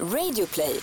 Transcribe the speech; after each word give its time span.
Radioplay. 0.00 0.80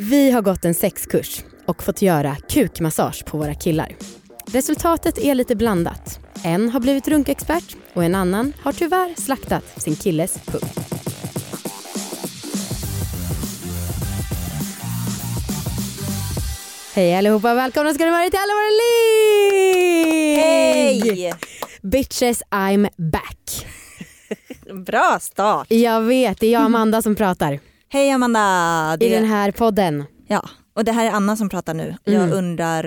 Vi 0.00 0.30
har 0.30 0.42
gått 0.42 0.64
en 0.64 0.74
sexkurs 0.74 1.44
och 1.66 1.82
fått 1.82 2.02
göra 2.02 2.36
kukmassage 2.48 3.24
på 3.26 3.38
våra 3.38 3.54
killar. 3.54 3.96
Resultatet 4.46 5.18
är 5.18 5.34
lite 5.34 5.56
blandat. 5.56 6.20
En 6.44 6.68
har 6.68 6.80
blivit 6.80 7.08
runkexpert 7.08 7.76
och 7.92 8.04
en 8.04 8.14
annan 8.14 8.52
har 8.62 8.72
tyvärr 8.72 9.14
slaktat 9.20 9.82
sin 9.82 9.96
killes 9.96 10.38
pung. 10.44 10.70
Hej 16.94 17.16
allihopa, 17.16 17.54
välkomna 17.54 17.94
ska 17.94 18.04
ni 18.04 18.10
vara 18.10 18.30
till 18.30 18.38
Alla 18.38 18.52
våra 18.54 18.70
ligg! 18.70 20.36
Hej! 20.38 21.32
Bitches 21.82 22.42
I'm 22.50 22.88
back. 23.12 23.39
Bra 24.74 25.18
start. 25.20 25.66
Jag 25.70 26.00
vet, 26.00 26.40
det 26.40 26.46
är 26.46 26.50
jag 26.52 26.62
Amanda 26.62 27.02
som 27.02 27.14
pratar 27.16 27.58
Hej 27.88 28.10
Amanda. 28.10 28.96
i 29.00 29.08
Det, 29.08 29.14
den 29.14 29.24
här 29.28 29.50
podden. 29.50 30.04
ja, 30.28 30.48
och 30.76 30.84
det 30.84 30.92
här 30.92 31.06
är 31.06 31.10
Anna 31.10 31.36
som 31.36 31.48
pratar 31.48 31.74
nu. 31.74 31.96
Mm. 32.06 32.20
Jag 32.20 32.30
undrar, 32.32 32.84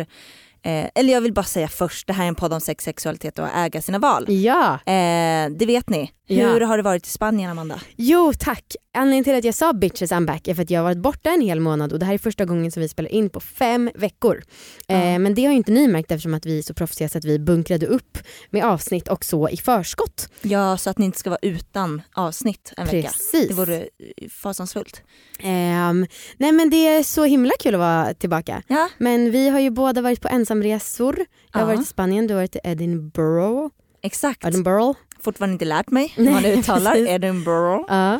eh, 0.65 0.85
eller 0.95 1.13
jag 1.13 1.21
vill 1.21 1.33
bara 1.33 1.43
säga 1.45 1.67
först, 1.67 2.07
det 2.07 2.13
här 2.13 2.23
är 2.23 2.27
en 2.27 2.35
podd 2.35 2.53
om 2.53 2.61
sex, 2.61 2.83
sexualitet 2.83 3.39
och 3.39 3.45
att 3.45 3.55
äga 3.55 3.81
sina 3.81 3.99
val. 3.99 4.25
Ja, 4.27 4.73
Eh, 4.73 5.49
det 5.49 5.65
vet 5.65 5.89
ni. 5.89 6.11
Ja. 6.27 6.47
Hur 6.53 6.61
har 6.61 6.77
det 6.77 6.83
varit 6.83 7.07
i 7.07 7.09
Spanien 7.09 7.51
Amanda? 7.51 7.79
jo 7.95 8.33
tack. 8.39 8.75
Anledningen 8.95 9.23
till 9.23 9.35
att 9.35 9.43
jag 9.43 9.55
sa 9.55 9.73
bitches 9.73 10.11
I'm 10.11 10.25
back 10.25 10.47
är 10.47 10.55
för 10.55 10.63
att 10.63 10.69
jag 10.69 10.79
har 10.79 10.83
varit 10.83 10.97
borta 10.97 11.29
en 11.29 11.41
hel 11.41 11.59
månad 11.59 11.93
och 11.93 11.99
det 11.99 12.05
här 12.05 12.13
är 12.13 12.17
första 12.17 12.45
gången 12.45 12.71
som 12.71 12.81
vi 12.81 12.89
spelar 12.89 13.09
in 13.09 13.29
på 13.29 13.39
fem 13.39 13.89
veckor. 13.95 14.43
Eh, 14.87 15.11
Ja. 15.11 15.19
men 15.19 15.35
det 15.35 15.43
har 15.45 15.51
ju 15.51 15.57
inte 15.57 15.71
ni 15.71 15.87
märkt 15.87 16.11
eftersom 16.11 16.33
att 16.33 16.45
vi 16.45 16.57
är 16.57 16.61
så 16.61 16.73
proffsiga 16.73 17.09
så 17.09 17.17
att 17.17 17.25
vi 17.25 17.39
bunkrade 17.39 17.85
upp 17.85 18.17
med 18.49 18.65
avsnitt 18.65 19.07
och 19.07 19.25
så 19.25 19.49
i 19.49 19.57
förskott. 19.57 20.29
Ja, 20.41 20.77
så 20.77 20.89
att 20.89 20.97
ni 20.97 21.05
inte 21.05 21.19
ska 21.19 21.29
vara 21.29 21.39
utan 21.41 22.01
avsnitt 22.13 22.73
en 22.77 22.85
vecka. 22.85 23.07
Precis. 23.07 23.47
Det 23.47 23.53
vore 23.53 23.75
eh, 23.77 24.29
fasansfullt. 24.29 25.01
Ehm, 25.39 26.05
nej 26.37 26.51
men 26.51 26.69
det 26.69 26.87
är 26.87 27.03
så 27.03 27.23
himla 27.23 27.51
kul 27.59 27.73
att 27.75 27.79
vara 27.79 28.13
tillbaka. 28.13 28.61
Ja, 28.67 28.89
Men 28.97 29.31
vi 29.31 29.49
har 29.49 29.59
ju 29.59 29.69
båda 29.69 30.01
varit 30.01 30.21
på 30.21 30.27
ensamresor. 30.27 31.15
Jag 31.51 31.59
har 31.59 31.61
Ja. 31.61 31.65
varit 31.75 31.81
i 31.87 31.89
Spanien, 31.89 32.27
du 32.27 32.33
har 32.33 32.41
varit 32.41 32.55
i 32.55 32.59
Edinburgh. 32.63 33.67
exakt. 34.01 34.45
Edinburgh. 34.45 34.99
Fortfarande 35.23 35.53
inte 35.53 35.65
lärt 35.65 35.91
mig 35.91 36.13
hur 36.15 36.31
man 36.31 36.45
uttalar. 36.45 36.95
Edinburgh. 37.07 37.85
Ja. 37.87 38.13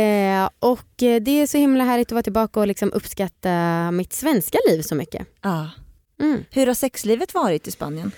eh, 0.00 0.48
och 0.58 1.02
eh, 1.02 1.22
det 1.22 1.30
är 1.30 1.46
så 1.46 1.58
himla 1.58 1.84
härligt 1.84 2.08
att 2.08 2.12
vara 2.12 2.22
tillbaka 2.22 2.60
och 2.60 2.66
liksom 2.66 2.92
uppskatta 2.92 3.90
mitt 3.90 4.12
svenska 4.12 4.58
liv 4.68 4.82
så 4.82 4.94
mycket. 4.94 5.26
Ja. 5.42 5.70
Mm. 6.20 6.44
Hur 6.50 6.66
har 6.66 6.74
sexlivet 6.74 7.34
varit 7.34 7.66
i 7.66 7.70
Spanien? 7.70 8.12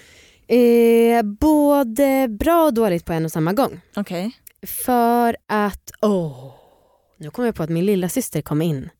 Eh, 0.48 1.22
både 1.22 2.28
bra 2.28 2.64
och 2.64 2.74
dåligt 2.74 3.04
på 3.04 3.12
en 3.12 3.24
och 3.24 3.32
samma 3.32 3.52
gång. 3.52 3.80
Okej. 3.96 4.30
För 4.66 5.36
att, 5.48 5.90
åh, 6.00 6.54
nu 7.18 7.30
kom 7.30 7.44
jag 7.44 7.54
på 7.54 7.62
att 7.62 7.70
min 7.70 7.86
lilla 7.86 8.08
syster 8.08 8.42
kom 8.42 8.62
in 8.62 8.90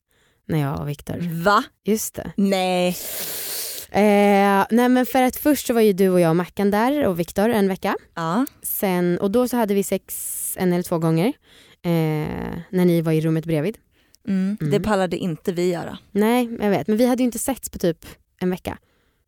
när 0.47 0.61
jag 0.61 0.79
och 0.79 0.89
Viktor. 0.89 1.43
Va? 1.43 1.63
Just 1.83 2.15
det. 2.15 2.31
Nej. 2.37 2.97
Eh, 3.95 4.65
nej 4.69 4.89
men 4.89 5.05
för 5.05 5.21
att 5.21 5.35
först 5.35 5.67
så 5.67 5.73
var 5.73 5.81
ju 5.81 5.93
du 5.93 6.09
och 6.09 6.19
jag 6.19 6.29
och 6.29 6.35
Mackan 6.35 6.71
där 6.71 7.05
och 7.07 7.19
Viktor 7.19 7.49
en 7.49 7.67
vecka. 7.67 7.95
Ja. 8.15 8.45
Sen, 8.61 9.17
och 9.19 9.31
då 9.31 9.47
så 9.47 9.57
hade 9.57 9.73
vi 9.73 9.83
sex 9.83 10.53
en 10.59 10.73
eller 10.73 10.83
två 10.83 10.97
gånger. 10.99 11.27
Eh, 11.81 11.91
när 12.69 12.85
ni 12.85 13.01
var 13.01 13.11
i 13.11 13.21
rummet 13.21 13.45
bredvid. 13.45 13.77
Mm. 14.27 14.57
Mm. 14.61 14.71
Det 14.71 14.79
pallade 14.79 15.17
inte 15.17 15.51
vi 15.51 15.71
göra. 15.71 15.97
Nej, 16.11 16.49
jag 16.61 16.69
vet. 16.69 16.87
Men 16.87 16.97
vi 16.97 17.05
hade 17.05 17.23
ju 17.23 17.25
inte 17.25 17.39
setts 17.39 17.69
på 17.69 17.79
typ 17.79 18.05
en 18.41 18.49
vecka. 18.49 18.77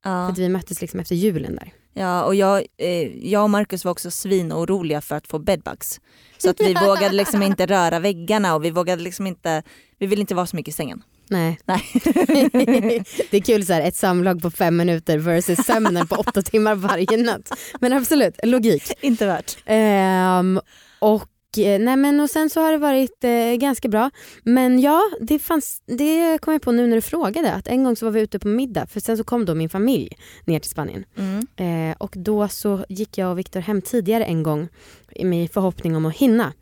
För 0.03 0.09
Ja. 0.09 0.27
att 0.27 0.37
vi 0.37 0.49
möttes 0.49 0.81
liksom 0.81 0.99
efter 0.99 1.15
julen 1.15 1.55
där. 1.55 1.73
Ja, 1.93 2.23
och 2.23 2.35
jag, 2.35 2.63
eh, 2.77 3.27
jag 3.27 3.43
och 3.43 3.49
Marcus 3.49 3.85
var 3.85 3.91
också 3.91 4.11
svinoroliga 4.11 5.01
för 5.01 5.15
att 5.15 5.27
få 5.27 5.39
bedbugs. 5.39 5.99
Så 6.37 6.49
att 6.49 6.59
vi 6.61 6.73
vågade 6.85 7.15
liksom 7.15 7.43
inte 7.43 7.65
röra 7.65 7.99
väggarna 7.99 8.55
och 8.55 8.65
vi 8.65 8.69
vågade 8.71 9.01
liksom 9.03 9.27
inte, 9.27 9.63
vi 9.99 10.07
ville 10.07 10.21
inte 10.21 10.35
vara 10.35 10.45
så 10.45 10.55
mycket 10.55 10.73
i 10.73 10.75
sängen. 10.77 11.03
Nej. 11.29 11.59
Nej. 11.65 11.83
det 13.31 13.37
är 13.37 13.41
kul 13.41 13.65
så 13.65 13.73
här, 13.73 13.81
ett 13.81 13.95
samlag 13.95 14.41
på 14.41 14.51
fem 14.51 14.77
minuter 14.77 15.17
versus 15.17 15.65
sömnen 15.65 16.07
på 16.07 16.15
åtta 16.15 16.41
timmar 16.41 16.75
varje 16.75 17.17
natt. 17.17 17.51
Men 17.79 17.93
absolut, 17.93 18.39
logik. 18.43 18.91
inte 19.01 19.25
värt. 19.25 19.57
Ehm, 19.65 20.59
och, 20.99 21.57
eh, 21.57 21.79
nej 21.79 21.97
men, 21.97 22.19
och 22.19 22.29
sen 22.29 22.49
så 22.49 22.61
har 22.61 22.71
det 22.71 22.77
varit 22.77 23.23
eh, 23.23 23.53
ganska 23.59 23.87
bra. 23.87 24.11
Men 24.43 24.79
ja, 24.79 25.01
det, 25.21 25.39
fanns, 25.39 25.81
det 25.85 26.37
kom 26.41 26.53
jag 26.53 26.61
på 26.61 26.71
nu 26.71 26.87
när 26.87 26.95
du 26.95 27.01
frågade. 27.01 27.53
Att 27.53 27.67
en 27.67 27.83
gång 27.83 27.95
så 27.95 28.05
var 28.05 28.11
vi 28.11 28.21
ute 28.21 28.39
på 28.39 28.47
middag 28.47 28.87
för 28.87 28.99
sen 28.99 29.17
så 29.17 29.23
kom 29.23 29.45
då 29.45 29.55
min 29.55 29.69
familj 29.69 30.09
ner 30.45 30.59
till 30.59 30.71
Spanien. 30.71 31.05
Mm. 31.17 31.47
Eh, 31.91 31.95
och 31.97 32.13
då 32.17 32.47
så 32.47 32.85
gick 32.89 33.17
jag 33.17 33.31
och 33.31 33.39
Viktor 33.39 33.59
hem 33.59 33.81
tidigare 33.81 34.25
en 34.25 34.43
gång 34.43 34.67
med 35.23 35.51
förhoppning 35.51 35.95
om 35.95 36.05
att 36.05 36.15
hinna. 36.15 36.53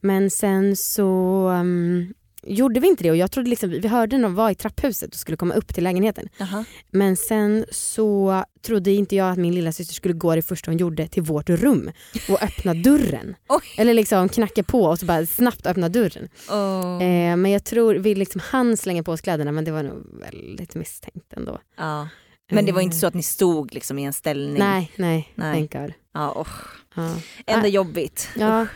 Men 0.00 0.30
sen 0.30 0.76
så 0.76 1.48
um, 1.48 2.14
gjorde 2.46 2.80
vi 2.80 2.88
inte 2.88 3.02
det 3.02 3.10
och 3.10 3.16
jag 3.16 3.30
trodde 3.30 3.50
liksom, 3.50 3.70
vi 3.70 3.88
hörde 3.88 4.18
någon 4.18 4.34
var 4.34 4.50
i 4.50 4.54
trapphuset 4.54 5.14
och 5.14 5.20
skulle 5.20 5.36
komma 5.36 5.54
upp 5.54 5.74
till 5.74 5.84
lägenheten. 5.84 6.28
Jaha. 6.36 6.64
Men 6.90 7.16
sen 7.16 7.64
så 7.70 8.44
trodde 8.62 8.90
inte 8.90 9.16
jag 9.16 9.30
att 9.32 9.38
min 9.38 9.54
lilla 9.54 9.72
syster 9.72 9.94
skulle 9.94 10.14
gå 10.14 10.34
det 10.34 10.42
första 10.42 10.70
hon 10.70 10.78
gjorde 10.78 11.08
till 11.08 11.22
vårt 11.22 11.50
rum 11.50 11.90
och 12.28 12.42
öppna 12.42 12.74
dörren. 12.84 13.36
Eller 13.76 13.94
liksom 13.94 14.28
knacka 14.28 14.62
på 14.62 14.84
och 14.84 14.98
så 14.98 15.06
bara 15.06 15.26
snabbt 15.26 15.66
öppna 15.66 15.88
dörren. 15.88 16.28
Oh. 16.50 17.02
Eh, 17.02 17.36
men 17.36 17.50
jag 17.50 17.64
tror 17.64 17.94
vi 17.94 18.14
liksom 18.14 18.40
hann 18.40 18.76
slänga 18.76 19.02
på 19.02 19.12
oss 19.12 19.20
kläderna 19.20 19.52
men 19.52 19.64
det 19.64 19.70
var 19.70 19.82
nog 19.82 20.20
väldigt 20.20 20.74
misstänkt 20.74 21.32
ändå. 21.32 21.58
Ja. 21.76 22.08
Men 22.50 22.64
det 22.66 22.72
var 22.72 22.80
inte 22.80 22.96
Eh, 22.96 23.00
så 23.00 23.06
att 23.06 23.14
ni 23.14 23.22
stod 23.22 23.74
liksom 23.74 23.98
i 23.98 24.04
en 24.04 24.12
ställning? 24.12 24.58
Nej, 24.58 24.92
nej, 24.96 25.32
Nej. 25.34 25.54
thank 25.68 25.72
God. 25.72 25.92
Ja, 26.14 26.32
oh. 26.32 26.48
Ja. 26.94 27.16
Ändå 27.46 27.62
Nej. 27.62 27.70
jobbigt. 27.70 28.28
Ja. 28.36 28.66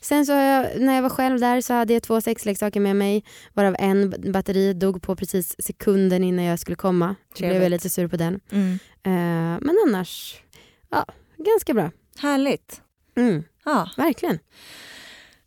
Sen 0.00 0.26
så 0.26 0.32
har 0.32 0.40
jag, 0.42 0.80
när 0.80 0.94
jag 0.94 1.02
var 1.02 1.08
själv 1.10 1.40
där 1.40 1.60
så 1.60 1.74
hade 1.74 1.92
jag 1.92 2.02
två 2.02 2.20
sexleksaker 2.20 2.80
med 2.80 2.96
mig 2.96 3.24
varav 3.54 3.76
en 3.78 4.14
batteri 4.32 4.72
dog 4.72 5.02
på 5.02 5.16
precis 5.16 5.56
sekunden 5.58 6.24
innan 6.24 6.44
jag 6.44 6.58
skulle 6.58 6.76
komma. 6.76 7.14
Då 7.38 7.46
blev 7.48 7.62
jag 7.62 7.70
lite 7.70 7.88
sur 7.90 8.08
på 8.08 8.16
den. 8.16 8.40
Mm. 8.50 8.72
Eh, 9.02 9.60
men 9.66 9.76
annars, 9.86 10.36
ja, 10.90 11.04
ganska 11.36 11.74
bra. 11.74 11.90
Härligt. 12.18 12.80
Mm, 13.16 13.42
Ja. 13.64 13.90
verkligen. 13.96 14.38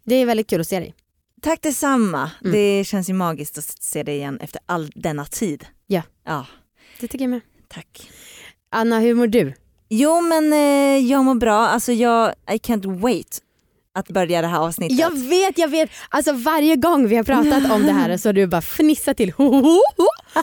Det 0.04 0.16
är 0.16 0.26
väldigt 0.26 0.50
kul 0.50 0.62
att 0.62 0.68
se 0.68 0.80
dig. 0.80 0.96
Tack 1.42 1.62
detsamma. 1.62 2.32
Mm. 2.42 2.52
Det 2.54 2.84
känns 2.84 3.10
ju 3.10 3.14
magiskt 3.14 3.58
att 3.58 3.64
se 3.84 4.04
dig 4.04 4.16
igen 4.16 4.40
efter 4.42 4.62
all 4.66 4.92
denna 4.96 5.26
tid. 5.26 5.66
Ja. 5.88 6.02
Ja, 6.26 6.46
Det 7.00 7.08
tycker 7.08 7.24
jag 7.26 7.30
med. 7.30 7.42
tack. 7.68 8.10
Anna, 8.70 9.00
hur 9.00 9.14
mår 9.16 9.28
du? 9.28 9.54
Jo 9.90 10.22
men 10.22 10.54
eh, 10.54 10.98
jag 11.12 11.26
mår 11.26 11.36
bra, 11.36 11.68
alltså 11.68 11.92
jag, 11.92 12.30
I 12.52 12.58
can't 12.58 13.00
wait 13.00 13.40
att 13.96 14.08
börja 14.08 14.42
det 14.42 14.48
här 14.48 14.60
avsnittet. 14.60 15.00
Jag 15.00 15.20
vet, 15.30 15.58
jag 15.58 15.68
vet. 15.68 15.90
Alltså 16.10 16.34
varje 16.34 16.76
gång 16.76 17.08
vi 17.08 17.16
har 17.16 17.24
pratat 17.24 17.72
om 17.72 17.86
det 17.86 17.92
här 17.92 18.18
så 18.18 18.30
har 18.30 18.34
du 18.34 18.48
bara 18.48 18.62
fnissat 18.62 19.18
till. 19.18 19.34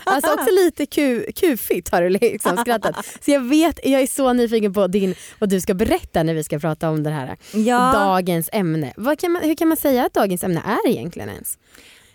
Alltså 0.04 0.32
också 0.32 0.50
lite 0.50 0.86
ku, 0.86 1.32
kufigt 1.32 1.88
har 1.88 2.02
du 2.02 2.08
liksom 2.08 2.56
skrattat. 2.56 3.06
Så 3.24 3.30
jag 3.30 3.40
vet, 3.40 3.80
jag 3.84 4.00
är 4.00 4.06
så 4.06 4.32
nyfiken 4.32 4.72
på 4.72 4.86
din, 4.86 5.14
vad 5.38 5.48
du 5.50 5.60
ska 5.60 5.74
berätta 5.74 6.22
när 6.22 6.34
vi 6.34 6.44
ska 6.44 6.58
prata 6.58 6.90
om 6.90 7.02
det 7.02 7.10
här. 7.10 7.36
ja, 7.52 7.92
Dagens 7.92 8.48
ämne. 8.52 8.92
Vad 8.96 9.18
kan 9.18 9.32
man, 9.32 9.42
hur 9.42 9.54
kan 9.54 9.68
man 9.68 9.76
säga 9.76 10.06
att 10.06 10.14
dagens 10.14 10.44
ämne 10.44 10.62
är 10.84 10.88
egentligen 10.90 11.28
ens? 11.28 11.58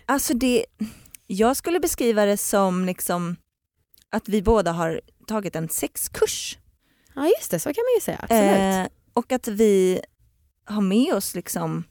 alltså 0.06 0.34
det, 0.34 0.64
jag 1.26 1.56
skulle 1.56 1.80
beskriva 1.80 2.24
det 2.24 2.36
som 2.36 2.84
liksom 2.84 3.36
att 4.10 4.28
vi 4.28 4.42
båda 4.42 4.72
har 4.72 5.00
tagit 5.26 5.56
en 5.56 5.68
sexkurs. 5.68 6.58
Ja 7.14 7.26
just 7.38 7.50
det, 7.50 7.58
så 7.58 7.68
kan 7.74 7.84
man 7.84 7.94
ju 7.96 8.00
säga. 8.00 8.18
Absolut. 8.22 8.86
Eh, 8.86 8.92
och 9.12 9.32
att 9.32 9.48
vi 9.48 10.00
har 10.66 10.80
med 10.80 11.14
oss 11.14 11.34
liksom 11.34 11.84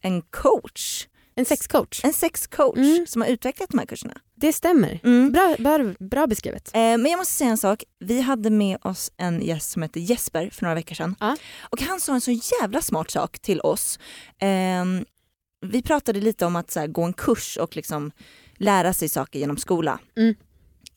en 0.00 0.22
coach, 0.22 1.06
en 1.34 1.44
sexcoach. 1.44 2.04
en 2.04 2.12
sexcoach 2.12 2.76
Mm. 2.78 3.06
som 3.06 3.22
har 3.22 3.28
utvecklat 3.28 3.68
de 3.70 3.78
här 3.78 3.86
kurserna. 3.86 4.14
Det 4.34 4.52
stämmer. 4.52 5.00
Mm. 5.04 5.32
Bra, 5.32 5.56
bra, 5.58 5.94
bra 5.98 6.26
beskrivet. 6.26 6.70
Eh, 6.74 6.80
men 6.80 7.06
jag 7.06 7.18
måste 7.18 7.34
säga 7.34 7.50
en 7.50 7.58
sak. 7.58 7.84
Vi 7.98 8.20
hade 8.20 8.50
med 8.50 8.78
oss 8.82 9.12
en 9.16 9.40
gäst 9.42 9.70
som 9.70 9.82
hette 9.82 10.00
Jesper 10.00 10.50
för 10.50 10.62
några 10.62 10.74
veckor 10.74 10.94
sedan. 10.94 11.14
Ja. 11.20 11.36
Och 11.70 11.80
han 11.82 12.00
sa 12.00 12.14
en 12.14 12.20
så 12.20 12.30
jävla 12.60 12.82
smart 12.82 13.10
sak 13.10 13.38
till 13.38 13.60
oss. 13.60 13.98
Ehm, 14.38 15.04
vi 15.66 15.82
pratade 15.82 16.20
lite 16.20 16.46
om 16.46 16.56
att 16.56 16.74
här, 16.74 16.86
gå 16.86 17.02
en 17.02 17.12
kurs 17.12 17.56
och 17.56 17.76
liksom 17.76 18.10
lära 18.56 18.92
sig 18.92 19.08
saker 19.08 19.38
genom 19.38 19.56
skola. 19.56 19.98
Mm. 20.16 20.34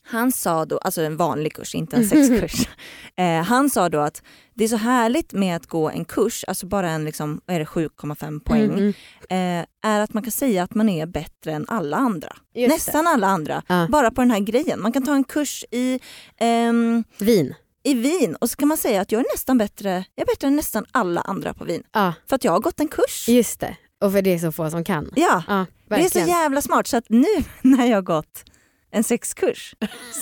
Han 0.09 0.31
sa 0.31 0.65
då, 0.65 0.77
alltså 0.77 1.01
en 1.01 1.17
vanlig 1.17 1.53
kurs, 1.55 1.75
inte 1.75 1.95
en 1.95 2.05
sexkurs. 2.07 2.67
eh, 3.15 3.43
han 3.43 3.69
sa 3.69 3.89
då 3.89 3.99
att 3.99 4.23
det 4.53 4.63
är 4.63 4.67
så 4.67 4.75
härligt 4.75 5.33
med 5.33 5.55
att 5.55 5.67
gå 5.67 5.89
en 5.89 6.05
kurs, 6.05 6.45
alltså 6.47 6.65
bara 6.67 6.89
en 6.89 7.05
liksom, 7.05 7.41
vad 7.45 7.55
är 7.55 7.59
det, 7.59 7.65
7,5 7.65 8.39
poäng, 8.39 8.93
Mm, 9.29 9.59
eh, 9.61 9.65
är 9.91 9.99
att 9.99 10.13
man 10.13 10.23
kan 10.23 10.31
säga 10.31 10.63
att 10.63 10.75
man 10.75 10.89
är 10.89 11.05
bättre 11.05 11.51
än 11.51 11.65
alla 11.67 11.97
andra. 11.97 12.35
Just 12.53 12.73
Nästan 12.73 13.07
alla 13.07 13.27
andra, 13.27 13.63
Ja. 13.67 13.87
bara 13.89 14.11
på 14.11 14.21
den 14.21 14.31
här 14.31 14.39
grejen. 14.39 14.81
Man 14.81 14.91
kan 14.91 15.05
ta 15.05 15.15
en 15.15 15.23
kurs 15.23 15.65
i 15.71 15.99
ehm, 16.39 17.03
det. 17.17 17.25
Vin. 17.25 17.53
i 17.83 17.93
vin 17.93 18.35
och 18.35 18.49
så 18.49 18.55
kan 18.55 18.67
man 18.67 18.77
säga 18.77 19.01
att 19.01 19.11
jag 19.11 19.19
är 19.19 19.25
nästan 19.33 19.57
bättre, 19.57 19.89
jag 20.15 20.23
är 20.29 20.33
bättre 20.33 20.47
än 20.47 20.55
nästan 20.55 20.85
alla 20.91 21.21
andra 21.21 21.53
på 21.53 21.63
vin. 21.65 21.83
Ja, 21.93 22.13
För 22.29 22.35
att 22.35 22.43
jag 22.43 22.51
har 22.51 22.59
gått 22.59 22.79
en 22.79 22.87
kurs. 22.87 23.25
just 23.29 23.59
det. 23.59 23.77
Och 24.01 24.11
för 24.11 24.21
det 24.21 24.33
är 24.33 24.39
så 24.39 24.51
få 24.51 24.69
som 24.69 24.83
kan. 24.83 25.11
Ja, 25.15 25.43
Ja, 25.47 25.65
det 25.87 25.95
är 26.05 26.09
så 26.09 26.19
jävla 26.19 26.61
smart 26.61 26.87
så 26.87 26.97
att 26.97 27.09
nu 27.09 27.25
när 27.61 27.85
jag 27.85 27.97
har 27.97 28.01
gått 28.01 28.43
en 28.91 29.03
sexkurs 29.03 29.75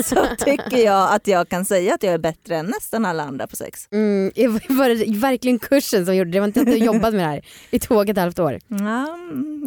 så 0.03 0.27
tycker 0.45 0.77
jag 0.77 1.13
att 1.13 1.27
jag 1.27 1.49
kan 1.49 1.65
säga 1.65 1.93
att 1.93 2.03
jag 2.03 2.13
är 2.13 2.17
bättre 2.17 2.55
än 2.55 2.65
nästan 2.65 3.05
alla 3.05 3.23
andra 3.23 3.47
på 3.47 3.55
sex. 3.55 3.87
Mm, 3.91 4.31
var 4.69 4.89
det 4.89 5.19
verkligen 5.19 5.59
kursen 5.59 6.05
som 6.05 6.15
gjorde 6.15 6.31
det? 6.31 6.37
Det 6.37 6.39
var 6.39 6.47
inte 6.47 6.61
att 6.61 6.65
du 6.65 6.77
jobbat 6.77 7.13
med 7.13 7.23
det 7.23 7.29
här 7.29 7.45
i 7.71 7.79
två 7.79 7.95
och 7.95 8.09
ett 8.09 8.17
halvt 8.17 8.39
år? 8.39 8.59
Ja, 8.67 9.17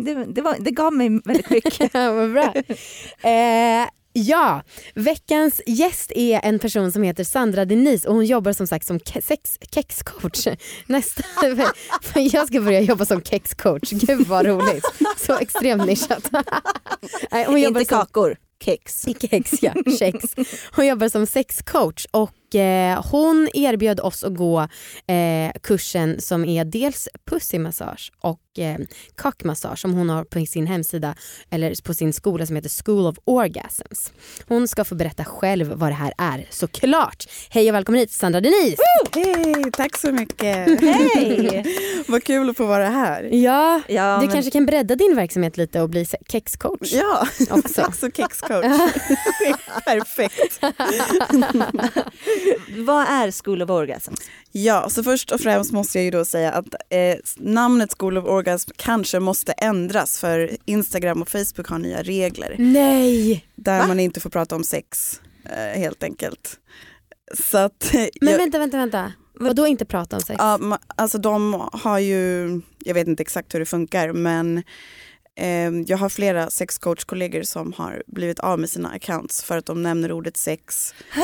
det, 0.04 0.24
det, 0.24 0.42
var, 0.42 0.56
det 0.58 0.70
gav 0.70 0.92
mig 0.92 1.20
väldigt 1.24 1.50
mycket. 1.50 1.94
Vad 1.94 2.32
bra. 2.32 2.54
Eh, 3.30 3.88
Ja, 4.12 4.62
veckans 4.94 5.60
gäst 5.66 6.12
är 6.14 6.40
en 6.42 6.58
person 6.58 6.92
som 6.92 7.02
heter 7.02 7.24
Sandra 7.24 7.64
Denise 7.64 8.08
och 8.08 8.14
hon 8.14 8.26
jobbar 8.26 8.52
som 8.52 8.66
sagt 8.66 8.86
som 8.86 9.00
sex, 9.22 9.58
kexcoach. 9.70 10.46
Nästa, 10.86 11.22
jag 12.14 12.46
ska 12.46 12.60
börja 12.60 12.80
jobba 12.80 13.04
som 13.04 13.22
kexcoach, 13.22 13.90
gud 13.90 14.26
vad 14.26 14.46
roligt. 14.46 14.84
Så 15.16 15.38
extremt 15.38 15.86
nischat. 15.86 16.30
Nej, 17.30 17.44
hon 17.46 17.60
jobbar 17.60 17.80
Inte 17.80 17.94
som, 17.94 17.98
kakor, 17.98 18.36
kex. 18.60 19.04
Kex 19.20 19.62
ja, 19.62 19.74
kex. 19.98 20.24
Hon 20.72 20.86
jobbar 20.86 21.08
som 21.08 21.26
sexcoach 21.26 22.06
och 22.10 22.30
eh, 22.54 23.06
hon 23.10 23.48
erbjöd 23.54 24.00
oss 24.00 24.24
att 24.24 24.34
gå 24.34 24.60
eh, 25.06 25.52
kursen 25.62 26.20
som 26.20 26.44
är 26.44 26.64
dels 26.64 27.08
pussymassage 27.30 28.12
och 28.20 28.40
eh, 28.58 28.76
cockmassage 29.16 29.78
som 29.78 29.94
hon 29.94 30.10
har 30.10 30.24
på 30.24 30.46
sin 30.46 30.66
hemsida 30.66 31.14
eller 31.50 31.82
på 31.84 31.94
sin 31.94 32.12
skola 32.12 32.46
som 32.46 32.56
heter 32.56 32.84
School 32.84 33.06
of 33.06 33.16
Orgasms. 33.24 34.12
Hon 34.48 34.68
ska 34.68 34.84
få 34.84 34.94
berätta 34.94 35.24
själv 35.24 35.72
vad 35.74 35.90
det 35.90 35.94
här 35.94 36.12
är 36.18 36.46
såklart. 36.50 37.24
Hej 37.50 37.68
och 37.68 37.74
välkommen 37.74 37.98
hit 38.00 38.12
Sandra 38.12 38.40
Denise! 38.40 38.82
Hej, 39.14 39.64
tack 39.72 39.96
så 39.96 40.12
mycket. 40.12 40.80
Hej! 40.80 41.64
Vad 42.08 42.24
kul 42.24 42.50
att 42.50 42.56
få 42.56 42.66
vara 42.66 42.88
här. 42.88 43.22
Ja, 43.32 43.80
Ja, 43.88 44.18
du 44.20 44.26
men- 44.26 44.34
kanske 44.34 44.50
kan 44.50 44.66
bredda 44.66 44.96
din 44.96 45.16
verksamhet 45.16 45.56
lite 45.56 45.80
och 45.80 45.88
bli 45.90 46.06
kexcoach 46.28 46.92
Ja, 46.92 47.26
också. 47.50 47.82
också 47.82 48.10
kexcoach. 48.16 48.64
Perfekt. 49.84 50.60
Vad 52.78 53.06
är 53.06 53.42
School 53.44 53.62
of 53.62 53.70
Orgasm? 53.70 54.14
Ja, 54.52 54.88
så 54.90 55.02
först 55.02 55.32
och 55.32 55.40
främst 55.40 55.72
måste 55.72 55.98
jag 55.98 56.04
ju 56.04 56.10
då 56.10 56.24
säga 56.24 56.52
att 56.52 56.74
eh, 56.90 57.16
namnet 57.36 57.94
School 57.98 58.18
of 58.18 58.24
Orgasm 58.24 58.70
kanske 58.76 59.20
måste 59.20 59.52
ändras 59.52 60.20
för 60.20 60.56
Instagram 60.64 61.22
och 61.22 61.28
Facebook 61.28 61.68
har 61.68 61.78
nya 61.78 62.02
regler 62.02 62.54
Nej! 62.58 63.46
där 63.54 63.78
Va? 63.78 63.86
man 63.86 64.00
inte 64.00 64.20
får 64.20 64.30
prata 64.30 64.56
om 64.56 64.64
sex 64.64 65.20
eh, 65.44 65.80
helt 65.80 66.02
enkelt. 66.02 66.56
Så 67.50 67.58
att, 67.58 67.94
eh, 67.94 68.06
Men 68.20 68.32
jag, 68.32 68.38
vänta, 68.38 68.58
vänta, 68.58 68.76
vänta. 68.76 69.12
Vadå 69.34 69.66
inte 69.66 69.84
prata 69.84 70.16
om 70.16 70.22
sex? 70.22 70.36
ja, 70.38 70.78
alltså 70.96 71.18
de 71.18 71.68
har 71.72 71.98
ju, 71.98 72.48
jag 72.78 72.94
vet 72.94 73.08
inte 73.08 73.22
exakt 73.22 73.54
hur 73.54 73.58
det 73.60 73.66
funkar 73.66 74.12
men 74.12 74.62
jag 75.86 75.96
har 75.98 76.08
flera 76.08 76.50
sexcoachkollegor 76.50 77.42
som 77.42 77.72
har 77.72 78.02
blivit 78.06 78.40
av 78.40 78.58
med 78.58 78.70
sina 78.70 78.90
accounts 78.90 79.42
för 79.42 79.56
att 79.58 79.66
de 79.66 79.82
nämner 79.82 80.12
ordet 80.12 80.36
sex. 80.36 80.94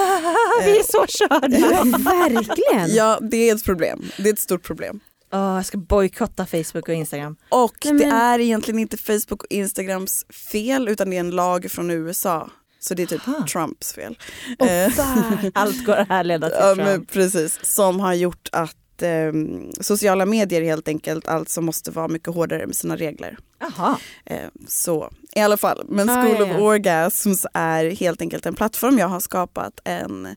Vi 0.65 0.79
är 0.79 0.83
så 0.83 1.07
körda! 1.07 1.59
Ja, 1.59 1.83
verkligen. 1.99 2.95
Ja, 2.95 3.19
det 3.31 3.51
är 3.51 3.55
ett 3.55 3.65
problem. 3.65 4.05
Det 4.17 4.29
är 4.29 4.33
ett 4.33 4.39
stort 4.39 4.63
problem. 4.63 5.01
Åh, 5.33 5.55
jag 5.57 5.67
ska 5.67 5.79
bojkotta 5.79 6.47
Facebook 6.47 6.89
och 6.89 6.95
Instagram. 6.95 7.37
Och 7.49 7.77
Nej, 7.85 7.93
det 7.99 8.07
men- 8.07 8.17
är 8.17 8.39
egentligen 8.39 8.81
inte 8.81 8.97
Facebook 8.97 9.43
och 9.43 9.47
Instagrams 9.51 10.27
fel 10.51 10.89
utan 10.89 11.11
det 11.11 11.17
är 11.17 11.21
en 11.21 11.31
lag 11.31 11.71
från 11.71 11.91
USA. 11.91 12.51
Så 12.81 12.95
det 12.95 13.03
är 13.03 13.07
typ 13.07 13.29
Aha. 13.29 13.47
Trumps 13.53 13.93
fel. 13.93 14.19
Eh, 14.59 14.91
fan. 14.91 15.51
Allt 15.55 15.85
går 15.85 15.97
att 15.97 16.09
härleda 16.09 16.49
till 16.49 16.59
ja, 16.61 16.75
Trump. 16.75 16.89
men 16.89 17.05
precis, 17.07 17.59
som 17.63 18.01
har 18.01 18.15
gjort 18.15 18.49
att 18.53 18.77
eh, 19.03 19.33
sociala 19.81 20.27
medier 20.27 20.63
helt 20.63 20.89
enkelt 20.89 21.29
alltså 21.29 21.61
måste 21.61 21.91
vara 21.91 22.09
mycket 22.09 22.35
hårdare 22.35 22.67
med 22.67 22.77
sina 22.77 22.97
regler. 22.97 23.39
Jaha. 23.59 23.99
Eh, 24.25 24.49
så 24.69 25.11
i 25.37 25.41
alla 25.41 25.57
fall, 25.57 25.85
men 25.89 26.11
Ah, 26.11 26.23
School 26.23 26.37
ja, 26.39 26.45
of 26.45 26.51
ja. 26.51 26.59
Orgasms 26.59 27.47
är 27.55 27.91
helt 27.91 28.21
enkelt 28.21 28.47
en 28.47 28.55
plattform 28.55 28.99
jag 28.99 29.09
har 29.09 29.21
skapat 29.21 29.81
en 29.85 30.37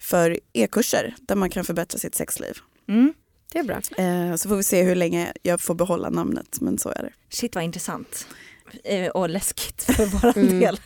för 0.00 0.38
e-kurser 0.52 1.14
där 1.20 1.36
man 1.36 1.50
kan 1.50 1.64
förbättra 1.64 1.98
sitt 1.98 2.14
sexliv. 2.14 2.58
Mm. 2.88 3.12
Det 3.52 3.58
är 3.58 3.64
bra. 3.64 3.80
Eh, 3.96 4.36
så 4.36 4.48
får 4.48 4.56
vi 4.56 4.62
se 4.62 4.82
hur 4.82 4.94
länge 4.94 5.32
jag 5.42 5.60
får 5.60 5.74
behålla 5.74 6.10
namnet 6.10 6.60
men 6.60 6.78
så 6.78 6.88
är 6.88 7.02
det. 7.02 7.12
Shit 7.36 7.54
vad 7.54 7.64
intressant. 7.64 8.26
Eh, 8.84 9.06
Och 9.08 9.28
läskigt 9.30 9.82
för 9.82 10.06
vår 10.06 10.38
Mm. 10.38 10.60
del. 10.60 10.80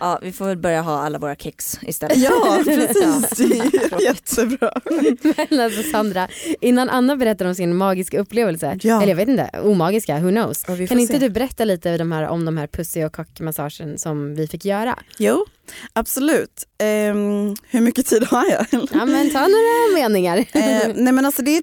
Ja, 0.00 0.18
vi 0.22 0.32
får 0.32 0.44
väl 0.46 0.56
börja 0.56 0.80
ha 0.82 0.98
alla 1.02 1.18
våra 1.18 1.34
kex 1.36 1.78
istället. 1.82 2.16
Ja 2.18 2.62
precis, 2.64 3.40
är 3.40 4.02
jättebra. 4.02 4.72
Men 5.48 5.60
alltså 5.60 5.82
Sandra, 5.82 6.28
innan 6.60 6.88
Anna 6.90 7.16
berättar 7.16 7.44
om 7.44 7.54
sin 7.54 7.76
magiska 7.76 8.20
upplevelse, 8.20 8.78
Ja. 8.82 8.96
eller 9.02 9.08
jag 9.08 9.16
vet 9.16 9.28
inte, 9.28 9.50
omagiska, 9.62 10.18
who 10.20 10.30
knows. 10.30 10.64
Ja, 10.68 10.86
Kan 10.86 10.98
inte 10.98 11.12
se. 11.12 11.18
du 11.18 11.28
berätta 11.30 11.64
lite 11.64 11.96
de 11.98 12.12
här, 12.12 12.28
om 12.28 12.44
de 12.44 12.56
här 12.56 12.66
pussy 12.66 13.04
och 13.04 13.12
kockmassagen 13.12 13.98
som 13.98 14.34
vi 14.34 14.46
fick 14.48 14.64
göra? 14.64 14.98
Jo, 15.18 15.46
absolut. 15.92 16.66
Ehm, 16.78 17.54
hur 17.70 17.80
mycket 17.80 18.06
tid 18.06 18.24
har 18.24 18.44
jag? 18.50 18.66
Ja 18.92 19.04
men 19.06 19.30
ta 19.30 19.40
några 19.40 19.94
meningar. 20.02 20.38
Eh, 20.38 20.88
nej 20.94 21.12
men 21.12 21.26
alltså 21.26 21.42
det 21.42 21.56
är 21.56 21.62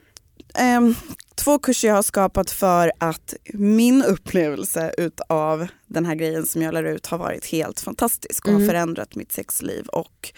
ehm, 0.58 0.96
två 1.40 1.60
kurser 1.60 1.88
jag 1.88 1.96
har 1.96 2.02
skapat 2.02 2.52
för 2.52 2.92
att 2.98 3.34
min 3.54 4.04
upplevelse 4.04 4.94
utav 4.98 5.68
den 5.88 6.06
här 6.06 6.16
grejen 6.16 6.46
som 6.46 6.62
jag 6.62 6.74
lär 6.74 6.84
ut 6.84 7.08
har 7.08 7.18
varit 7.18 7.46
helt 7.46 7.80
fantastisk 7.80 8.46
och 8.46 8.50
Mm. 8.50 8.62
har 8.62 8.68
förändrat 8.68 9.16
mitt 9.16 9.32
sexliv 9.32 9.86
och 9.88 10.32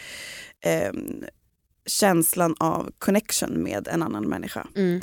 ehm, 0.63 1.23
känslan 1.85 2.55
av 2.59 2.91
connection 2.99 3.63
med 3.63 3.87
en 3.87 4.03
annan 4.03 4.23
människa. 4.29 4.67
Mm. 4.75 5.01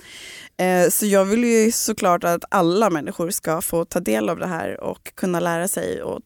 Eh, 0.56 0.90
så 0.90 1.06
jag 1.06 1.24
vill 1.24 1.44
ju 1.44 1.72
såklart 1.72 2.24
att 2.24 2.44
alla 2.50 2.90
människor 2.90 3.30
ska 3.30 3.60
få 3.60 3.84
ta 3.84 4.00
del 4.00 4.28
av 4.28 4.38
det 4.38 4.46
här 4.46 4.80
och 4.80 5.14
kunna 5.14 5.40
lära 5.40 5.68
sig 5.68 6.02
och 6.02 6.20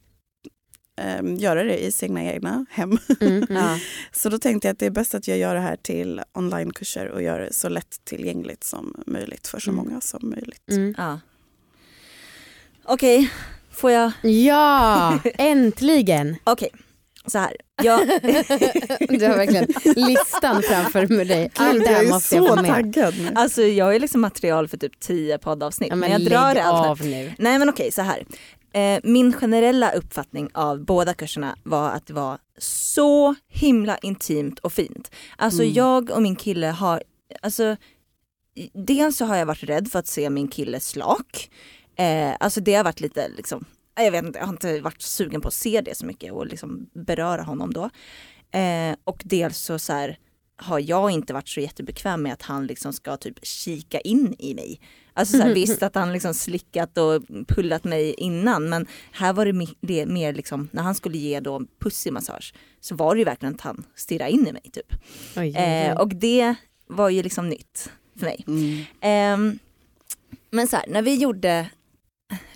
ehm, 1.03 1.37
göra 1.37 1.63
det 1.65 1.79
i 1.85 1.93
sina 1.93 2.25
egna 2.25 2.67
hem. 2.71 2.99
Mm. 3.21 3.47
Ja. 3.51 3.79
Så 4.13 4.29
då 4.29 4.39
tänkte 4.39 4.69
jag 4.69 4.73
att 4.73 4.79
det 4.79 4.87
är 4.87 4.91
bäst 4.91 5.15
att 5.15 5.29
jag 5.29 5.39
gör 5.39 5.55
det 5.55 5.61
här 5.61 5.77
till 5.77 6.21
onlinekurser 6.33 7.07
och 7.09 7.23
gör 7.23 7.41
det 7.41 7.53
så 7.55 7.69
lätt 7.69 8.05
tillgängligt 8.05 8.65
som 8.65 9.03
möjligt 9.07 9.47
för 9.49 9.61
så 9.61 9.71
Mm. 9.71 9.85
många 9.85 10.01
som 10.01 10.31
möjligt. 10.31 10.71
Mm. 10.71 10.95
Ja. 10.99 11.21
Okej, 12.85 13.31
får 13.73 13.91
jag? 13.91 14.13
Ja, 14.23 15.19
äntligen. 15.39 16.37
Okej, 16.45 16.69
så 17.27 17.39
här. 17.39 17.57
Jag, 17.83 17.99
Du 19.09 19.27
har 19.27 19.37
verkligen 19.37 19.67
listan 19.97 20.63
framför 20.63 21.25
dig. 21.25 21.51
Allt 21.55 21.85
det 21.85 21.91
jag 21.91 21.97
här 21.99 22.05
är 22.05 22.09
måste 22.09 22.37
jag 22.37 22.49
få 22.49 22.57
med. 22.63 22.71
taggad 22.71 23.15
nu. 23.19 23.31
alltså, 23.35 23.63
jag 23.63 23.85
har 23.85 23.99
liksom 23.99 24.21
material 24.21 24.69
för 24.69 24.77
typ 24.77 25.01
10 25.01 25.39
poddavsnitt. 25.39 25.89
Ja, 25.91 25.97
men, 25.97 26.11
men 26.11 26.23
jag 26.23 26.31
drar 26.31 26.55
det 26.55 26.63
allt 26.63 26.87
av 27.01 27.07
nu. 27.07 27.33
Nej 27.39 27.59
men 27.59 27.69
okej, 27.69 27.93
så 27.93 28.03
här. 28.03 28.25
Eh, 28.75 29.01
min 29.05 29.33
generella 29.33 29.93
uppfattning 29.93 30.49
av 30.55 30.85
båda 30.85 31.15
kurserna 31.15 31.57
var 31.63 31.91
att 31.91 32.07
det 32.07 32.13
var 32.13 32.39
så 32.59 33.35
himla 33.49 33.99
intimt 33.99 34.59
och 34.59 34.73
fint. 34.73 35.11
Alltså 35.37 35.63
Mm. 35.63 35.75
jag 35.75 36.11
och 36.11 36.23
min 36.23 36.37
kille 36.37 36.67
har, 36.67 37.03
alltså 37.43 37.77
dels 38.75 39.17
så 39.17 39.25
har 39.25 39.37
jag 39.37 39.47
varit 39.47 39.63
rädd 39.63 39.89
för 39.91 39.99
att 39.99 40.07
se 40.07 40.31
min 40.31 40.49
kille 40.49 40.81
slak. 40.81 41.51
Eh, 41.97 42.33
alltså 42.41 42.61
det 42.61 42.75
har 42.75 42.85
varit 42.85 43.01
lite 43.01 43.29
liksom, 43.37 43.65
jag 43.95 44.11
vet 44.11 44.25
inte, 44.25 44.39
jag 44.39 44.47
har 44.47 44.53
inte 44.53 44.81
varit 44.81 45.03
sugen 45.03 45.41
på 45.41 45.49
att 45.49 45.55
se 45.55 45.81
det 45.81 45.96
så 45.96 46.06
mycket 46.06 46.32
och 46.32 46.46
liksom 46.46 46.87
beröra 46.94 47.43
honom 47.43 47.73
då. 47.73 47.91
Eh, 48.58 48.94
och 49.05 49.23
dels 49.25 49.58
så, 49.58 49.79
så 49.79 49.93
här, 49.93 50.19
har 50.56 50.79
jag 50.79 51.11
inte 51.11 51.32
varit 51.32 51.49
så 51.49 51.61
jättebekväm 51.61 52.23
med 52.23 52.32
att 52.32 52.43
han 52.43 52.67
liksom 52.67 52.93
ska 52.93 53.17
typ 53.17 53.46
kika 53.46 54.01
in 54.01 54.37
i 54.39 54.55
mig. 54.55 54.81
Alltså 55.15 55.37
så 55.37 55.43
här, 55.43 55.55
visst 55.55 55.83
att 55.83 55.95
han 55.95 56.13
liksom 56.13 56.35
slickat 56.35 56.99
och 56.99 57.23
pullat 57.49 57.85
mig 57.85 58.15
innan 58.15 58.69
men 58.69 58.87
här 59.13 59.33
var 59.33 59.47
det, 59.47 59.67
det 59.81 60.07
mer 60.07 60.33
liksom 60.33 60.69
när 60.73 60.83
han 60.83 60.95
skulle 60.95 61.19
ge 61.19 61.41
då 61.41 61.63
pussymassage 61.79 62.55
så 62.81 62.95
var 62.95 63.15
det 63.15 63.19
ju 63.19 63.25
verkligen 63.25 63.55
att 63.55 63.61
han 63.61 63.85
stirrade 63.95 64.31
in 64.31 64.47
i 64.47 64.53
mig 64.53 64.71
typ. 64.73 64.93
Oj, 65.37 65.43
oj, 65.43 65.57
Eh, 65.57 66.01
och 66.01 66.09
det 66.09 66.55
var 66.87 67.09
ju 67.09 67.23
liksom 67.23 67.49
nytt 67.49 67.91
för 68.19 68.27
mig. 68.27 68.45
Mm. 68.47 68.85
Ehm, 69.01 69.59
men 70.51 70.69
så 70.69 70.77
här, 70.77 70.87
när 70.89 71.03
vi 71.03 71.15
gjorde 71.15 71.71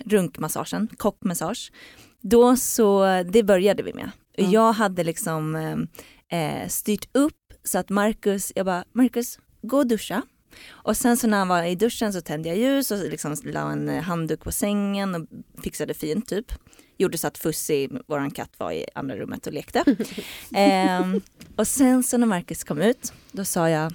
runkmassagen, 0.05 0.87
kockmassage, 0.97 1.71
då 2.21 2.55
så, 2.55 3.05
det 3.31 3.43
började 3.43 3.83
vi 3.83 3.93
med. 3.93 4.11
Ja. 4.35 4.49
Jag 4.51 4.73
hade 4.73 5.03
liksom 5.03 5.55
eh, 6.29 6.67
styrt 6.67 7.09
upp 7.11 7.53
så 7.63 7.77
att 7.77 7.89
Marcus, 7.89 8.51
jag 8.55 8.65
bara, 8.65 8.83
Marcus, 8.91 9.39
gå 9.61 9.77
och 9.77 9.87
duscha. 9.87 10.21
Och 10.69 10.97
sen 10.97 11.17
så 11.17 11.27
när 11.27 11.37
han 11.37 11.47
var 11.47 11.63
i 11.63 11.75
duschen 11.75 12.13
så 12.13 12.21
tände 12.21 12.49
jag 12.49 12.57
ljus 12.57 12.91
och 12.91 12.97
liksom 12.97 13.35
la 13.43 13.71
en 13.71 13.89
eh, 13.89 14.01
handduk 14.01 14.43
på 14.43 14.51
sängen 14.51 15.15
och 15.15 15.27
fixade 15.63 15.93
fint 15.93 16.27
typ. 16.27 16.51
Gjorde 16.97 17.17
så 17.17 17.27
att 17.27 17.37
Fussi, 17.37 17.89
våran 18.07 18.31
katt, 18.31 18.51
var 18.57 18.71
i 18.71 18.85
andra 18.95 19.15
rummet 19.15 19.47
och 19.47 19.53
lekte. 19.53 19.83
Ehm, 20.55 21.21
och 21.55 21.67
sen 21.67 22.03
så 22.03 22.17
när 22.17 22.27
Marcus 22.27 22.63
kom 22.63 22.81
ut, 22.81 23.13
då 23.31 23.45
sa 23.45 23.69
jag, 23.69 23.93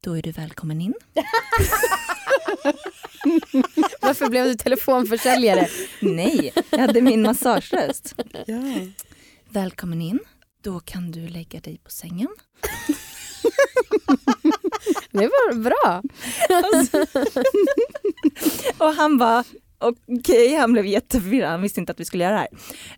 då 0.00 0.18
är 0.18 0.22
du 0.22 0.32
välkommen 0.32 0.80
in. 0.80 0.94
Varför 4.00 4.28
blev 4.28 4.44
du 4.44 4.54
telefonförsäljare? 4.54 5.68
Nej, 6.00 6.52
jag 6.70 6.78
hade 6.78 7.00
min 7.00 7.22
massageröst. 7.22 8.14
Ja. 8.46 8.62
Välkommen 9.48 10.02
in. 10.02 10.18
Då 10.62 10.80
kan 10.80 11.10
du 11.10 11.28
lägga 11.28 11.60
dig 11.60 11.78
på 11.84 11.90
sängen. 11.90 12.28
Det 15.12 15.18
var 15.26 15.54
bra. 15.54 16.02
Och 18.86 18.94
han 18.94 19.18
bara, 19.18 19.44
okej 20.18 20.54
han 20.56 20.72
blev 20.72 20.86
jätteförvirrad, 20.86 21.50
han 21.50 21.62
visste 21.62 21.80
inte 21.80 21.92
att 21.92 22.00
vi 22.00 22.04
skulle 22.04 22.24
göra 22.24 22.32
det 22.34 22.38
här. 22.40 22.48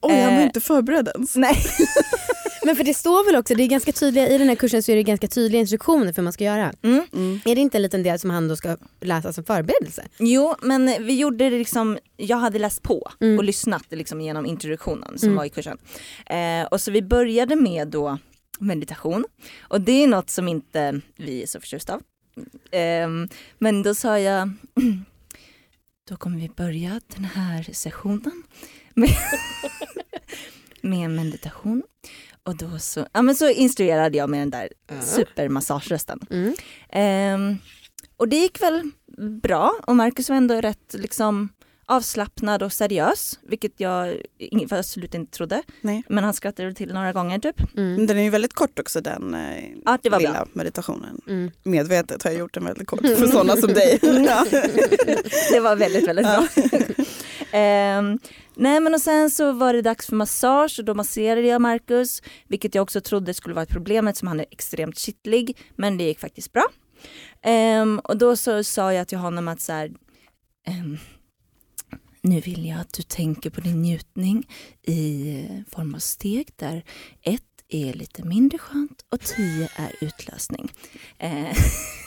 Oj, 0.02 0.14
han 0.20 0.34
var 0.34 0.40
Eh, 0.40 0.46
inte 0.46 0.60
förberedd 0.60 1.08
ens. 1.14 1.36
Nej. 1.36 1.56
Men 2.64 2.76
för 2.76 2.84
det 2.84 2.94
står 2.94 3.24
väl 3.26 3.36
också, 3.36 3.54
det 3.54 3.62
är 3.62 3.66
ganska 3.66 3.92
tydliga, 3.92 4.28
i 4.28 4.38
den 4.38 4.48
här 4.48 4.54
kursen 4.56 4.82
så 4.82 4.92
är 4.92 4.96
det 4.96 5.02
ganska 5.02 5.28
tydliga 5.28 5.60
instruktioner 5.60 6.06
för 6.12 6.16
hur 6.16 6.22
man 6.22 6.32
ska 6.32 6.44
göra. 6.44 6.72
Mm. 6.82 7.02
Mm. 7.12 7.40
Är 7.44 7.54
det 7.54 7.60
inte 7.60 7.78
en 7.78 7.82
liten 7.82 8.02
del 8.02 8.18
som 8.18 8.30
han 8.30 8.48
då 8.48 8.56
ska 8.56 8.76
läsa 9.00 9.32
som 9.32 9.44
förberedelse? 9.44 10.04
Jo 10.18 10.54
men 10.62 10.86
vi 11.06 11.14
gjorde 11.18 11.50
det 11.50 11.58
liksom, 11.58 11.98
jag 12.16 12.36
hade 12.36 12.58
läst 12.58 12.82
på 12.82 13.10
Mm. 13.20 13.38
och 13.38 13.44
lyssnat 13.44 13.84
liksom 13.90 14.20
genom 14.20 14.46
introduktionen 14.46 15.18
som 15.18 15.28
Mm. 15.28 15.36
var 15.36 15.44
i 15.44 15.48
kursen. 15.48 15.78
Eh, 16.26 16.66
och 16.70 16.80
så 16.80 16.90
vi 16.90 17.02
började 17.02 17.56
med 17.56 17.88
då 17.88 18.18
meditation 18.58 19.24
och 19.62 19.80
det 19.80 19.92
är 19.92 20.06
något 20.06 20.30
som 20.30 20.48
inte 20.48 21.00
vi 21.16 21.42
är 21.42 21.46
så 21.46 21.60
förtjusta 21.60 21.94
av. 21.94 22.02
Ehm, 22.70 23.28
men 23.58 23.82
då 23.82 23.94
sa 23.94 24.18
jag, 24.18 24.50
då 26.08 26.16
kommer 26.16 26.38
vi 26.38 26.48
börja 26.48 27.00
den 27.14 27.24
här 27.24 27.62
sessionen 27.72 28.42
med, 28.94 29.16
med 30.80 31.10
meditation. 31.10 31.82
Och 32.44 32.56
då 32.56 32.78
så, 32.78 33.06
ja, 33.12 33.22
men 33.22 33.34
så 33.34 33.50
instruerade 33.50 34.18
jag 34.18 34.30
med 34.30 34.40
den 34.40 34.50
där 34.50 34.68
supermassagerösten. 35.00 36.20
Mm. 36.30 36.54
Ehm, 36.88 37.56
och 38.16 38.28
det 38.28 38.36
gick 38.36 38.62
väl 38.62 38.90
bra 39.42 39.74
och 39.86 39.96
Marcus 39.96 40.28
var 40.28 40.36
ändå 40.36 40.60
rätt 40.60 40.94
liksom 40.94 41.48
avslappnad 41.86 42.62
och 42.62 42.72
seriös, 42.72 43.38
vilket 43.42 43.72
jag 43.76 44.16
absolut 44.70 45.14
inte 45.14 45.32
trodde. 45.36 45.62
Nej. 45.80 46.02
Men 46.08 46.24
han 46.24 46.34
skrattade 46.34 46.74
till 46.74 46.94
några 46.94 47.12
gånger 47.12 47.38
typ. 47.38 47.76
Mm. 47.76 48.06
Den 48.06 48.18
är 48.18 48.22
ju 48.22 48.30
väldigt 48.30 48.52
kort 48.52 48.78
också 48.78 49.00
den 49.00 49.34
eh, 49.34 49.64
Ja, 49.84 49.98
det 50.02 50.08
var 50.10 50.18
lilla 50.18 50.32
bra. 50.32 50.46
meditationen. 50.52 51.20
Mm. 51.28 51.50
Medvetet 51.62 52.22
har 52.22 52.30
jag 52.30 52.40
gjort 52.40 52.54
den 52.54 52.64
väldigt 52.64 52.86
kort 52.88 53.00
för 53.00 53.26
sådana 53.26 53.56
som 53.56 53.72
dig. 53.72 53.98
Ja. 54.26 54.46
Det 55.52 55.60
var 55.60 55.76
väldigt, 55.76 56.08
väldigt 56.08 56.26
bra. 56.26 56.46
Ehm, 57.54 58.18
nej 58.54 58.80
men 58.80 58.94
och 58.94 59.00
sen 59.00 59.30
så 59.30 59.52
var 59.52 59.72
det 59.72 59.82
dags 59.82 60.06
för 60.06 60.16
massage 60.16 60.76
och 60.78 60.84
då 60.84 60.94
masserade 60.94 61.46
jag 61.46 61.60
Marcus, 61.60 62.22
vilket 62.48 62.74
jag 62.74 62.82
också 62.82 63.00
trodde 63.00 63.34
skulle 63.34 63.54
vara 63.54 63.62
ett 63.62 63.68
problem 63.70 64.08
eftersom 64.08 64.28
han 64.28 64.40
är 64.40 64.46
extremt 64.50 64.98
kittlig, 64.98 65.58
men 65.76 65.98
det 65.98 66.04
gick 66.04 66.20
faktiskt 66.20 66.52
bra. 66.52 66.64
Ehm, 67.42 67.98
och 68.04 68.16
då 68.16 68.36
så 68.36 68.64
sa 68.64 68.92
jag 68.92 69.08
till 69.08 69.18
honom 69.18 69.48
att 69.48 69.60
så 69.60 69.72
här, 69.72 69.90
ehm, 70.66 70.98
nu 72.22 72.40
vill 72.40 72.66
jag 72.66 72.80
att 72.80 72.92
du 72.92 73.02
tänker 73.02 73.50
på 73.50 73.60
din 73.60 73.82
njutning 73.82 74.48
i 74.82 75.30
eh, 75.50 75.74
form 75.74 75.94
av 75.94 75.98
steg 75.98 76.48
där 76.56 76.84
ett 77.22 77.42
är 77.68 77.92
lite 77.92 78.22
mindre 78.24 78.58
skönt 78.58 79.04
och 79.08 79.20
tio 79.20 79.68
är 79.76 79.92
utlösning. 80.00 80.72
Eh, 81.18 81.56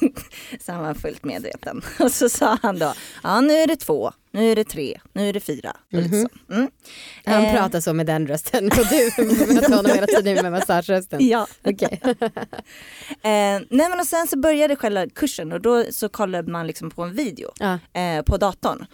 så 0.62 0.72
han 0.72 0.84
var 0.84 0.94
fullt 0.94 1.24
medveten. 1.24 1.82
Och 2.00 2.12
så 2.12 2.30
sa 2.30 2.58
han 2.62 2.80
då, 2.80 2.94
ja 3.24 3.42
nu 3.42 3.54
är 3.54 3.68
det 3.68 3.76
två, 3.76 4.12
nu 4.32 4.52
är 4.52 4.56
det 4.56 4.64
tre, 4.64 5.00
nu 5.14 5.30
är 5.30 5.34
det 5.34 5.40
fyra. 5.40 5.78
Så. 5.92 5.98
Mm. 6.54 6.70
Han 7.26 7.44
Eh, 7.46 7.54
pratar 7.54 7.80
så 7.80 7.94
med 7.94 8.06
den 8.06 8.28
rösten 8.28 8.66
och 8.66 8.86
du 8.90 9.24
möter 9.54 9.76
honom 9.76 9.92
hela 9.96 10.08
tiden 10.08 10.36
med 10.42 10.52
massagerösten. 10.52 11.20
Ja. 11.28 11.48
Okej. 11.64 12.00
Eh, 12.04 13.62
nej 13.70 13.90
men 13.90 14.00
och 14.00 14.08
sen 14.08 14.28
så 14.28 14.38
började 14.38 14.76
själva 14.76 15.08
kursen 15.10 15.52
och 15.52 15.62
då 15.62 15.84
så 15.92 16.10
kollade 16.10 16.52
man 16.52 16.68
liksom 16.68 16.92
på 16.92 17.04
en 17.04 17.14
video 17.16 17.52
Ja. 17.60 17.80
eh, 18.02 18.22
på 18.22 18.38
datorn 18.38 18.86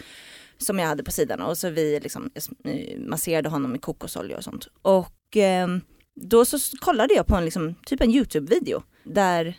som 0.62 0.80
jag 0.80 0.88
hade 0.88 1.04
på 1.04 1.12
sidan 1.12 1.42
och 1.42 1.58
så 1.58 1.70
vi 1.70 2.00
liksom 2.00 2.30
eh, 2.64 3.00
masserade 3.00 3.50
honom 3.50 3.72
med 3.72 3.82
kokosolja 3.82 4.38
och 4.38 4.44
sånt. 4.44 4.68
Och 4.82 5.38
eh, 5.38 5.68
då 6.16 6.46
så 6.46 6.58
kollade 6.80 7.14
jag 7.14 7.28
på 7.28 7.36
en 7.36 7.46
liksom, 7.46 7.76
typ 7.86 8.02
en 8.02 8.12
Youtube-video 8.12 8.84
där 9.04 9.58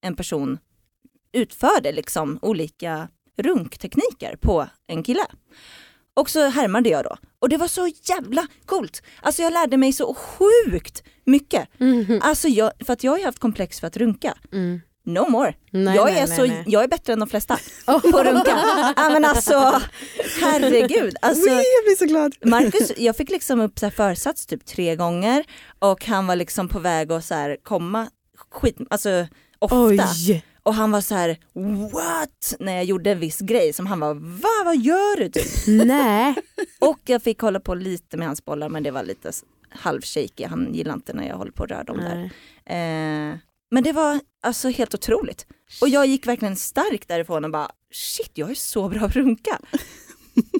en 0.00 0.16
person 0.16 0.58
utförde 1.32 1.92
liksom 1.92 2.38
olika 2.42 3.08
runktekniker 3.36 4.36
på 4.40 4.66
en 4.86 5.02
kille. 5.02 5.26
Och 6.14 6.30
så 6.30 6.48
härmade 6.48 6.88
jag 6.88 7.04
då. 7.04 7.16
Och 7.38 7.48
det 7.48 7.56
var 7.56 7.68
så 7.68 7.90
jävla 8.02 8.46
coolt. 8.66 9.02
Alltså 9.20 9.42
jag 9.42 9.52
lärde 9.52 9.76
mig 9.76 9.92
så 9.92 10.14
sjukt 10.14 11.02
mycket. 11.24 11.68
Mhm. 11.78 12.20
Alltså 12.22 12.48
jag, 12.48 12.72
för 12.84 12.92
att 12.92 13.04
jag 13.04 13.12
har 13.12 13.18
ju 13.18 13.24
haft 13.24 13.38
komplex 13.38 13.80
för 13.80 13.86
att 13.86 13.96
runka. 13.96 14.34
Mm. 14.52 14.80
No 15.06 15.28
more. 15.30 15.54
Nej, 15.70 15.96
jag, 15.96 16.04
nej, 16.04 16.18
är 16.18 16.26
nej, 16.26 16.36
så, 16.36 16.70
jag 16.70 16.84
är 16.84 16.88
bättre 16.88 17.12
än 17.12 17.20
de 17.20 17.28
flesta 17.28 17.58
på 17.86 17.92
att 17.92 18.04
runka. 18.26 18.58
ja, 18.96 19.10
men 19.10 19.24
alltså, 19.24 19.80
herregud. 20.40 21.16
Alltså, 21.22 21.48
jag 21.48 21.84
blir 21.84 21.96
så 21.98 22.04
glad. 22.04 22.34
Marcus, 22.44 22.92
jag 22.98 23.16
fick 23.16 23.30
liksom 23.30 23.60
upp 23.60 23.78
så 23.78 23.90
försats 23.90 24.46
typ 24.46 24.66
tre 24.66 24.96
gånger 24.96 25.44
och 25.78 26.04
han 26.06 26.26
var 26.26 26.36
liksom 26.36 26.68
på 26.68 26.78
väg 26.78 27.12
att 27.12 27.24
så 27.24 27.34
här 27.34 27.56
komma 27.62 28.08
skit, 28.50 28.76
alltså 28.90 29.26
ofta. 29.58 29.76
Oj. 29.84 30.44
Och 30.62 30.74
han 30.74 30.90
var 30.90 31.00
så 31.00 31.14
här 31.14 31.38
what? 31.92 32.54
När 32.58 32.72
jag 32.74 32.84
gjorde 32.84 33.10
en 33.10 33.20
viss 33.20 33.38
grej 33.40 33.72
som 33.72 33.86
han 33.86 34.00
var 34.00 34.14
va 34.14 34.62
vad 34.64 34.76
gör 34.76 35.16
du? 35.20 35.28
Typ. 35.28 35.44
Nej. 35.86 36.34
Och 36.80 36.98
jag 37.04 37.22
fick 37.22 37.38
hålla 37.40 37.60
på 37.60 37.74
lite 37.74 38.16
med 38.16 38.26
hans 38.26 38.44
bollar 38.44 38.68
men 38.68 38.82
det 38.82 38.90
var 38.90 39.02
lite 39.02 39.28
s- 39.28 39.44
halvshaky, 39.70 40.44
han 40.44 40.74
gillar 40.74 40.94
inte 40.94 41.12
när 41.12 41.28
jag 41.28 41.36
håller 41.36 41.52
på 41.52 41.62
och 41.62 41.68
rör 41.68 41.84
dem 41.84 41.96
där. 41.96 42.30
Eh, 42.66 43.36
men 43.74 43.82
det 43.84 43.92
var 43.92 44.20
alltså 44.42 44.68
helt 44.68 44.94
otroligt. 44.94 45.46
Och 45.80 45.88
jag 45.88 46.06
gick 46.06 46.26
verkligen 46.26 46.56
starkt 46.56 47.08
därifrån 47.08 47.44
och 47.44 47.50
bara 47.50 47.68
shit 47.92 48.30
jag 48.34 48.50
är 48.50 48.54
så 48.54 48.88
bra 48.88 49.00
att 49.00 49.16
runka. 49.16 49.58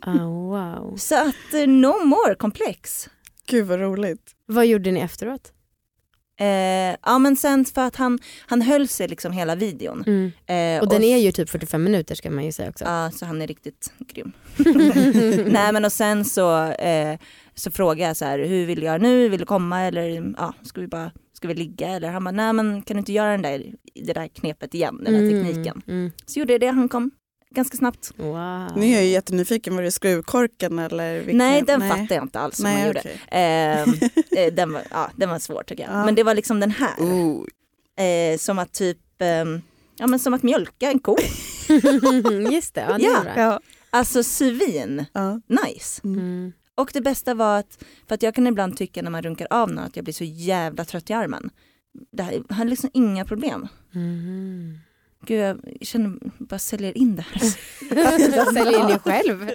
Oh, 0.06 0.50
wow. 0.50 0.96
Så 0.96 1.14
att 1.14 1.54
eh, 1.54 1.66
no 1.66 2.04
more 2.04 2.34
komplex. 2.34 3.08
Gud 3.46 3.66
vad 3.66 3.80
roligt. 3.80 4.32
Vad 4.46 4.66
gjorde 4.66 4.90
ni 4.90 5.00
efteråt? 5.00 5.50
Eh, 6.40 6.96
ja 7.02 7.18
men 7.18 7.36
sen 7.36 7.64
för 7.64 7.80
att 7.80 7.96
han, 7.96 8.18
han 8.46 8.62
höll 8.62 8.88
sig 8.88 9.08
liksom 9.08 9.32
hela 9.32 9.54
videon. 9.54 10.04
Mm. 10.06 10.32
Eh, 10.46 10.82
Och 10.82 10.88
den 10.88 11.02
s- 11.02 11.08
är 11.08 11.16
ju 11.16 11.32
typ 11.32 11.50
45 11.50 11.84
minuter 11.84 12.14
ska 12.14 12.30
man 12.30 12.44
ju 12.44 12.52
säga 12.52 12.68
också. 12.68 12.84
Ja, 12.84 13.10
så 13.10 13.26
han 13.26 13.42
är 13.42 13.46
riktigt 13.46 13.92
grym. 13.98 14.32
Nej 15.52 15.72
men 15.72 15.84
och 15.84 15.92
sen 15.92 16.24
så, 16.24 16.62
eh, 16.70 17.18
så 17.54 17.70
frågade 17.70 18.08
jag 18.08 18.16
så 18.16 18.24
här, 18.24 18.38
hur 18.38 18.66
vill 18.66 18.82
göra 18.82 18.98
nu? 18.98 19.28
Vill 19.28 19.40
du 19.40 19.46
komma 19.46 19.80
eller 19.80 20.34
ja, 20.38 20.52
ska 20.62 20.80
vi 20.80 20.86
bara 20.88 21.10
ska 21.34 21.48
vi 21.48 21.54
ligga? 21.54 21.88
Eller 21.88 22.10
han 22.10 22.24
bara, 22.24 22.30
nej 22.30 22.52
men 22.52 22.82
kan 22.82 22.96
du 22.96 22.98
inte 22.98 23.12
göra 23.12 23.30
den 23.30 23.42
där, 23.42 23.64
det 23.94 24.12
där 24.12 24.28
knepet 24.28 24.74
igen, 24.74 25.00
den 25.04 25.14
där 25.14 25.30
tekniken. 25.30 25.82
Mm. 25.86 26.12
Så 26.26 26.38
gjorde 26.38 26.52
jag 26.52 26.60
det, 26.60 26.66
han 26.66 26.88
kom 26.88 27.10
ganska 27.50 27.76
snabbt. 27.76 28.12
Wow. 28.16 28.68
Nu 28.76 28.86
är 28.86 28.92
jag 28.92 29.04
ju 29.04 29.10
jättenyfiken, 29.10 29.76
var 29.76 29.82
det 29.82 29.90
skruvkorken 29.90 30.78
eller? 30.78 31.18
Vilken? 31.18 31.38
Nej 31.38 31.62
den 31.62 31.80
fattade 31.80 32.14
jag 32.14 32.24
inte 32.24 32.40
alls 32.40 32.56
som 32.56 32.64
han 32.64 32.74
Nej, 32.74 32.86
gjorde. 32.86 33.00
okej. 33.00 33.20
Ehm, 33.30 33.94
eh, 34.36 34.54
den, 34.54 34.72
var, 34.72 34.82
ja, 34.90 35.10
den 35.16 35.28
var 35.30 35.38
svår 35.38 35.62
tycker 35.62 35.82
jag. 35.84 35.92
Ja. 35.92 36.04
Men 36.04 36.14
det 36.14 36.22
var 36.22 36.34
liksom 36.34 36.60
den 36.60 36.70
här. 36.70 36.94
Eh, 38.32 38.38
som 38.38 38.58
att 38.58 38.72
typ, 38.72 38.98
ehm, 39.18 39.62
ja 39.96 40.06
men 40.06 40.18
som 40.18 40.34
att 40.34 40.42
mjölka 40.42 40.90
en 40.90 40.98
ko. 40.98 41.16
Just 42.52 42.74
det, 42.74 42.80
ja, 42.80 42.98
det. 42.98 43.32
Ja. 43.40 43.60
Alltså 43.90 44.22
svin, 44.22 45.04
Ja. 45.12 45.40
nice. 45.48 46.00
Mm. 46.04 46.52
Och 46.74 46.90
det 46.92 47.00
bästa 47.00 47.34
var 47.34 47.58
att, 47.58 47.84
för 48.08 48.14
att 48.14 48.22
jag 48.22 48.34
kan 48.34 48.46
ibland 48.46 48.76
tycka 48.76 49.02
när 49.02 49.10
man 49.10 49.22
runkar 49.22 49.46
av 49.50 49.70
någon 49.70 49.84
att 49.84 49.96
jag 49.96 50.04
blir 50.04 50.14
så 50.14 50.24
jävla 50.24 50.84
trött 50.84 51.10
i 51.10 51.12
armen. 51.12 51.50
Det 52.12 52.22
här, 52.22 52.42
jag 52.48 52.54
hade 52.54 52.70
liksom 52.70 52.90
inga 52.92 53.24
problem. 53.24 53.68
Mm. 53.94 54.78
Gud 55.26 55.40
jag 55.40 55.60
känner, 55.80 56.18
bara 56.38 56.58
säljer 56.58 56.98
in 56.98 57.16
det 57.16 57.24
här. 57.32 57.42
Jag 58.36 58.54
säljer 58.54 58.80
in 58.80 58.86
dig 58.86 58.98
själv. 58.98 59.50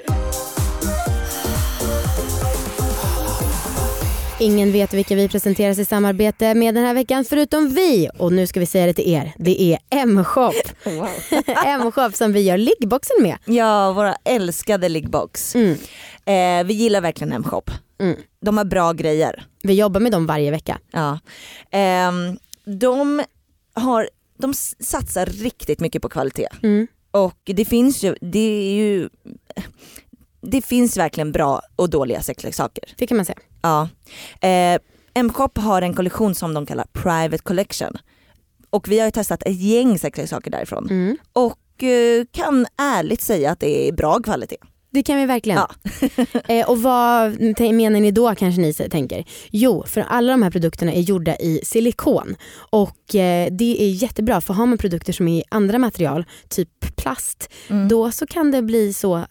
Ingen 4.42 4.72
vet 4.72 4.94
vilka 4.94 5.16
vi 5.16 5.30
presenteras 5.30 5.80
i 5.80 5.86
samarbete 5.86 6.54
med 6.54 6.76
den 6.76 6.84
här 6.84 6.94
veckan 6.94 7.26
förutom 7.26 7.70
vi. 7.70 8.10
Och 8.18 8.34
nu 8.34 8.48
ska 8.48 8.60
vi 8.60 8.66
säga 8.66 8.86
det 8.86 8.94
till 8.94 9.14
er. 9.14 9.34
Det 9.38 9.62
är 9.62 9.80
M-shop. 9.90 10.54
Wow. 10.86 11.08
M-shop 11.66 12.12
som 12.12 12.34
vi 12.34 12.42
gör 12.42 12.58
liggboxen 12.58 13.16
med. 13.20 13.38
Ja, 13.46 13.92
våra 13.92 14.16
älskade 14.24 14.90
liggbox. 14.90 15.56
Mm. 15.56 15.72
Eh, 16.26 16.68
vi 16.68 16.74
gillar 16.74 17.02
verkligen 17.02 17.34
M-shop. 17.34 17.64
Mm. 18.00 18.18
De 18.42 18.58
har 18.58 18.66
bra 18.66 18.94
grejer. 18.94 19.44
Vi 19.64 19.74
jobbar 19.74 20.00
med 20.00 20.12
dem 20.12 20.26
varje 20.26 20.52
vecka. 20.52 20.80
Ja. 20.92 21.20
Ehm, 21.72 22.38
de, 22.66 23.24
har, 23.74 24.10
de 24.38 24.54
satsar 24.80 25.26
riktigt 25.26 25.80
mycket 25.80 26.02
på 26.02 26.10
kvalitet. 26.10 26.48
Mm. 26.64 26.88
Och 27.12 27.40
det 27.44 27.66
finns 27.66 28.04
ju, 28.04 28.16
det 28.22 28.40
är 28.40 28.74
ju, 28.74 29.10
det 30.42 30.62
finns 30.62 30.98
verkligen 30.98 31.32
bra 31.32 31.62
och 31.76 31.90
dåliga 31.90 32.22
sexleksaker. 32.22 32.84
Det 32.98 33.08
kan 33.08 33.18
man 33.18 33.26
säga. 33.26 33.40
Ja. 33.62 33.90
Eh, 34.42 34.80
M-shop 35.14 35.50
har 35.56 35.82
en 35.82 35.94
kollektion 35.94 36.36
som 36.36 36.54
de 36.54 36.66
kallar 36.66 36.86
Private 36.94 37.44
Collection. 37.44 37.98
Och 38.70 38.88
vi 38.88 39.00
har 39.00 39.06
ju 39.06 39.12
testat 39.12 39.44
ett 39.44 39.62
gäng 39.62 40.00
sexleksaker 40.00 40.52
därifrån. 40.52 40.90
Mm. 40.90 41.18
Och 41.34 41.84
eh, 41.84 42.26
kan 42.32 42.66
ärligt 42.78 43.22
säga 43.22 43.52
att 43.52 43.60
det 43.60 43.88
är 43.88 43.92
bra 43.92 44.20
kvalitet. 44.20 44.58
Det 44.92 45.04
kan 45.04 45.18
vi 45.18 45.26
verkligen. 45.26 45.60
Ja. 45.60 45.70
eh, 46.56 46.70
och 46.70 46.82
vad 46.82 47.40
menar 47.60 48.00
ni 48.00 48.12
då 48.12 48.36
kanske 48.36 48.62
ni 48.62 48.74
tänker? 48.74 49.26
Jo, 49.52 49.84
för 49.88 50.02
alla 50.02 50.32
de 50.32 50.44
här 50.44 50.52
produkterna 50.52 50.94
är 50.94 51.02
gjorda 51.02 51.36
i 51.36 51.62
silikon 51.64 52.36
och 52.70 53.16
eh, 53.16 53.48
det 53.52 53.82
är 53.84 53.90
jättebra 53.90 54.42
för 54.42 54.54
har 54.54 54.66
man 54.66 54.78
produkter 54.78 55.14
som 55.14 55.28
är 55.28 55.40
i 55.40 55.44
andra 55.50 55.78
material, 55.78 56.26
typ 56.50 56.70
plast, 56.96 57.50
Mm. 57.68 57.88
då 57.88 58.12
så 58.12 58.28
kan 58.28 58.52
det 58.52 58.62
bli 58.62 58.94
så, 58.94 59.18
eh, 59.18 59.24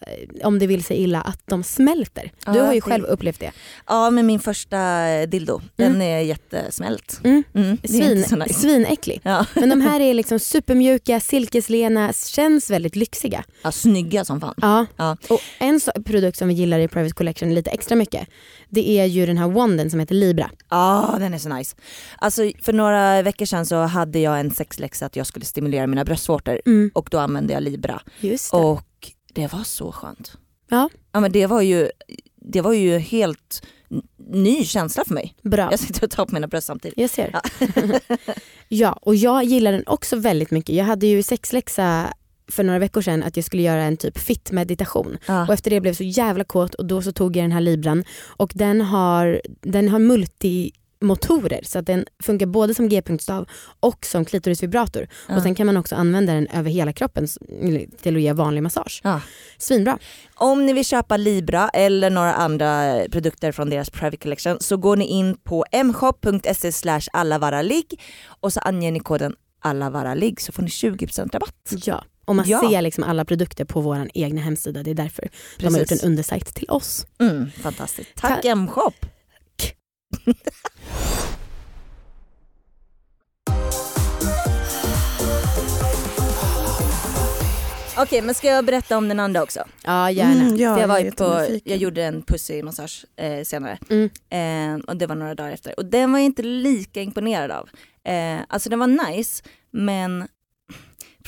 om 0.43 0.59
det 0.59 0.67
vill 0.67 0.85
sig 0.85 0.97
illa, 0.97 1.21
att 1.21 1.41
de 1.47 1.62
smälter. 1.62 2.33
Ja, 2.47 2.53
du 2.53 2.61
har 2.61 2.75
ju 2.75 2.81
själv 2.81 3.05
upplevt 3.05 3.41
det. 3.41 3.53
Ja 3.87 4.11
men 4.11 4.27
min 4.27 4.41
första 4.41 4.77
dildo, 5.27 5.61
den 5.77 6.03
är 6.03 6.19
jättesmält. 6.21 7.21
Mm. 7.25 7.45
Mm, 7.55 7.79
Svin, 7.85 8.38
nice. 8.38 8.55
Svinäcklig. 8.55 9.21
Ja. 9.23 9.47
Men 9.55 9.69
de 9.69 9.81
här 9.81 10.00
är 10.00 10.15
liksom 10.15 10.38
supermjuka, 10.55 11.21
silkeslena, 11.21 12.12
känns 12.12 12.71
väldigt 12.71 12.97
lyxiga. 12.97 13.45
ja, 13.62 13.73
snygga 13.73 14.25
som 14.25 14.41
fan. 14.41 14.55
Ja. 14.57 14.87
Ja. 14.97 15.17
Och 15.29 15.41
En 15.59 15.81
så, 15.81 15.93
produkt 16.05 16.38
som 16.38 16.49
vi 16.49 16.55
gillar 16.55 16.78
i 16.78 16.88
Private 16.88 17.14
Collection 17.14 17.55
lite 17.55 17.71
extra 17.71 17.97
mycket 17.97 18.28
det 18.69 18.90
är 18.90 19.05
ju 19.05 19.26
den 19.26 19.38
här 19.38 19.49
wanden 19.49 19.90
som 19.90 20.00
heter 20.00 20.14
Libra. 20.14 20.50
Ja 20.71 21.17
den 21.19 21.35
är 21.35 21.38
så 21.38 21.49
nice. 21.49 21.76
Alltså 22.19 22.50
för 22.62 22.73
några 22.73 23.23
veckor 23.23 23.45
sedan 23.47 23.67
så 23.67 23.76
hade 23.76 24.19
jag 24.19 24.40
en 24.40 24.50
sexläxa 24.50 25.07
att 25.07 25.17
jag 25.17 25.26
skulle 25.26 25.45
stimulera 25.45 25.87
mina 25.87 26.05
bröstvårtor 26.05 26.61
Mm. 26.67 26.90
och 26.95 27.09
då 27.11 27.19
använde 27.19 27.52
jag 27.52 27.62
Libra 27.62 28.02
Just 28.21 28.50
det. 28.50 28.57
och 28.57 28.85
det 29.33 29.52
var 29.52 29.64
så 29.64 29.93
skönt. 29.93 30.33
Ja. 30.71 30.88
Ja 31.12 31.21
men 31.21 31.33
det 31.33 31.47
var 31.47 31.62
ju, 31.62 31.90
det 32.37 32.61
var 32.61 32.73
ju 32.73 32.99
helt 32.99 33.62
ny 34.31 34.64
känsla 34.64 35.05
för 35.07 35.14
mig. 35.14 35.35
Bra. 35.43 35.69
Jag 35.71 35.81
sitter 35.81 36.05
och 36.05 36.11
tar 36.11 36.26
på 36.26 36.35
mina 36.35 36.47
bröst 36.47 36.67
samtidigt. 36.67 36.99
Jag 36.99 37.11
ser. 37.11 37.40
Ja. 38.69 38.93
och 39.02 39.14
jag 39.14 39.45
gillar 39.45 39.73
den 39.73 39.85
också 39.87 40.17
väldigt 40.17 40.50
mycket. 40.50 40.75
Jag 40.75 40.85
hade 40.85 41.07
ju 41.07 41.23
sexläxa 41.23 42.12
för 42.52 42.64
några 42.64 42.78
veckor 42.78 43.02
sedan 43.02 43.23
att 43.23 43.37
jag 43.37 43.45
skulle 43.45 43.62
göra 43.62 43.83
en 43.83 43.97
typ 43.97 44.19
fit-meditation. 44.19 45.19
Ja. 45.26 45.47
Och 45.47 45.55
efter 45.55 45.71
det 45.71 45.81
blev 45.81 45.90
jag 45.90 45.97
så 45.97 46.05
jävla 46.05 46.45
kåt 46.45 46.75
och 46.75 46.87
då 46.87 47.02
så 47.02 47.12
tog 47.12 47.37
jag 47.37 47.45
den 47.45 47.52
här 47.52 47.61
Libran 47.61 48.05
och 48.26 48.52
den 48.55 48.81
har, 48.81 49.40
den 49.61 49.88
har 49.88 49.99
multimotorer 49.99 51.61
så 51.64 51.78
att 51.78 51.87
den 51.87 52.05
funkar 52.23 52.47
både 52.47 52.75
som 52.75 52.88
g-punktstav 52.88 53.49
och 53.81 54.07
som 54.07 54.25
klitorisvibrator. 54.25 55.09
Ja. 55.28 55.37
Och 55.37 55.43
sen 55.43 55.55
kan 55.55 55.67
man 55.67 55.76
också 55.76 55.95
använda 55.95 56.33
den 56.33 56.47
över 56.47 56.71
hela 56.71 56.93
kroppen 56.93 57.26
till 58.02 58.17
att 58.17 58.23
ge 58.23 58.33
vanlig 58.33 58.62
massage. 58.62 59.00
Ja. 59.05 59.21
Svinbra. 59.59 59.99
Om 60.35 60.67
ni 60.67 60.73
vill 60.73 60.85
köpa 60.85 61.17
Libra 61.17 61.69
eller 61.69 62.11
några 62.11 62.35
andra 62.35 63.00
produkter 63.11 63.52
från 63.52 63.71
deras 63.71 63.90
private 63.90 64.17
collection 64.17 64.57
så 64.61 64.76
går 64.76 64.97
ni 64.97 65.07
in 65.07 65.37
på 65.37 65.64
mshop.se 65.85 67.00
allavaraligg 67.12 68.00
och 68.40 68.52
så 68.52 68.61
anger 68.61 68.93
ni 68.93 69.00
koden 69.00 69.35
allavaraligg 69.61 70.40
så 70.40 70.52
får 70.52 70.62
ni 70.62 70.69
20% 70.69 71.33
rabatt. 71.33 71.73
Ja. 71.85 72.05
Och 72.28 72.37
man 72.37 72.49
Ja. 72.49 72.61
ser 72.70 72.82
liksom 72.82 73.04
alla 73.04 73.25
produkter 73.25 73.64
på 73.64 73.80
vår 73.80 74.11
egna 74.14 74.40
hemsida. 74.40 74.82
Det 74.82 74.90
är 74.90 74.94
därför 74.94 75.28
de 75.58 75.64
har 75.64 75.70
gjort 75.73 75.88
Precis. 75.88 76.02
en 76.04 76.11
undersajt 76.11 76.54
till 76.54 76.70
oss. 76.70 77.06
Mm, 77.20 77.50
fantastiskt. 77.50 78.11
Tack 78.14 78.42
Ta- 78.42 78.54
mshop. 78.54 78.94
Okej 88.00 88.23
men 88.23 88.35
ska 88.35 88.47
jag 88.47 88.64
berätta 88.64 88.97
om 88.97 89.08
den 89.08 89.20
andra 89.20 89.42
också? 89.42 89.64
Ja 89.85 90.11
gärna. 90.11 90.32
Mm, 90.42 90.56
ja, 90.56 90.75
För 90.75 90.80
jag, 90.80 90.88
var 90.88 90.99
ju 90.99 91.11
på, 91.12 91.58
jag 91.64 91.78
gjorde 91.78 92.04
en 92.04 92.23
pussymassage 92.23 93.04
eh, 93.16 93.44
senare 93.44 93.78
Mm. 93.90 94.11
eh, 94.80 94.85
och 94.87 94.97
det 94.97 95.06
var 95.06 95.14
några 95.14 95.35
dagar 95.35 95.50
efter 95.52 95.78
och 95.78 95.85
den 95.85 96.12
var 96.12 96.18
jag 96.18 96.26
inte 96.26 96.42
lika 96.42 97.02
imponerad 97.02 97.50
av. 97.50 97.68
Eh, 98.04 98.38
alltså 98.49 98.70
den 98.70 98.78
var 98.78 99.11
nice 99.11 99.42
men 99.70 100.28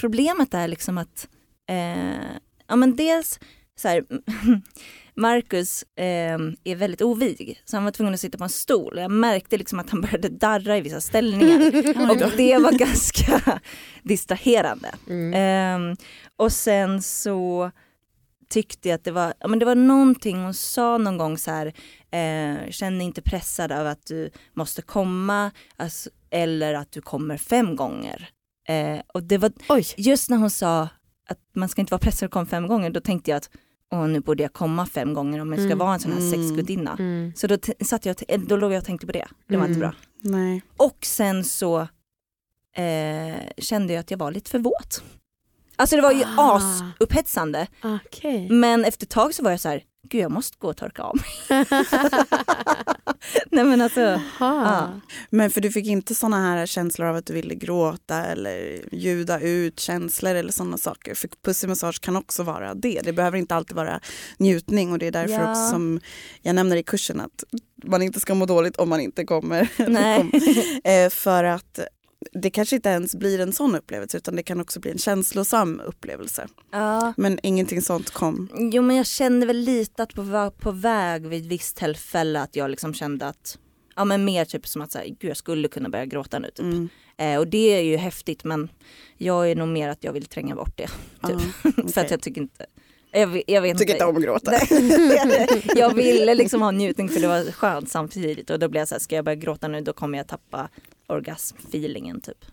problemet 0.00 0.54
är 0.54 0.68
liksom 0.68 0.98
att 0.98 1.28
eh, 1.68 2.36
ja 2.68 2.76
men 2.76 2.96
dels 2.96 3.40
så 3.76 3.88
här, 3.88 4.04
Marcus 5.14 5.82
eh, 5.96 6.38
är 6.64 6.74
väldigt 6.74 7.02
ovig 7.02 7.62
så 7.64 7.76
han 7.76 7.84
var 7.84 7.90
tvungen 7.90 8.14
att 8.14 8.20
sitta 8.20 8.38
på 8.38 8.44
en 8.44 8.50
stol 8.50 8.98
jag 8.98 9.10
märkte 9.10 9.58
liksom 9.58 9.78
att 9.78 9.90
han 9.90 10.00
började 10.00 10.28
darra 10.28 10.76
i 10.76 10.80
vissa 10.80 11.00
ställningar 11.00 11.56
och 12.10 12.32
det 12.36 12.58
var 12.58 12.72
ganska 12.78 13.60
distraherande. 14.02 14.90
Mm. 15.08 15.34
Ehm, 15.34 15.96
och 16.36 16.52
sen 16.52 17.02
så 17.02 17.70
tyckte 18.48 18.88
jag 18.88 18.96
att 18.96 19.04
det 19.04 19.12
var, 19.12 19.34
ja, 19.40 19.48
men 19.48 19.58
det 19.58 19.64
var 19.64 19.74
någonting 19.74 20.42
hon 20.42 20.54
sa 20.54 20.98
någon 20.98 21.18
gång 21.18 21.38
så 21.38 21.50
här, 21.50 21.66
eh, 22.10 22.70
känn 22.70 22.98
dig 22.98 23.06
inte 23.06 23.22
pressad 23.22 23.72
av 23.72 23.86
att 23.86 24.06
du 24.06 24.30
måste 24.54 24.82
komma 24.82 25.50
alltså, 25.76 26.10
eller 26.30 26.74
att 26.74 26.92
du 26.92 27.00
kommer 27.00 27.36
fem 27.36 27.76
gånger. 27.76 28.28
Eh, 28.70 29.00
och 29.14 29.22
det 29.22 29.38
var 29.38 29.52
Oj. 29.68 29.84
just 29.96 30.30
när 30.30 30.36
hon 30.36 30.50
sa 30.50 30.88
att 31.28 31.38
man 31.54 31.68
ska 31.68 31.80
inte 31.80 31.90
vara 31.92 31.98
pressad 31.98 32.26
att 32.26 32.32
komma 32.32 32.46
fem 32.46 32.66
gånger, 32.66 32.90
då 32.90 33.00
tänkte 33.00 33.30
jag 33.30 33.36
att 33.38 33.50
åh, 33.92 34.06
nu 34.08 34.20
borde 34.20 34.42
jag 34.42 34.52
komma 34.52 34.86
fem 34.86 35.14
gånger 35.14 35.40
om 35.40 35.48
jag 35.52 35.58
ska 35.58 35.66
Mm. 35.66 35.78
vara 35.78 35.94
en 35.94 36.00
sån 36.00 36.12
här 36.12 36.18
Mm. 36.18 36.30
sexgudinna. 36.30 36.96
Mm. 36.98 37.32
Så 37.36 37.46
då, 37.46 37.56
satt 37.84 38.06
jag, 38.06 38.12
och 38.12 38.16
t- 38.18 38.36
då 38.48 38.56
låg 38.56 38.72
jag 38.72 38.78
och 38.78 38.84
tänkte 38.84 39.06
på 39.06 39.12
det, 39.12 39.26
det 39.48 39.56
var 39.56 39.64
inte 39.66 39.78
Mm. 39.78 39.80
bra. 39.80 39.94
Nej. 40.20 40.62
Och 40.76 40.98
sen 41.02 41.44
så 41.44 41.80
eh, 42.76 43.36
kände 43.58 43.92
jag 43.92 44.00
att 44.00 44.10
jag 44.10 44.18
var 44.18 44.30
lite 44.32 44.50
för 44.50 44.58
våt. 44.58 45.02
Alltså 45.80 45.96
det 45.96 46.02
var 46.02 46.12
ju 46.12 46.24
Ah. 46.36 46.56
asupphetsande 46.56 47.66
Okej. 47.82 48.48
men 48.50 48.84
efter 48.84 49.06
ett 49.06 49.10
tag 49.10 49.34
så 49.34 49.42
var 49.42 49.50
jag 49.50 49.60
så 49.60 49.68
här, 49.68 49.82
gud 50.08 50.20
jag 50.20 50.30
måste 50.30 50.56
gå 50.58 50.68
och 50.68 50.76
torka 50.76 51.02
av 51.02 51.16
mig. 51.16 51.64
Nej 53.50 53.64
men 53.64 53.80
alltså. 53.80 54.20
Ja. 54.40 54.88
Men 55.30 55.50
för 55.50 55.60
du 55.60 55.70
fick 55.70 55.86
inte 55.86 56.14
såna 56.14 56.36
här 56.40 56.66
känslor 56.66 57.08
av 57.08 57.16
att 57.16 57.26
du 57.26 57.32
ville 57.32 57.54
gråta 57.54 58.24
eller 58.26 58.80
ljuda 58.92 59.40
ut 59.40 59.80
känslor 59.80 60.34
eller 60.34 60.52
sådana 60.52 60.78
saker. 60.78 61.14
För 61.14 61.28
pussymassage 61.44 62.00
kan 62.00 62.16
också 62.16 62.42
vara 62.42 62.74
det. 62.74 63.00
Det 63.04 63.12
behöver 63.12 63.38
inte 63.38 63.54
alltid 63.54 63.76
vara 63.76 64.00
njutning 64.38 64.92
och 64.92 64.98
det 64.98 65.06
är 65.06 65.10
därför 65.12 65.34
Ja. 65.34 65.50
också 65.50 65.68
som 65.70 66.00
jag 66.42 66.54
nämner 66.54 66.76
i 66.76 66.82
kursen 66.82 67.20
att 67.20 67.44
man 67.84 68.02
inte 68.02 68.20
ska 68.20 68.34
må 68.34 68.46
dåligt 68.46 68.76
om 68.76 68.88
man 68.88 69.00
inte 69.00 69.24
kommer. 69.24 69.68
nej. 69.88 70.30
Eh, 70.84 71.10
för 71.10 71.44
att 71.44 71.80
det 72.32 72.50
kanske 72.50 72.76
inte 72.76 72.88
ens 72.88 73.14
blir 73.14 73.40
en 73.40 73.52
sån 73.52 73.74
upplevelse 73.74 74.16
utan 74.16 74.36
det 74.36 74.42
kan 74.42 74.60
också 74.60 74.80
bli 74.80 74.90
en 74.90 74.98
känslosam 74.98 75.80
upplevelse. 75.80 76.48
ja. 76.70 77.12
Men 77.16 77.38
ingenting 77.42 77.82
sånt 77.82 78.10
kom. 78.10 78.48
Jo 78.72 78.82
men 78.82 78.96
jag 78.96 79.06
kände 79.06 79.46
väl 79.46 79.56
lite 79.56 80.02
att 80.02 80.14
på, 80.14 80.22
var 80.22 80.50
på 80.50 80.72
väg 80.72 81.26
vid 81.26 81.40
ett 81.44 81.52
visst 81.52 81.76
tillfälle 81.76 82.40
att 82.40 82.56
jag 82.56 82.70
liksom 82.70 82.94
kände 82.94 83.26
att, 83.26 83.58
ja 83.96 84.04
men 84.04 84.24
mer 84.24 84.44
typ 84.44 84.68
som 84.68 84.82
att 84.82 84.92
så 84.92 84.98
här, 84.98 85.06
gud 85.06 85.30
jag 85.30 85.36
skulle 85.36 85.68
kunna 85.68 85.88
börja 85.88 86.06
gråta 86.06 86.38
nu 86.38 86.48
typ. 86.48 86.60
Mm. 86.60 86.88
Eh, 87.16 87.38
och 87.38 87.46
det 87.48 87.74
är 87.78 87.82
ju 87.82 87.96
häftigt 87.96 88.44
men 88.44 88.68
jag 89.16 89.50
är 89.50 89.56
nog 89.56 89.68
mer 89.68 89.88
att 89.88 90.04
jag 90.04 90.12
vill 90.12 90.26
tränga 90.26 90.54
bort 90.54 90.76
det. 90.76 90.88
Ja, 91.20 91.38
För 91.94 92.00
att 92.00 92.10
jag 92.10 92.22
tycker 92.22 92.40
inte, 92.40 92.66
jag, 93.12 93.42
jag 93.46 93.62
vet 93.62 93.78
tycker 93.78 93.92
inte 93.92 94.04
om 94.04 94.16
att 94.16 94.22
gråta. 94.22 94.52
jag 95.76 95.94
ville 95.94 96.34
liksom 96.34 96.62
ha 96.62 96.70
njutning 96.70 97.08
för 97.08 97.20
det 97.20 97.28
var 97.28 97.52
skönt 97.52 97.90
samtidigt 97.90 98.50
och 98.50 98.58
då 98.58 98.68
blev 98.68 98.80
jag 98.80 98.88
så 98.88 98.94
här, 98.94 99.00
ska 99.00 99.16
jag 99.16 99.24
börja 99.24 99.36
gråta 99.36 99.68
nu 99.68 99.80
då 99.80 99.92
kommer 99.92 100.18
jag 100.18 100.26
tappa 100.28 100.68
orgasmfeelingen 101.06 102.20
typ. 102.20 102.44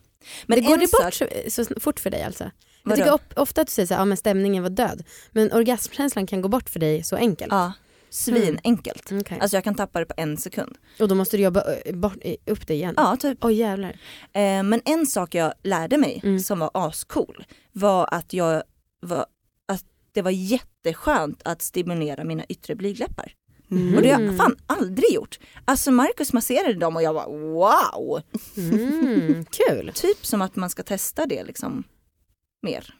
Men 0.46 0.60
det 0.60 0.66
går 0.66 0.76
det 0.76 0.90
bort 0.90 1.14
så, 1.52 1.64
så 1.64 1.80
fort 1.80 2.00
för 2.00 2.10
dig 2.10 2.22
alltså? 2.22 2.50
Jag 2.84 2.96
tycker 2.96 3.18
ofta 3.36 3.60
att 3.60 3.66
du 3.66 3.70
säger 3.72 3.86
att 3.94 3.98
ja, 4.00 4.04
men 4.04 4.16
stämningen 4.16 4.62
var 4.62 4.70
död. 4.70 5.02
Men 5.30 5.52
orgasmkänslan 5.52 6.26
kan 6.26 6.42
gå 6.42 6.48
bort 6.48 6.68
för 6.70 6.80
dig 6.80 7.02
så 7.04 7.16
enkelt. 7.16 7.52
Ja, 7.52 7.72
svin 8.10 8.60
enkelt. 8.64 9.12
Okej. 9.12 9.38
Alltså 9.40 9.56
jag 9.56 9.64
kan 9.64 9.74
tappa 9.74 9.98
det 10.00 10.06
på 10.06 10.14
en 10.16 10.36
sekund. 10.36 10.76
Och 11.00 11.08
då 11.08 11.14
måste 11.14 11.36
du 11.36 11.42
jobba 11.42 11.64
bort, 11.92 12.16
upp 12.46 12.66
det 12.66 12.74
igen? 12.74 12.94
Ja 12.96 13.16
typ. 13.20 13.44
Oj 13.44 13.54
jävlar. 13.54 13.90
Eh, 14.32 14.62
men 14.62 14.80
en 14.84 15.06
sak 15.06 15.34
jag 15.34 15.52
lärde 15.62 15.96
mig 15.98 16.20
Mm. 16.24 16.40
som 16.40 16.58
var 16.58 16.70
ascool 16.74 17.44
var 17.72 18.08
att 18.14 18.32
jag 18.32 18.62
var, 19.00 19.26
det 20.18 20.22
var 20.22 20.30
jätteskönt 20.30 21.40
att 21.44 21.62
stimulera 21.62 22.24
mina 22.24 22.44
yttre 22.44 22.74
blygdläppar. 22.74 23.32
Mm. 23.70 23.94
Och 23.96 24.02
det 24.02 24.08
har 24.08 24.20
jag 24.20 24.22
Mm. 24.22 24.36
fan 24.36 24.56
aldrig 24.66 25.12
gjort. 25.12 25.38
Alltså 25.64 25.90
Marcus 25.90 26.32
masserade 26.32 26.74
dem 26.74 26.96
och 26.96 27.02
jag 27.02 27.12
var 27.12 27.26
wow! 27.52 28.22
Mm, 28.56 29.44
kul. 29.50 29.92
Typ 29.94 30.26
som 30.26 30.42
att 30.42 30.56
man 30.56 30.70
ska 30.70 30.82
testa 30.82 31.26
det 31.26 31.44
liksom 31.44 31.84
mer. 32.62 32.94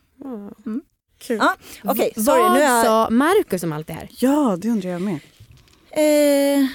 Kul. 1.18 1.36
Ja. 1.40 1.56
Okej, 1.84 2.12
sorry 2.16 2.42
Vad 2.42 2.52
nu 2.54 2.60
jag... 2.60 2.84
sa 2.84 3.10
Marcus 3.10 3.62
om 3.62 3.72
allt 3.72 3.86
det 3.86 3.92
här? 3.92 4.08
Ja, 4.10 4.56
det 4.60 4.68
undrar 4.70 4.90
jag 4.90 5.02
med. 5.02 5.18
Eh, 5.90 6.66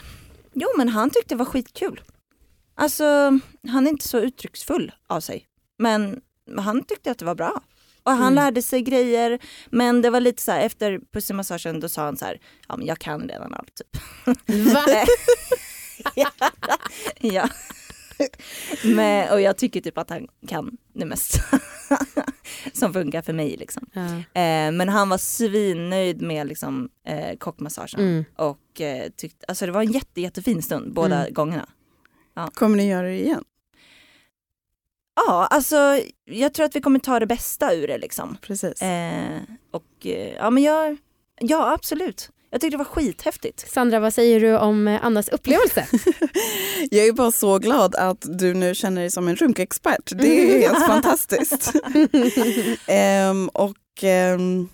jo 0.54 0.68
men 0.78 0.90
han 0.90 1.10
tyckte 1.10 1.36
det 1.36 1.40
var 1.40 1.46
skitkul. 1.46 2.02
Alltså 2.76 3.04
han 3.68 3.88
är 3.88 3.92
inte 3.92 4.08
så 4.08 4.20
uttrycksfull 4.20 4.92
av 5.08 5.20
sig. 5.22 5.46
Men 5.80 6.22
han 6.58 6.84
tyckte 6.84 7.12
att 7.12 7.18
det 7.20 7.26
var 7.26 7.36
bra. 7.36 7.62
Och 8.04 8.12
han 8.12 8.22
Mm. 8.22 8.34
lärde 8.34 8.62
sig 8.62 8.82
grejer. 8.82 9.40
Men 9.70 10.02
det 10.02 10.10
var 10.10 10.20
lite 10.20 10.42
så 10.42 10.52
här 10.52 10.62
efter 10.62 11.00
pussymassagen 11.14 11.80
då 11.80 11.90
sa 11.90 12.06
han 12.06 12.18
så 12.18 12.26
här, 12.26 12.40
ja 12.68 12.78
men 12.78 12.86
jag 12.88 13.00
kan 13.00 13.22
redan 13.30 13.54
allt 13.54 13.76
typ. 13.76 14.02
Va? 14.74 14.86
ja. 16.16 16.30
ja. 17.22 17.50
Men, 18.84 19.30
och 19.32 19.42
jag 19.42 19.58
tycker 19.58 19.82
typ 19.82 19.98
att 19.98 20.10
han 20.10 20.28
kan 20.48 20.78
det 20.94 21.06
mesta 21.06 21.40
som 22.74 22.94
funkar 22.94 23.22
för 23.22 23.34
mig 23.34 23.58
liksom. 23.58 23.86
Ja. 23.94 24.02
Eh, 24.42 24.72
men 24.72 24.90
han 24.90 25.10
var 25.10 25.18
svinnöjd 25.18 26.22
med 26.22 26.48
liksom, 26.48 26.90
eh, 27.08 27.38
kockmassagen. 27.38 28.00
Mm. 28.00 28.26
Och 28.36 28.82
eh, 28.82 29.10
tyckte, 29.18 29.46
alltså 29.48 29.66
det 29.66 29.72
var 29.72 29.82
en 29.82 29.92
jätte, 29.92 30.22
jättefin 30.22 30.62
stund 30.62 30.94
båda 30.94 31.20
Mm. 31.22 31.34
gångerna. 31.34 31.68
Kommer 32.54 32.78
ni 32.78 32.90
göra 32.90 33.08
det 33.08 33.20
igen? 33.22 33.44
Ja, 35.16 35.48
alltså 35.50 36.00
jag 36.26 36.54
tror 36.54 36.66
att 36.66 36.76
vi 36.76 36.82
kommer 36.82 37.00
ta 37.00 37.20
det 37.20 37.26
bästa 37.26 37.74
ur 37.74 37.88
det 37.88 37.98
liksom. 37.98 38.38
Precis. 38.42 38.82
Eh, 38.82 39.42
och 39.72 40.06
eh, 40.06 40.34
ja 40.34 40.50
men 40.50 40.64
jag, 40.64 40.98
ja 41.40 41.74
absolut. 41.74 42.30
Jag 42.54 42.62
tyckte 42.62 42.78
det 42.78 42.84
var 42.84 42.86
skithäftigt. 42.86 43.72
Sandra, 43.72 44.00
vad 44.00 44.14
säger 44.14 44.40
du 44.40 44.58
om 44.58 44.88
eh, 44.88 45.06
Annas 45.06 45.30
upplevelse? 45.30 45.88
Jag 46.92 47.08
är 47.08 47.12
bara 47.12 47.32
så 47.32 47.60
glad 47.60 47.96
att 47.96 48.26
du 48.40 48.54
nu 48.54 48.76
känner 48.76 49.02
dig 49.02 49.12
som 49.12 49.28
en 49.28 49.36
runkexpert. 49.36 50.12
Det 50.16 50.28
är 50.28 50.60
helt 50.60 50.86
fantastiskt. 50.88 51.74
Ehm, 52.88 53.50
och 53.50 54.04
ehm, 54.04 54.70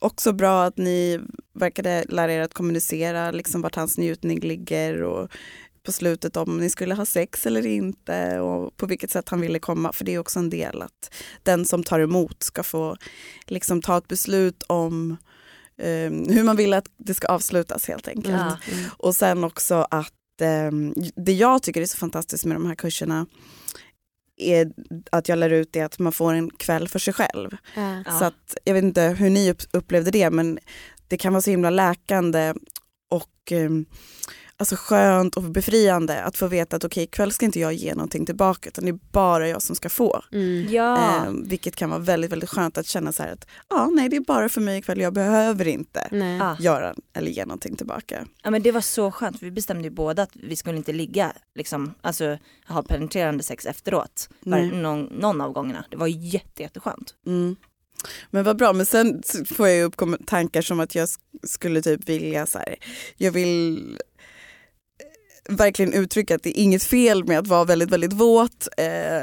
också 0.00 0.32
bra 0.32 0.64
att 0.64 0.76
ni 0.76 1.20
verkade 1.54 2.04
lära 2.08 2.32
er 2.32 2.40
att 2.40 2.54
kommunicera 2.54 3.30
liksom 3.30 3.62
vart 3.62 3.74
hans 3.74 3.98
njutning 3.98 4.40
ligger 4.40 5.02
och 5.02 5.30
på 5.84 5.92
slutet 5.92 6.36
om 6.36 6.56
ni 6.56 6.70
skulle 6.70 6.94
ha 6.94 7.06
sex 7.06 7.46
eller 7.46 7.66
inte 7.66 8.40
och 8.40 8.76
på 8.76 8.86
vilket 8.86 9.10
sätt 9.10 9.28
han 9.28 9.40
ville 9.40 9.58
komma. 9.58 9.92
För 9.92 10.04
det 10.04 10.14
är 10.14 10.18
också 10.18 10.38
en 10.38 10.50
del 10.50 10.82
att 10.82 11.14
den 11.42 11.64
som 11.64 11.84
tar 11.84 12.00
emot 12.00 12.42
ska 12.42 12.62
få 12.62 12.96
liksom 13.46 13.82
ta 13.82 13.98
ett 13.98 14.08
beslut 14.08 14.62
om 14.62 15.16
eh, 15.78 16.10
hur 16.34 16.44
man 16.44 16.56
vill 16.56 16.74
att 16.74 16.86
det 16.96 17.14
ska 17.14 17.26
avslutas 17.26 17.88
helt 17.88 18.08
enkelt. 18.08 18.28
Ja. 18.28 18.58
Mm. 18.72 18.84
Och 18.96 19.16
sen 19.16 19.44
också 19.44 19.86
att 19.90 20.40
eh, 20.40 20.70
det 21.16 21.32
jag 21.32 21.62
tycker 21.62 21.82
är 21.82 21.86
så 21.86 21.96
fantastiskt 21.96 22.44
med 22.44 22.56
de 22.56 22.66
här 22.66 22.74
kurserna 22.74 23.26
är 24.36 24.72
att 25.12 25.28
jag 25.28 25.38
lär 25.38 25.50
ut 25.50 25.72
det 25.72 25.80
att 25.80 25.98
man 25.98 26.12
får 26.12 26.32
en 26.32 26.50
kväll 26.50 26.88
för 26.88 26.98
sig 26.98 27.14
själv. 27.14 27.56
Ja. 27.74 28.04
Så 28.18 28.24
att, 28.24 28.56
jag 28.64 28.74
vet 28.74 28.84
inte 28.84 29.02
hur 29.02 29.30
ni 29.30 29.50
upp, 29.50 29.62
upplevde 29.72 30.10
det 30.10 30.30
men 30.30 30.58
det 31.08 31.16
kan 31.16 31.32
vara 31.32 31.42
så 31.42 31.50
himla 31.50 31.70
läkande 31.70 32.54
och 33.10 33.52
eh, 33.52 33.70
alltså 34.56 34.76
skönt 34.78 35.36
och 35.36 35.42
befriande 35.42 36.22
att 36.24 36.36
få 36.36 36.46
veta 36.46 36.76
att 36.76 36.84
okej 36.84 37.04
ikväll 37.04 37.32
ska 37.32 37.44
inte 37.46 37.60
jag 37.60 37.72
ge 37.74 37.94
någonting 37.94 38.26
tillbaka 38.26 38.68
utan 38.68 38.84
det 38.84 38.90
är 38.90 38.98
bara 39.12 39.48
jag 39.48 39.62
som 39.62 39.76
ska 39.76 39.88
få. 39.88 40.22
Mm. 40.32 40.66
Ja. 40.72 41.16
Eh, 41.26 41.32
vilket 41.44 41.76
kan 41.76 41.90
vara 41.90 42.00
väldigt 42.00 42.32
väldigt 42.32 42.50
skönt 42.50 42.78
att 42.78 42.86
känna 42.86 43.12
så 43.12 43.22
här 43.22 43.32
att 43.32 43.46
ja 43.68 43.86
nej 43.92 44.08
det 44.08 44.16
är 44.16 44.20
bara 44.20 44.48
för 44.48 44.60
mig 44.60 44.78
ikväll, 44.78 45.00
jag 45.00 45.12
behöver 45.12 45.68
inte 45.68 46.08
Nej. 46.10 46.36
Ja. 46.38 46.56
göra 46.60 46.94
eller 47.12 47.30
ge 47.30 47.44
någonting 47.46 47.76
tillbaka. 47.76 48.26
ja 48.42 48.50
men 48.50 48.62
det 48.62 48.72
var 48.72 48.80
så 48.80 49.10
skönt 49.10 49.42
vi 49.42 49.50
bestämde 49.50 49.84
ju 49.84 49.90
båda 49.90 50.22
att 50.22 50.30
vi 50.32 50.56
skulle 50.56 50.76
inte 50.76 50.92
ligga 50.92 51.32
liksom, 51.54 51.94
alltså 52.00 52.38
ha 52.68 52.82
penetrerande 52.82 53.42
sex 53.42 53.66
efteråt. 53.66 54.28
Var, 54.40 54.58
Nej. 54.58 54.70
någon, 54.70 55.02
någon 55.04 55.40
av 55.40 55.52
gångerna. 55.52 55.84
Det 55.90 55.96
var 55.96 56.06
jätte, 56.06 56.62
jätteskönt. 56.62 57.14
Mm. 57.26 57.56
Men 58.30 58.44
vad 58.44 58.56
bra, 58.56 58.72
men 58.72 58.86
sen 58.86 59.22
får 59.46 59.68
jag 59.68 59.76
ju 59.76 59.82
upp 59.82 59.96
tankar 60.26 60.62
som 60.62 60.80
att 60.80 60.94
jag 60.94 61.04
sk- 61.06 61.18
skulle 61.42 61.82
typ 61.82 62.08
vilja 62.08 62.46
så 62.46 62.58
här, 62.58 62.76
jag 63.16 63.32
vill 63.32 63.98
verkligen 65.48 65.92
uttrycka 65.92 66.34
att 66.34 66.42
det 66.42 66.58
är 66.58 66.62
inget 66.62 66.82
fel 66.82 67.24
med 67.24 67.38
att 67.38 67.46
vara 67.46 67.64
väldigt, 67.64 67.90
väldigt 67.90 68.12
våt 68.12 68.68
eh, 68.76 69.16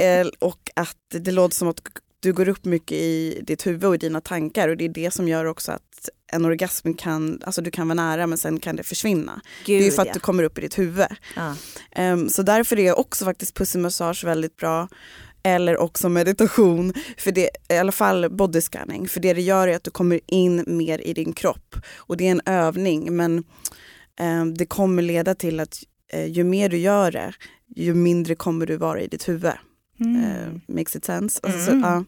eh, 0.00 0.26
och 0.38 0.70
att 0.76 0.96
det 1.10 1.32
låter 1.32 1.56
som 1.56 1.68
att 1.68 1.80
du 2.20 2.32
går 2.32 2.48
upp 2.48 2.64
mycket 2.64 2.92
i 2.92 3.40
ditt 3.46 3.66
huvud 3.66 3.84
och 3.84 3.94
i 3.94 3.98
dina 3.98 4.20
tankar 4.20 4.68
och 4.68 4.76
det 4.76 4.84
är 4.84 4.88
det 4.88 5.10
som 5.10 5.28
gör 5.28 5.44
också 5.44 5.72
att 5.72 6.08
en 6.32 6.44
orgasm 6.44 6.94
kan, 6.94 7.40
alltså 7.44 7.62
du 7.62 7.70
kan 7.70 7.88
vara 7.88 7.94
nära 7.94 8.26
men 8.26 8.38
sen 8.38 8.60
kan 8.60 8.76
det 8.76 8.82
försvinna. 8.82 9.40
Gud, 9.64 9.82
det 9.82 9.86
är 9.86 9.90
för 9.90 10.02
att 10.02 10.08
ja. 10.08 10.14
du 10.14 10.20
kommer 10.20 10.42
upp 10.42 10.58
i 10.58 10.60
ditt 10.60 10.78
huvud. 10.78 11.06
Ja. 11.36 11.56
Ehm, 11.92 12.28
så 12.28 12.42
därför 12.42 12.78
är 12.78 12.98
också 12.98 13.24
faktiskt 13.24 13.54
pusselmassage 13.54 14.24
väldigt 14.24 14.56
bra. 14.56 14.88
Eller 15.42 15.76
också 15.76 16.08
meditation, 16.08 16.94
för 17.18 17.32
det, 17.32 17.50
i 17.68 17.76
alla 17.76 17.92
fall 17.92 18.30
body 18.30 18.60
scanning. 18.60 19.08
För 19.08 19.20
det 19.20 19.32
det 19.32 19.42
gör 19.42 19.68
är 19.68 19.76
att 19.76 19.84
du 19.84 19.90
kommer 19.90 20.20
in 20.26 20.64
mer 20.66 20.98
i 20.98 21.12
din 21.12 21.32
kropp. 21.32 21.76
Och 21.96 22.16
det 22.16 22.26
är 22.26 22.30
en 22.30 22.40
övning 22.46 23.16
men 23.16 23.44
det 24.56 24.66
kommer 24.66 25.02
leda 25.02 25.34
till 25.34 25.60
att 25.60 25.78
eh, 26.12 26.26
ju 26.26 26.44
mer 26.44 26.68
du 26.68 26.78
gör 26.78 27.12
det, 27.12 27.34
ju 27.76 27.94
mindre 27.94 28.34
kommer 28.34 28.66
du 28.66 28.76
vara 28.76 29.00
i 29.00 29.06
ditt 29.06 29.28
huvud. 29.28 29.52
Mm. 30.00 30.24
Eh, 30.24 30.74
makes 30.74 30.96
it 30.96 31.04
sense? 31.04 31.40
Alltså, 31.42 31.70
Mm. 31.70 31.82
så, 31.82 31.88
ja. 31.88 32.04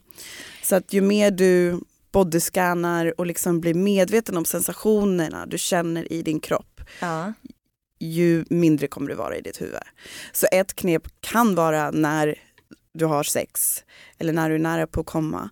så 0.62 0.76
att 0.76 0.92
ju 0.92 1.00
mer 1.00 1.30
du 1.30 1.80
bodyscannar 2.12 3.20
och 3.20 3.26
liksom 3.26 3.60
blir 3.60 3.74
medveten 3.74 4.36
om 4.36 4.44
sensationerna 4.44 5.46
du 5.46 5.58
känner 5.58 6.12
i 6.12 6.22
din 6.22 6.40
kropp 6.40 6.80
Ja. 7.00 7.32
ju 8.00 8.44
mindre 8.50 8.86
kommer 8.86 9.08
du 9.08 9.14
vara 9.14 9.36
i 9.36 9.40
ditt 9.40 9.60
huvud. 9.60 9.80
Så 10.32 10.46
ett 10.52 10.74
knep 10.74 11.02
kan 11.20 11.54
vara 11.54 11.90
när 11.90 12.34
du 12.94 13.04
har 13.04 13.22
sex 13.22 13.84
eller 14.18 14.32
när 14.32 14.48
du 14.48 14.54
är 14.54 14.58
nära 14.58 14.86
på 14.86 15.00
att 15.00 15.06
komma 15.06 15.50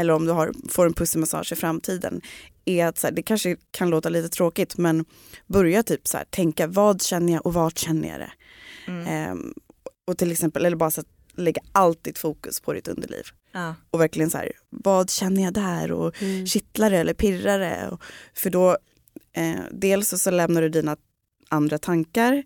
eller 0.00 0.12
om 0.12 0.26
du 0.26 0.32
har, 0.32 0.52
får 0.68 0.86
en 0.86 0.92
pusselmassage 0.94 1.52
i 1.52 1.56
framtiden 1.56 2.20
är 2.64 2.86
att 2.86 2.98
så 2.98 3.06
här, 3.06 3.14
det 3.14 3.22
kanske 3.22 3.56
kan 3.70 3.90
låta 3.90 4.08
lite 4.08 4.28
tråkigt 4.28 4.76
men 4.76 5.04
börja 5.46 5.82
typ 5.82 6.08
så 6.08 6.16
här, 6.16 6.24
tänka 6.30 6.66
vad 6.66 7.02
känner 7.02 7.32
jag 7.32 7.46
och 7.46 7.54
vart 7.54 7.78
känner 7.78 8.08
jag 8.08 8.20
det? 8.20 8.32
Mm. 8.86 9.06
Ehm, 9.06 9.54
och 10.06 10.18
till 10.18 10.32
exempel, 10.32 10.64
eller 10.64 10.76
bara 10.76 10.90
så 10.90 11.00
att 11.00 11.06
lägga 11.34 11.62
allt 11.72 12.04
ditt 12.04 12.18
fokus 12.18 12.60
på 12.60 12.72
ditt 12.72 12.88
underliv 12.88 13.22
Ja. 13.52 13.74
och 13.90 14.00
verkligen 14.00 14.30
så 14.30 14.38
här, 14.38 14.52
vad 14.70 15.10
känner 15.10 15.42
jag 15.42 15.52
där 15.54 15.92
och 15.92 16.22
Mm. 16.22 16.46
kittlar 16.46 16.90
det 16.90 16.96
eller 16.98 17.14
pirrar 17.14 17.58
det? 17.58 17.88
Och, 17.92 18.02
för 18.34 18.50
då, 18.50 18.76
eh, 19.32 19.60
dels 19.72 20.08
så, 20.08 20.18
så 20.18 20.30
lämnar 20.30 20.62
du 20.62 20.68
dina 20.68 20.96
andra 21.48 21.78
tankar 21.78 22.42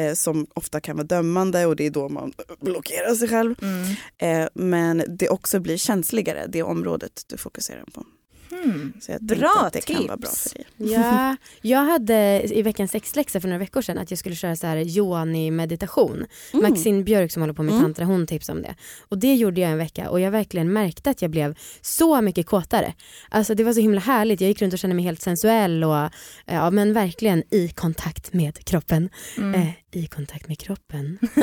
eh, 0.00 0.14
som 0.14 0.46
ofta 0.54 0.80
kan 0.80 0.96
vara 0.96 1.06
dömande 1.06 1.66
och 1.66 1.76
det 1.76 1.86
är 1.86 1.90
då 1.90 2.08
man 2.08 2.32
blockerar 2.60 3.14
sig 3.14 3.28
själv. 3.28 3.54
Mm. 3.62 3.96
Eh, 4.18 4.48
men 4.54 5.04
det 5.08 5.28
också 5.28 5.60
blir 5.60 5.76
känsligare, 5.76 6.46
det 6.48 6.62
området 6.62 7.22
du 7.26 7.36
fokuserar 7.36 7.84
på. 7.94 8.04
Hmm. 8.50 8.92
Så 9.00 9.12
jag 9.12 9.22
Bra 9.22 9.62
att 9.66 9.72
det 9.72 9.80
kan 9.80 10.06
vara 10.06 10.16
bra 10.16 10.28
tips. 10.30 10.52
för 10.52 10.58
dig. 10.58 10.66
Ja, 10.92 11.36
jag 11.62 11.84
hade 11.84 12.42
i 12.44 12.62
veckans 12.62 12.90
sexläxa 12.90 13.40
för 13.40 13.48
några 13.48 13.58
veckor 13.58 13.82
sedan 13.82 13.98
att 13.98 14.10
jag 14.10 14.18
skulle 14.18 14.34
köra 14.36 14.56
så 14.56 14.66
här 14.66 14.76
yoni-meditation. 14.76 16.26
Mm. 16.52 16.70
Maxine 16.70 17.02
Björk 17.02 17.32
som 17.32 17.42
håller 17.42 17.54
på 17.54 17.62
med 17.62 17.72
Mm. 17.72 17.82
tantra 17.84 18.04
hon 18.04 18.26
tipsade 18.26 18.56
om 18.58 18.62
det. 18.62 18.74
Och 19.08 19.18
det 19.18 19.34
gjorde 19.34 19.60
jag 19.60 19.70
en 19.70 19.78
vecka 19.78 20.10
och 20.10 20.20
jag 20.20 20.30
verkligen 20.30 20.72
märkte 20.72 21.10
att 21.10 21.22
jag 21.22 21.30
blev 21.30 21.58
så 21.80 22.20
mycket 22.20 22.46
kåtare. 22.46 22.94
Alltså 23.28 23.54
det 23.54 23.64
var 23.64 23.72
så 23.72 23.80
himla 23.80 24.00
härligt, 24.00 24.40
jag 24.40 24.48
gick 24.48 24.62
runt 24.62 24.72
och 24.72 24.78
kände 24.78 24.96
mig 24.96 25.04
helt 25.04 25.22
sensuell 25.22 25.84
och 25.84 25.96
eh, 25.96 26.10
ja 26.46 26.70
men 26.70 26.92
verkligen 26.92 27.42
i 27.50 27.68
kontakt 27.68 28.32
med 28.32 28.64
kroppen. 28.64 29.08
Mm. 29.38 29.54
Eh, 29.60 29.70
I 29.92 30.06
kontakt 30.06 30.48
med 30.48 30.58
kroppen. 30.58 31.18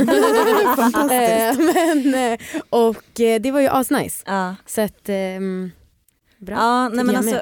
Fantastiskt. 0.75 1.59
Eh, 1.59 1.73
men, 1.73 2.15
eh, 2.33 2.39
och 2.69 3.19
eh, 3.19 3.41
det 3.41 3.51
var 3.51 3.59
ju 3.61 3.67
asnice. 3.67 4.23
Ja. 4.25 4.55
Så 4.65 4.81
att, 4.81 5.09
ehm, 5.09 5.71
bra. 6.39 6.55
Ja, 6.55 6.89
nej 6.89 7.05
men 7.05 7.15
alltså, 7.15 7.41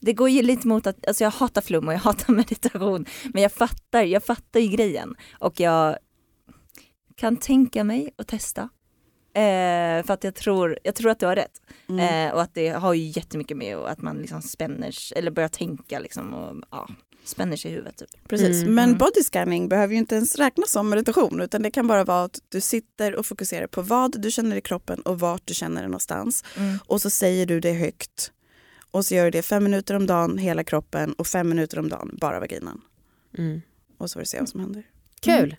det 0.00 0.12
går 0.12 0.28
ju 0.28 0.42
lite 0.42 0.68
mot 0.68 0.86
att, 0.86 1.06
alltså 1.06 1.24
jag 1.24 1.30
hatar 1.30 1.60
flum 1.60 1.88
och 1.88 1.94
jag 1.94 1.98
hatar 1.98 2.32
meditation 2.32 3.06
men 3.24 3.42
jag 3.42 3.52
fattar, 3.52 4.02
jag 4.02 4.24
fattar 4.24 4.60
ju 4.60 4.68
grejen 4.68 5.14
och 5.38 5.60
jag 5.60 5.96
kan 7.16 7.36
tänka 7.36 7.84
mig 7.84 8.10
att 8.16 8.28
testa. 8.28 8.68
Eh, 9.36 10.06
för 10.06 10.10
att 10.14 10.24
jag 10.24 10.34
tror, 10.34 10.78
jag 10.82 10.94
tror 10.94 11.10
att 11.10 11.20
du 11.20 11.26
har 11.26 11.36
rätt. 11.36 11.60
Mm. 11.88 12.28
Eh, 12.28 12.34
och 12.34 12.42
att 12.42 12.54
det 12.54 12.68
har 12.68 12.94
ju 12.94 13.04
jättemycket 13.16 13.56
med 13.56 13.76
att 13.76 14.02
man 14.02 14.16
liksom 14.16 14.42
spänner, 14.42 14.94
eller 15.16 15.30
börjar 15.30 15.48
tänka 15.48 15.98
liksom 15.98 16.34
och 16.34 16.56
ja, 16.70 16.88
spänner 17.24 17.56
sig 17.56 17.70
i 17.70 17.74
huvudet. 17.74 17.96
Typ. 17.96 18.28
Precis, 18.28 18.62
Mm. 18.62 18.74
men 18.74 18.84
Mm. 18.84 18.98
body 18.98 19.22
scanning 19.22 19.68
behöver 19.68 19.92
ju 19.94 19.98
inte 19.98 20.14
ens 20.14 20.36
räknas 20.36 20.70
som 20.70 20.88
meditation 20.88 21.40
utan 21.40 21.62
det 21.62 21.70
kan 21.70 21.86
bara 21.86 22.04
vara 22.04 22.24
att 22.24 22.38
du 22.48 22.60
sitter 22.60 23.14
och 23.16 23.26
fokuserar 23.26 23.66
på 23.66 23.82
vad 23.82 24.20
du 24.22 24.30
känner 24.30 24.56
i 24.56 24.60
kroppen 24.60 25.00
och 25.00 25.20
vart 25.20 25.42
du 25.44 25.54
känner 25.54 25.82
det 25.82 25.88
någonstans. 25.88 26.44
Mm. 26.56 26.78
och 26.86 27.02
så 27.02 27.10
säger 27.10 27.46
du 27.46 27.60
det 27.60 27.72
högt. 27.72 28.32
Och 28.90 29.04
så 29.06 29.14
gör 29.14 29.24
du 29.24 29.30
det 29.30 29.42
fem 29.42 29.64
minuter 29.64 29.94
om 29.94 30.06
dagen, 30.06 30.38
hela 30.38 30.64
kroppen 30.64 31.12
och 31.12 31.26
fem 31.26 31.48
minuter 31.48 31.78
om 31.78 31.88
dagen, 31.88 32.18
bara 32.20 32.40
vaginan. 32.40 32.80
Mm. 33.38 33.60
Och 33.98 34.10
så 34.10 34.14
får 34.14 34.20
du 34.20 34.26
se 34.26 34.38
vad 34.38 34.48
som 34.48 34.60
händer. 34.60 34.82
Kul. 35.20 35.54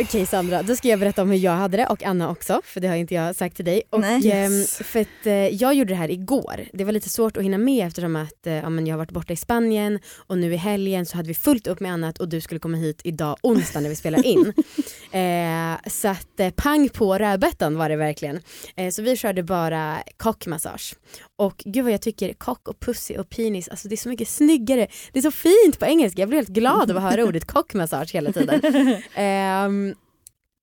Okej 0.00 0.26
Sandra, 0.26 0.62
då 0.62 0.76
ska 0.76 0.88
jag 0.88 0.98
berätta 1.00 1.22
om 1.22 1.30
hur 1.30 1.38
jag 1.38 1.52
hade 1.52 1.76
det 1.76 1.86
och 1.86 2.02
Anna 2.02 2.30
också 2.30 2.60
för 2.64 2.80
det 2.80 2.88
har 2.88 2.94
inte 2.96 3.14
jag 3.14 3.36
sagt 3.36 3.56
till 3.56 3.64
dig. 3.64 3.82
Och, 3.90 4.00
Nej. 4.00 4.30
ehm, 4.30 4.52
Yes. 4.52 4.76
för 4.76 5.00
att, 5.00 5.26
eh, 5.26 5.32
jag 5.34 5.74
gjorde 5.74 5.92
det 5.92 5.96
här 5.96 6.10
igår. 6.10 6.64
Det 6.72 6.84
var 6.84 6.92
lite 6.92 7.08
svårt 7.08 7.36
att 7.36 7.42
hinna 7.42 7.58
med 7.58 7.86
eftersom 7.86 8.16
att 8.16 8.46
eh, 8.46 8.52
ja, 8.54 8.68
men 8.70 8.86
jag 8.86 8.94
har 8.94 8.98
varit 8.98 9.10
borta 9.10 9.32
i 9.32 9.36
Spanien 9.36 9.98
och 10.26 10.38
nu 10.38 10.54
i 10.54 10.56
helgen 10.56 11.06
så 11.06 11.16
hade 11.16 11.28
vi 11.28 11.34
fullt 11.34 11.66
upp 11.66 11.80
med 11.80 11.92
annat 11.92 12.18
och 12.18 12.28
du 12.28 12.40
skulle 12.40 12.60
komma 12.60 12.76
hit 12.76 13.00
idag 13.04 13.36
onsdag 13.42 13.80
när 13.80 13.88
vi 13.88 13.96
spelar 13.96 14.26
in. 14.26 14.52
eh, 15.12 15.90
så 15.90 16.08
att 16.08 16.40
eh, 16.40 16.50
pang 16.50 16.88
på 16.88 17.18
rödbetan 17.18 17.76
var 17.78 17.88
det 17.88 17.96
verkligen. 17.96 18.40
Eh, 18.76 18.90
så 18.90 19.02
vi 19.02 19.16
körde 19.16 19.42
bara 19.42 19.98
kockmassage. 20.16 20.94
Och 21.36 21.62
gud 21.64 21.84
vad 21.84 21.92
jag 21.92 22.02
tycker 22.02 22.32
kock 22.32 22.68
och 22.68 22.80
pussy 22.80 23.16
och 23.16 23.28
penis, 23.28 23.68
alltså 23.68 23.88
det 23.88 23.94
är 23.94 23.96
så 23.96 24.08
mycket 24.08 24.28
snyggare. 24.28 24.86
Det 25.12 25.18
är 25.18 25.22
så 25.22 25.30
fint 25.30 25.78
på 25.78 25.86
engelska, 25.86 26.22
jag 26.22 26.28
blir 26.28 26.38
helt 26.38 26.48
glad 26.48 26.90
av 26.90 26.96
att 26.96 27.02
höra 27.02 27.24
ordet 27.24 27.44
kockmassage 27.46 28.14
hela 28.14 28.32
tiden. 28.32 28.60
Ehm, 29.14 29.94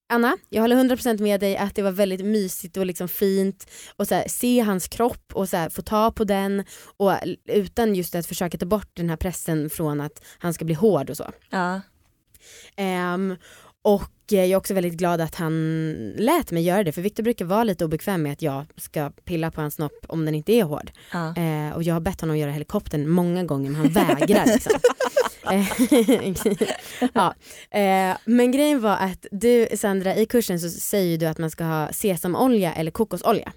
Anna, 0.09 0.37
jag 0.49 0.61
håller 0.61 0.75
100% 0.75 1.21
med 1.21 1.39
dig 1.39 1.57
att 1.57 1.75
det 1.75 1.81
var 1.81 1.91
väldigt 1.91 2.25
mysigt 2.25 2.77
och 2.77 2.85
liksom 2.85 3.07
fint 3.07 3.69
och 3.95 4.07
så 4.07 4.15
här, 4.15 4.27
se 4.27 4.59
hans 4.59 4.87
kropp 4.87 5.31
och 5.33 5.49
så 5.49 5.57
här, 5.57 5.69
få 5.69 5.81
ta 5.81 6.11
på 6.11 6.23
den 6.23 6.63
och 6.97 7.13
utan 7.45 7.95
just 7.95 8.15
att 8.15 8.25
försöka 8.25 8.57
ta 8.57 8.65
bort 8.65 8.89
den 8.93 9.09
här 9.09 9.17
pressen 9.17 9.69
från 9.69 10.01
att 10.01 10.23
han 10.39 10.53
ska 10.53 10.65
bli 10.65 10.75
hård 10.75 11.09
och 11.09 11.17
så. 11.17 11.31
Ja. 11.49 11.81
Ehm, 12.75 13.35
och 13.81 14.11
eh, 14.31 14.39
jag 14.39 14.47
är 14.47 14.55
också 14.55 14.73
väldigt 14.73 14.93
glad 14.93 15.21
att 15.21 15.35
han 15.35 16.13
lät 16.17 16.51
mig 16.51 16.63
göra 16.63 16.83
det 16.83 16.91
för 16.91 17.01
Victor 17.01 17.23
brukar 17.23 17.45
vara 17.45 17.63
lite 17.63 17.85
obekväm 17.85 18.23
med 18.23 18.31
att 18.31 18.41
jag 18.41 18.65
ska 18.77 19.09
pilla 19.09 19.51
på 19.51 19.61
hans 19.61 19.73
snopp 19.73 20.05
om 20.07 20.25
den 20.25 20.35
inte 20.35 20.53
är 20.53 20.63
hård. 20.63 20.91
Ja. 21.13 21.35
Eh, 21.35 21.75
och 21.75 21.83
jag 21.83 21.93
har 21.93 22.01
bett 22.01 22.21
honom 22.21 22.37
göra 22.37 22.51
helikoptern 22.51 23.09
många 23.09 23.43
gånger 23.43 23.69
men 23.69 23.81
han 23.81 23.89
vägrar 23.89 24.45
liksom. 24.45 24.73
Eh, 25.51 25.79
ja. 27.13 27.33
eh, 27.79 28.17
men 28.25 28.51
grejen 28.51 28.81
var 28.81 28.97
att 28.97 29.25
du 29.31 29.67
Sandra 29.75 30.15
i 30.15 30.25
kursen 30.25 30.59
så 30.59 30.69
säger 30.69 31.17
du 31.17 31.25
att 31.25 31.37
man 31.37 31.51
ska 31.51 31.63
ha 31.63 31.93
sesamolja 31.93 32.73
eller 32.73 32.91
kokosolja. 32.91 33.51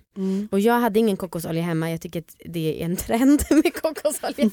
Och 0.50 0.60
jag 0.60 0.80
hade 0.80 0.98
ingen 0.98 1.16
kokosolja 1.16 1.62
hemma, 1.62 1.90
jag 1.90 2.00
tycker 2.00 2.20
att 2.20 2.36
det 2.44 2.82
är 2.82 2.84
en 2.84 2.96
trend 2.96 3.42
med 3.50 3.74
kokosolja. 3.82 4.50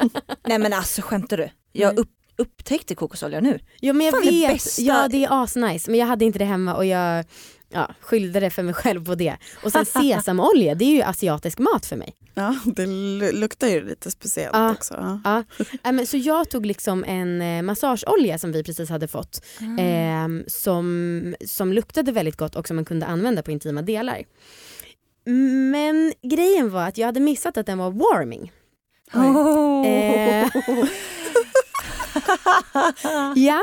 Nej 0.47 0.60
men 0.60 0.73
alltså 0.73 1.01
skämtar 1.01 1.38
du? 1.38 1.49
Jag 1.71 1.97
upp, 1.97 2.10
upptäckte 2.41 2.95
kokosolja 2.95 3.39
nu. 3.41 3.60
ja 3.80 3.93
men 3.93 4.06
jag 4.06 4.15
Fan, 4.15 4.25
det 4.25 4.32
vet, 4.32 4.51
bästa. 4.54 4.82
ja 4.82 5.08
det 5.08 5.23
är 5.25 5.43
asnice 5.43 5.91
men 5.91 5.99
jag 5.99 6.08
hade 6.08 6.25
inte 6.25 6.39
det 6.39 6.45
hemma 6.45 6.73
och 6.75 6.86
jag 6.86 7.25
ja, 7.73 7.89
skyllde 8.01 8.39
det 8.39 8.49
för 8.49 8.63
mig 8.63 8.73
själv 8.73 9.06
på 9.06 9.15
det. 9.15 9.38
Och 9.63 9.71
sen 9.71 9.86
sesamolja, 10.01 10.75
det 10.75 10.86
är 10.86 10.89
ju 10.95 11.01
asiatisk 11.01 11.60
mat 11.60 11.86
för 11.86 11.95
mig. 11.95 12.15
Ja, 12.34 12.56
det 12.65 12.86
lu- 12.86 13.32
luktar 13.32 13.67
ju 13.67 13.86
lite 13.89 14.12
speciellt 14.12 14.49
Ja. 14.56 14.71
också. 14.71 14.93
Ja. 15.23 15.43
Ja. 15.84 15.91
Men, 15.91 16.08
så 16.08 16.17
jag 16.17 16.49
tog 16.49 16.65
liksom 16.65 17.04
en 17.04 17.41
eh, 17.41 17.62
massageolja 17.62 18.38
som 18.38 18.51
vi 18.51 18.63
precis 18.63 18.89
hade 18.89 19.08
fått 19.08 19.45
Mm. 19.62 20.39
eh, 20.41 20.43
som, 20.47 21.36
som 21.47 21.73
luktade 21.73 22.12
väldigt 22.12 22.38
gott 22.38 22.56
och 22.56 22.67
som 22.67 22.75
man 22.75 22.86
kunde 22.86 23.06
använda 23.06 23.41
på 23.43 23.51
intima 23.51 23.82
delar. 23.82 24.23
men 25.71 26.13
grejen 26.23 26.69
var 26.69 26.88
att 26.88 26.97
jag 26.97 27.06
hade 27.06 27.19
missat 27.19 27.58
att 27.58 27.65
den 27.65 27.77
var 27.77 27.91
warming. 27.91 28.51
Oh. 29.13 29.88
Eh. 29.88 30.47
Ja, 33.35 33.61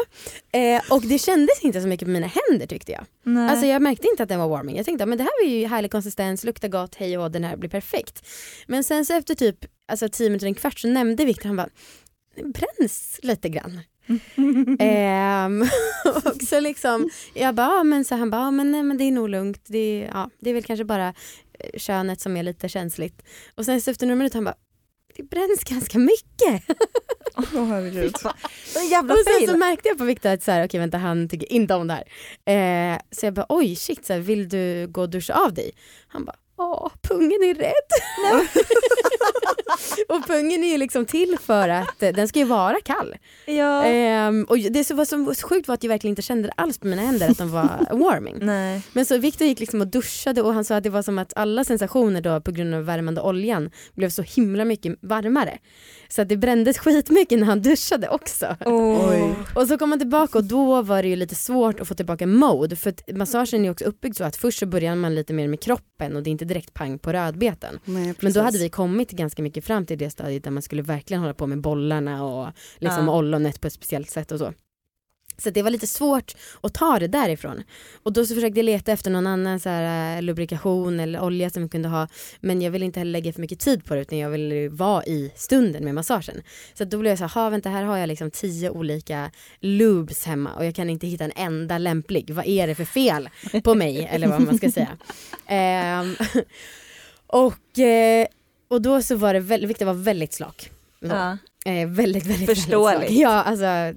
eh, 0.52 0.83
och 0.90 1.02
det 1.02 1.18
kändes 1.18 1.62
inte 1.62 1.81
så 1.81 1.88
mycket 1.88 2.07
på 2.07 2.11
mina 2.11 2.26
händer 2.26 2.66
tyckte 2.66 2.92
jag. 2.92 3.04
Nej. 3.22 3.50
Alltså 3.50 3.66
jag 3.66 3.83
märkte 3.83 4.09
inte 4.09 4.22
att 4.22 4.28
den 4.28 4.40
var 4.40 4.48
warming. 4.48 4.76
Jag 4.76 4.87
tänkte 4.87 5.07
men 5.07 5.18
det 5.18 5.24
här 5.24 5.44
var 5.44 5.50
ju 5.50 5.66
härlig 5.66 5.90
konsistens, 5.90 6.44
luktar 6.44 6.68
gott, 6.68 6.94
hej 6.94 7.18
och 7.18 7.31
den 7.31 7.44
här 7.44 7.57
blir 7.57 7.70
perfekt. 7.70 8.26
Men 8.66 8.85
sen 8.85 9.04
så 9.04 9.12
efter 9.12 9.35
typ 9.35 9.57
alltså, 9.88 10.09
tio 10.09 10.28
minuter, 10.28 10.46
en 10.46 10.54
kvart 10.54 10.78
så 10.78 10.88
nämnde 10.88 11.24
Viktor, 11.24 11.46
han 11.46 11.57
bara 11.57 11.68
det 12.37 12.44
bränns 12.44 13.20
lite 13.22 13.48
grann. 13.48 13.81
Ehm, 14.78 15.62
och 16.24 16.42
så 16.48 16.61
liksom, 16.61 17.11
jag 17.35 17.54
bara, 17.54 17.85
men 17.85 18.04
så 18.04 18.14
han 18.14 18.31
bara, 18.31 18.50
men, 18.50 18.72
nej, 18.72 18.83
men 18.83 18.98
det 18.98 19.04
är 19.04 19.12
nog 19.12 19.28
lugnt. 19.28 19.64
Det 19.66 19.78
är, 19.78 20.11
ja, 20.14 20.31
det 20.40 20.50
är 20.50 20.54
väl 20.54 20.62
kanske 20.62 20.85
bara 20.85 21.09
eh, 21.59 21.78
könet 21.78 22.20
som 22.20 22.37
är 22.37 22.42
lite 22.42 22.68
känsligt. 22.68 23.22
Och 23.54 23.64
sen 23.64 23.81
så 23.81 23.90
efter 23.90 24.07
några 24.07 24.16
minuter 24.16 24.37
han 24.37 24.44
bara, 24.44 24.54
det 25.18 25.24
bränns 25.24 25.64
ganska 25.64 25.98
mycket. 25.98 26.62
Åh 27.54 27.66
herregud. 27.66 28.14
en 28.76 28.88
jävla 28.88 29.14
Och 29.14 29.20
sen 29.24 29.48
så 29.48 29.57
märkte 29.57 29.88
jag 29.88 29.98
på 29.98 30.04
Viktor 30.04 30.31
att 30.31 30.42
så 30.42 30.50
här, 30.50 30.66
okej 30.66 30.81
vänta 30.81 30.98
han 30.98 31.28
tycker 31.28 31.52
inte 31.52 31.74
om 31.74 31.87
det 31.87 31.94
här. 31.94 32.92
Eh, 32.92 32.98
så 33.11 33.26
jag 33.26 33.35
bara 33.35 33.46
oj 33.48 33.76
shit, 33.76 34.07
så 34.07 34.12
här, 34.12 34.20
vill 34.20 34.48
du 34.48 34.88
gå 34.88 35.00
och 35.00 35.11
duscha 35.11 35.35
av 35.35 35.54
dig? 35.54 35.70
Han 36.09 36.24
bara 36.24 36.37
åh 36.59 36.90
pungen 37.03 37.42
är 37.42 37.55
rädd. 37.55 37.73
och 40.09 40.27
pungen 40.27 40.64
är 40.64 40.68
ju 40.68 40.79
liksom 40.79 41.07
till 41.07 41.37
för 41.40 41.68
att 41.68 42.03
eh, 42.03 42.12
den 42.14 42.29
ska 42.29 42.38
ju 42.38 42.44
vara 42.44 42.77
kall. 42.85 43.16
Ja. 43.47 43.85
Ehm, 43.85 44.44
och 44.49 44.59
det 44.59 44.85
som 44.85 44.97
var 44.97 45.05
så 45.05 45.47
sjukt 45.49 45.68
var 45.68 45.75
att 45.75 45.83
jag 45.83 45.88
verkligen 45.88 46.12
inte 46.12 46.23
kände 46.23 46.51
alls 46.57 46.79
på 46.79 46.87
mina 46.87 47.03
händer 47.03 47.31
att 47.31 47.38
de 47.38 47.51
var 47.51 47.87
warming. 47.90 48.37
Nej. 48.40 48.83
Men 48.92 49.07
så 49.07 49.18
Viktor 49.18 49.47
gick 49.47 49.61
liksom 49.61 49.81
och 49.81 49.87
duschade 49.87 50.42
och 50.42 50.55
han 50.55 50.64
sa 50.64 50.77
att 50.77 50.85
det 50.85 50.90
var 50.90 51.03
som 51.03 51.18
att 51.18 51.33
alla 51.37 51.64
sensationer 51.64 52.21
då 52.21 52.40
på 52.40 52.51
grund 52.51 52.75
av 52.75 52.85
värmande 52.85 53.21
oljan 53.21 53.71
blev 53.94 54.11
så 54.11 54.23
himla 54.23 54.64
mycket 54.64 54.99
varmare. 55.01 55.59
Så 56.09 56.23
att 56.23 56.29
det 56.29 56.37
brändes 56.37 56.79
skitmycket 56.79 57.38
när 57.38 57.47
han 57.47 57.62
duschade 57.62 58.09
också. 58.09 58.57
Oj. 58.64 59.35
Och 59.55 59.68
så 59.68 59.79
kom 59.79 59.90
han 59.90 59.99
tillbaka 59.99 60.38
och 60.38 60.44
då 60.44 60.83
var 60.83 61.03
det 61.03 61.09
ju 61.09 61.16
lite 61.16 61.35
svårt 61.35 61.81
att 61.81 61.88
få 61.88 61.94
tillbaka 61.94 62.27
mode 62.27 62.77
för 62.77 62.90
att 62.90 63.03
massagen 63.16 63.64
är 63.64 63.71
också 63.71 63.85
uppbyggd 63.85 64.16
så 64.16 64.25
att 64.25 64.37
först 64.37 64.59
så 64.59 64.66
börjar 64.66 64.94
man 64.94 65.14
lite 65.14 65.33
mer 65.33 65.49
med 65.49 65.61
kroppen 65.61 66.16
och 66.16 66.23
det 66.23 66.31
är 66.31 66.33
inte 66.33 66.44
direkt 66.49 66.75
pang 66.75 66.99
på 66.99 67.13
rödbeten. 67.13 67.79
Nej, 67.85 68.15
Men 68.21 68.33
då 68.33 68.41
hade 68.41 68.59
vi 68.59 68.69
kommit 68.69 69.11
ganska 69.11 69.43
mycket 69.43 69.65
fram 69.65 69.87
till 69.87 69.99
det 69.99 70.11
stadiet 70.11 70.45
där 70.45 70.51
man 70.51 70.63
skulle 70.63 70.83
verkligen 70.83 71.21
hålla 71.21 71.35
på 71.35 71.47
med 71.47 71.61
bollarna 71.61 72.25
och 72.25 72.49
liksom 72.79 73.07
Ja. 73.07 73.15
ollonet 73.19 73.61
på 73.61 73.67
ett 73.67 73.73
speciellt 73.73 74.11
sätt 74.11 74.33
och 74.33 74.39
så. 74.39 74.53
Så 75.42 75.51
det 75.51 75.62
var 75.62 75.70
lite 75.70 75.87
svårt 75.87 76.37
att 76.61 76.74
ta 76.74 76.98
det 76.98 77.07
därifrån. 77.09 77.62
Och 78.03 78.12
då 78.12 78.24
så 78.27 78.35
försökte 78.35 78.59
jag 78.59 78.64
leta 78.64 78.92
efter 78.92 79.11
någon 79.11 79.27
annan 79.27 79.61
så 79.61 79.68
här, 79.68 80.16
eh, 80.16 80.22
lubrikation 80.22 81.01
eller 81.01 81.20
olja 81.20 81.51
som 81.51 81.62
vi 81.62 81.68
kunde 81.68 81.88
ha. 81.88 82.09
Men 82.40 82.62
jag 82.62 82.70
ville 82.70 82.85
inte 82.85 83.01
heller 83.01 83.12
lägga 83.12 83.33
för 83.33 83.40
mycket 83.40 83.59
tid 83.59 83.85
på 83.85 83.94
det 83.94 84.01
utan 84.01 84.18
jag 84.18 84.31
ville 84.31 84.68
vara 84.68 85.05
i 85.05 85.33
stunden 85.37 85.85
med 85.85 85.94
massagen. 85.94 86.42
Så 86.74 86.85
då 86.85 86.98
blev 86.98 87.11
jag 87.11 87.18
så 87.18 87.24
här, 87.24 87.42
"Ha, 87.42 87.51
vänta 87.51 87.68
här 87.68 87.83
har 87.83 87.96
jag 87.98 88.07
liksom 88.07 88.31
tio 88.31 88.70
olika 88.70 89.31
lubes 89.61 90.24
hemma 90.27 90.55
och 90.55 90.64
jag 90.64 90.74
kan 90.74 90.90
inte 90.90 91.07
hitta 91.07 91.24
en 91.24 91.33
enda 91.37 91.79
lämplig. 91.79 92.31
Vad 92.31 92.46
är 92.46 92.66
det 92.66 92.74
för 92.74 92.85
fel 92.85 93.29
på 93.64 93.74
mig 93.74 94.07
eller 94.11 94.29
vad 94.29 94.40
man 94.40 94.57
ska 94.57 94.70
säga. 94.70 94.96
Ehm, 95.46 96.16
och, 97.27 97.79
eh, 97.79 98.27
och 98.68 98.83
då 98.83 99.03
så 99.03 99.16
var 99.16 99.35
det 99.35 99.40
väldigt, 99.40 99.70
Victor 99.70 99.87
var 99.87 99.94
väldigt 99.94 100.33
slak. 100.33 100.70
Ja. 101.01 101.38
Eh, 101.68 101.88
väldigt, 101.88 102.26
väldigt, 102.26 102.46
Förståeligt. 102.48 103.00
väldigt. 103.02 103.18
Ja, 103.20 103.28
alltså. 103.42 103.64
Det 103.64 103.94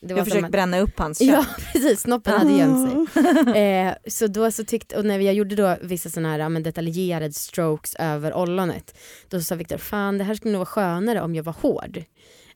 var 0.00 0.10
har 0.10 0.16
som 0.18 0.24
försökt 0.24 0.44
att- 0.44 0.50
bränna 0.52 0.78
upp 0.80 0.98
hans 0.98 1.18
kön. 1.18 1.28
Ja 1.28 1.44
precis, 1.72 2.00
snoppen 2.00 2.32
hade 2.38 2.52
gömt 2.52 2.90
sig. 3.14 3.22
Eh, 3.86 3.94
så 4.06 4.26
då 4.26 4.50
så 4.50 4.64
tyckte, 4.64 4.96
och 4.96 5.04
när 5.04 5.18
jag 5.18 5.34
gjorde 5.34 5.56
då 5.56 5.76
vissa 5.82 6.10
sådana 6.10 6.28
här 6.36 6.48
men 6.48 6.62
detaljerade 6.62 7.32
strokes 7.32 7.94
över 7.94 8.34
ollonet, 8.34 8.98
då 9.28 9.40
sa 9.40 9.54
Viktor, 9.54 9.76
fan 9.78 10.18
det 10.18 10.24
här 10.24 10.34
skulle 10.34 10.52
nog 10.52 10.58
vara 10.58 10.66
skönare 10.66 11.20
om 11.22 11.34
jag 11.34 11.42
var 11.42 11.54
hård. 11.60 12.02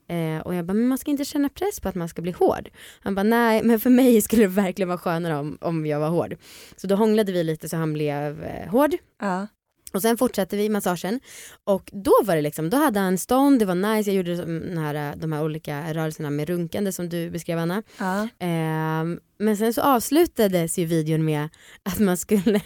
Eh, 0.09 0.41
och 0.45 0.55
jag 0.55 0.65
bara, 0.65 0.73
men 0.73 0.87
man 0.87 0.97
ska 0.97 1.11
inte 1.11 1.25
känna 1.25 1.49
press 1.49 1.79
på 1.79 1.89
att 1.89 1.95
man 1.95 2.09
ska 2.09 2.21
bli 2.21 2.31
hård. 2.31 2.69
Han 3.01 3.15
bara, 3.15 3.23
nej 3.23 3.63
men 3.63 3.79
för 3.79 3.89
mig 3.89 4.21
skulle 4.21 4.41
det 4.41 4.47
verkligen 4.47 4.89
vara 4.89 4.97
skönare 4.97 5.35
om, 5.37 5.57
om 5.61 5.85
jag 5.85 5.99
var 5.99 6.09
hård. 6.09 6.35
Så 6.75 6.87
då 6.87 6.95
hånglade 6.95 7.31
vi 7.31 7.43
lite 7.43 7.69
så 7.69 7.77
han 7.77 7.93
blev 7.93 8.43
eh, 8.43 8.69
hård. 8.71 8.91
Ja. 9.21 9.47
Och 9.93 10.01
sen 10.01 10.17
fortsatte 10.17 10.57
vi 10.57 10.69
massagen 10.69 11.19
och 11.63 11.89
då 11.93 12.13
var 12.23 12.35
det 12.35 12.41
liksom, 12.41 12.69
då 12.69 12.77
hade 12.77 12.99
han 12.99 13.17
stånd, 13.17 13.59
det 13.59 13.65
var 13.65 13.75
nice, 13.95 14.09
jag 14.11 14.17
gjorde 14.17 14.35
den 14.45 14.77
här, 14.77 15.15
de 15.15 15.31
här 15.31 15.43
olika 15.43 15.93
rörelserna 15.93 16.29
med 16.29 16.49
runkande 16.49 16.91
som 16.91 17.09
du 17.09 17.29
beskrev 17.29 17.59
Anna. 17.59 17.83
Ja. 17.99 18.27
Ehm, 18.39 19.19
men 19.37 19.57
sen 19.57 19.73
så 19.73 19.81
avslutades 19.81 20.77
ju 20.77 20.85
videon 20.85 21.25
med 21.25 21.49
att 21.83 21.99
man 21.99 22.17
skulle 22.17 22.61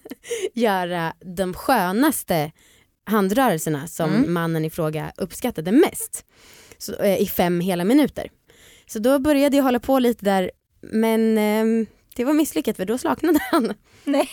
göra 0.54 1.12
de 1.36 1.54
skönaste 1.54 2.52
handrörelserna 3.06 3.86
som 3.88 4.10
Mm. 4.14 4.32
mannen 4.32 4.64
i 4.64 4.70
fråga 4.70 5.12
uppskattade 5.16 5.72
mest. 5.72 6.24
Så, 6.78 6.94
eh, 6.94 7.22
I 7.22 7.26
fem 7.26 7.60
hela 7.60 7.84
minuter. 7.84 8.28
Så 8.86 8.98
då 8.98 9.18
började 9.18 9.56
jag 9.56 9.64
hålla 9.64 9.80
på 9.80 9.98
lite 9.98 10.24
där 10.24 10.50
men 10.80 11.38
ehm, 11.38 11.86
det 12.16 12.24
var 12.24 12.32
misslyckat 12.32 12.76
för 12.76 12.84
då 12.84 12.98
slaknade 12.98 13.38
han. 13.50 13.74
Nej. 14.04 14.28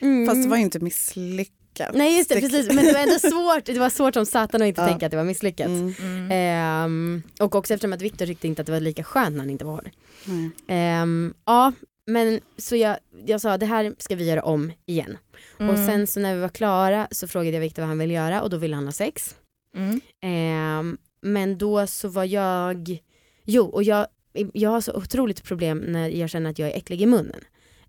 Mm. 0.00 0.26
Fast 0.26 0.42
det 0.42 0.48
var 0.48 0.56
ju 0.56 0.62
inte 0.62 0.78
misslyckat. 0.80 1.54
Nej 1.94 2.16
just 2.18 2.28
det, 2.28 2.40
precis 2.40 2.66
men 2.68 2.84
det 2.84 2.92
var 2.92 3.00
ändå 3.00 3.18
svårt, 3.18 3.64
det 3.64 3.78
var 3.78 3.90
svårt 3.90 4.14
som 4.14 4.26
satan 4.26 4.62
att 4.62 4.68
inte 4.68 4.80
Ja. 4.80 4.88
tänka 4.88 5.06
att 5.06 5.10
det 5.10 5.16
var 5.16 5.24
misslyckat. 5.24 5.66
Mm. 5.66 5.94
Mm. 6.00 6.28
Ehm, 6.32 7.22
och 7.40 7.54
också 7.54 7.74
eftersom 7.74 7.92
att 7.92 8.02
Viktor 8.02 8.26
tyckte 8.26 8.46
inte 8.46 8.62
att 8.62 8.66
det 8.66 8.72
var 8.72 8.80
lika 8.80 9.04
skönt 9.04 9.32
när 9.32 9.38
han 9.40 9.50
inte 9.50 9.64
var. 9.64 9.90
Nej. 10.24 10.50
Ehm, 10.68 11.34
ja, 11.46 11.72
men 12.06 12.40
så 12.56 12.76
jag, 12.76 12.96
jag 13.26 13.40
sa 13.40 13.56
det 13.58 13.66
här 13.66 13.94
ska 13.98 14.16
vi 14.16 14.24
göra 14.24 14.42
om 14.42 14.72
igen. 14.86 15.18
Mm. 15.60 15.70
Och 15.70 15.78
sen 15.78 16.06
så 16.06 16.20
när 16.20 16.34
vi 16.34 16.40
var 16.40 16.48
klara 16.48 17.08
så 17.10 17.28
frågade 17.28 17.56
jag 17.56 17.60
Viktor 17.60 17.82
vad 17.82 17.88
han 17.88 17.98
ville 17.98 18.14
göra 18.14 18.42
och 18.42 18.50
då 18.50 18.56
ville 18.56 18.74
han 18.76 18.84
ha 18.84 18.92
sex. 18.92 19.34
Mm. 19.76 20.00
Ehm, 20.22 20.98
men 21.22 21.58
då 21.58 21.86
så 21.86 22.08
var 22.08 22.24
jag, 22.24 22.98
jo 23.44 23.64
och 23.64 23.82
jag, 23.82 24.06
jag 24.52 24.70
har 24.70 24.80
så 24.80 24.92
otroligt 24.92 25.44
problem 25.44 25.78
när 25.78 26.08
jag 26.08 26.30
känner 26.30 26.50
att 26.50 26.58
jag 26.58 26.68
är 26.68 26.76
äcklig 26.76 27.02
i 27.02 27.06
munnen. 27.06 27.40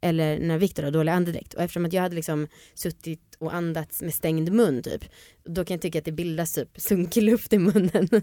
Eller 0.01 0.39
när 0.39 0.57
Viktor 0.57 0.83
har 0.83 0.91
dålig 0.91 1.11
andedräkt. 1.11 1.53
Och 1.53 1.61
eftersom 1.61 1.85
att 1.85 1.93
jag 1.93 2.01
hade 2.01 2.15
liksom 2.15 2.47
suttit 2.73 3.35
och 3.39 3.53
andats 3.53 4.01
med 4.01 4.13
stängd 4.13 4.51
mun 4.51 4.83
typ. 4.83 5.03
Då 5.43 5.65
kan 5.65 5.75
jag 5.75 5.81
tycka 5.81 5.99
att 5.99 6.05
det 6.05 6.11
bildas 6.11 6.53
typ 6.53 6.69
sunkig 6.81 7.23
luft 7.23 7.53
i 7.53 7.57
munnen. 7.57 8.09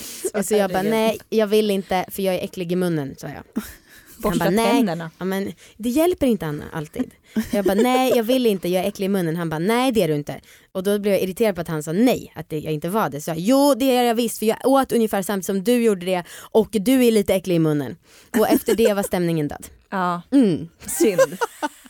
så 0.44 0.54
jag 0.54 0.70
bara 0.70 0.82
nej 0.82 1.18
jag 1.28 1.46
vill 1.46 1.70
inte 1.70 2.04
för 2.08 2.22
jag 2.22 2.34
är 2.34 2.44
äcklig 2.44 2.72
i 2.72 2.76
munnen 2.76 3.14
sa 3.18 3.28
jag. 3.28 3.44
Borsta 4.22 4.44
bara, 4.44 4.50
nej. 4.50 4.70
tänderna. 4.70 5.10
Ja, 5.18 5.24
men 5.24 5.52
det 5.76 5.88
hjälper 5.88 6.26
inte 6.26 6.46
Anna 6.46 6.64
alltid. 6.72 7.10
Jag 7.52 7.64
bara 7.64 7.74
nej 7.74 8.12
jag 8.16 8.22
vill 8.22 8.46
inte, 8.46 8.68
jag 8.68 8.84
är 8.84 8.88
äcklig 8.88 9.06
i 9.06 9.08
munnen. 9.08 9.36
Han 9.36 9.48
bara 9.50 9.58
nej 9.58 9.92
det 9.92 10.02
är 10.02 10.08
du 10.08 10.14
inte. 10.14 10.40
Och 10.72 10.82
då 10.82 10.98
blev 10.98 11.14
jag 11.14 11.22
irriterad 11.22 11.54
på 11.54 11.60
att 11.60 11.68
han 11.68 11.82
sa 11.82 11.92
nej, 11.92 12.32
att 12.36 12.48
det, 12.48 12.58
jag 12.58 12.72
inte 12.72 12.88
var 12.88 13.08
det. 13.10 13.20
Så 13.20 13.30
jag, 13.30 13.38
jo 13.38 13.74
det 13.74 13.96
är 13.96 14.02
jag 14.02 14.14
visst 14.14 14.38
för 14.38 14.46
jag 14.46 14.56
åt 14.64 14.92
ungefär 14.92 15.22
samtidigt 15.22 15.46
som 15.46 15.64
du 15.64 15.82
gjorde 15.82 16.06
det 16.06 16.24
och 16.50 16.68
du 16.70 17.04
är 17.04 17.10
lite 17.12 17.34
äcklig 17.34 17.54
i 17.54 17.58
munnen. 17.58 17.96
Och 18.38 18.48
efter 18.48 18.74
det 18.74 18.94
var 18.94 19.02
stämningen 19.02 19.48
död. 19.48 19.66
Ja, 19.90 20.22
Mm. 20.32 20.68
synd. 20.86 21.36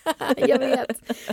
Jag 0.37 0.59
vet, 0.59 0.87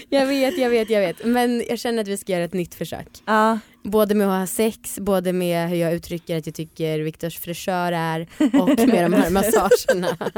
jag 0.10 0.25
vet, 0.25 0.58
jag 0.58 0.69
vet, 0.69 0.89
jag 0.89 0.99
vet. 0.99 1.25
Men 1.25 1.63
jag 1.69 1.80
känner 1.80 2.01
att 2.01 2.08
vi 2.08 2.17
ska 2.17 2.32
göra 2.32 2.43
ett 2.43 2.53
nytt 2.53 2.75
försök. 2.75 3.08
ja. 3.25 3.60
Både 3.84 4.15
med 4.15 4.27
att 4.27 4.39
ha 4.39 4.47
sex, 4.47 4.99
både 4.99 5.34
med 5.34 5.69
hur 5.69 5.77
jag 5.77 5.93
uttrycker 5.93 6.38
att 6.38 6.45
jag 6.45 6.56
tycker 6.56 6.99
Viktors 6.99 7.39
frisör 7.39 7.91
är 7.91 8.21
och 8.62 8.88
med 8.88 9.12
de 9.12 9.13
här 9.13 9.30
massagerna. 9.30 10.17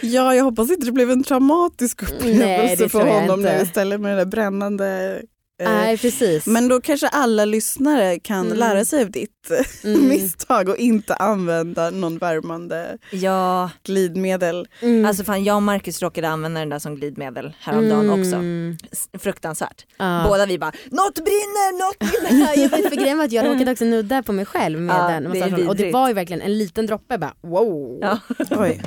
Ja, 0.00 0.34
jag 0.34 0.44
hoppas 0.44 0.70
inte 0.70 0.86
det 0.86 0.92
blev 0.92 1.10
en 1.10 1.24
traumatisk 1.24 2.02
Nej, 2.02 2.12
upplevelse 2.12 2.82
det 2.84 2.88
för 2.88 3.06
honom 3.06 3.42
nu 3.42 3.60
istället 3.62 4.00
med 4.00 4.12
det 4.12 4.16
där 4.16 4.24
brännande. 4.26 5.20
Eh, 5.62 5.70
Nej 5.70 5.98
precis. 5.98 6.46
Men 6.46 6.68
då 6.68 6.80
kanske 6.80 7.08
alla 7.08 7.44
lyssnare 7.44 8.18
kan 8.18 8.46
Mm. 8.46 8.58
lära 8.58 8.84
sig 8.84 9.02
av 9.02 9.10
ditt 9.10 9.30
Mm. 9.84 10.08
misstag 10.08 10.68
och 10.68 10.76
inte 10.76 11.14
använda 11.14 11.90
någon 11.90 12.18
värmande 12.18 12.98
ja, 13.12 13.70
glidmedel. 13.82 14.68
Mm. 14.80 15.04
alltså 15.04 15.24
fan 15.24 15.44
jag 15.44 15.56
och 15.56 15.62
Marcus 15.62 16.02
råkade 16.02 16.28
använda 16.28 16.60
den 16.60 16.68
där 16.68 16.78
som 16.78 16.96
glidmedel 16.96 17.52
häromdagen 17.60 18.10
också. 18.10 18.36
Mm. 18.36 18.76
S- 18.92 19.08
Fruktansvärt. 19.18 19.86
Ja. 19.96 20.24
Båda 20.28 20.46
vi 20.46 20.58
bara, 20.58 20.72
något 20.90 21.14
brinner, 21.14 21.78
något 21.86 21.98
brinner. 21.98 22.46
Ja, 22.46 22.54
jag 22.62 22.68
vet 22.68 22.88
för 22.88 22.96
grejen 22.96 23.18
var 23.18 23.24
att 23.24 23.32
jag 23.32 23.46
råkade 23.46 23.72
också 23.72 23.84
nudda 23.84 24.22
på 24.22 24.32
mig 24.32 24.44
själv 24.46 24.80
med 24.80 24.96
Ja, 24.96 25.08
den 25.08 25.32
det. 25.56 25.68
Och 25.68 25.76
det 25.76 25.92
var 25.92 26.08
ju 26.08 26.14
verkligen 26.14 26.42
en 26.42 26.58
liten 26.58 26.86
droppe 26.86 27.18
bara 27.18 27.34
wow. 27.42 27.98
Ja. 28.00 28.18
Oj. 28.50 28.82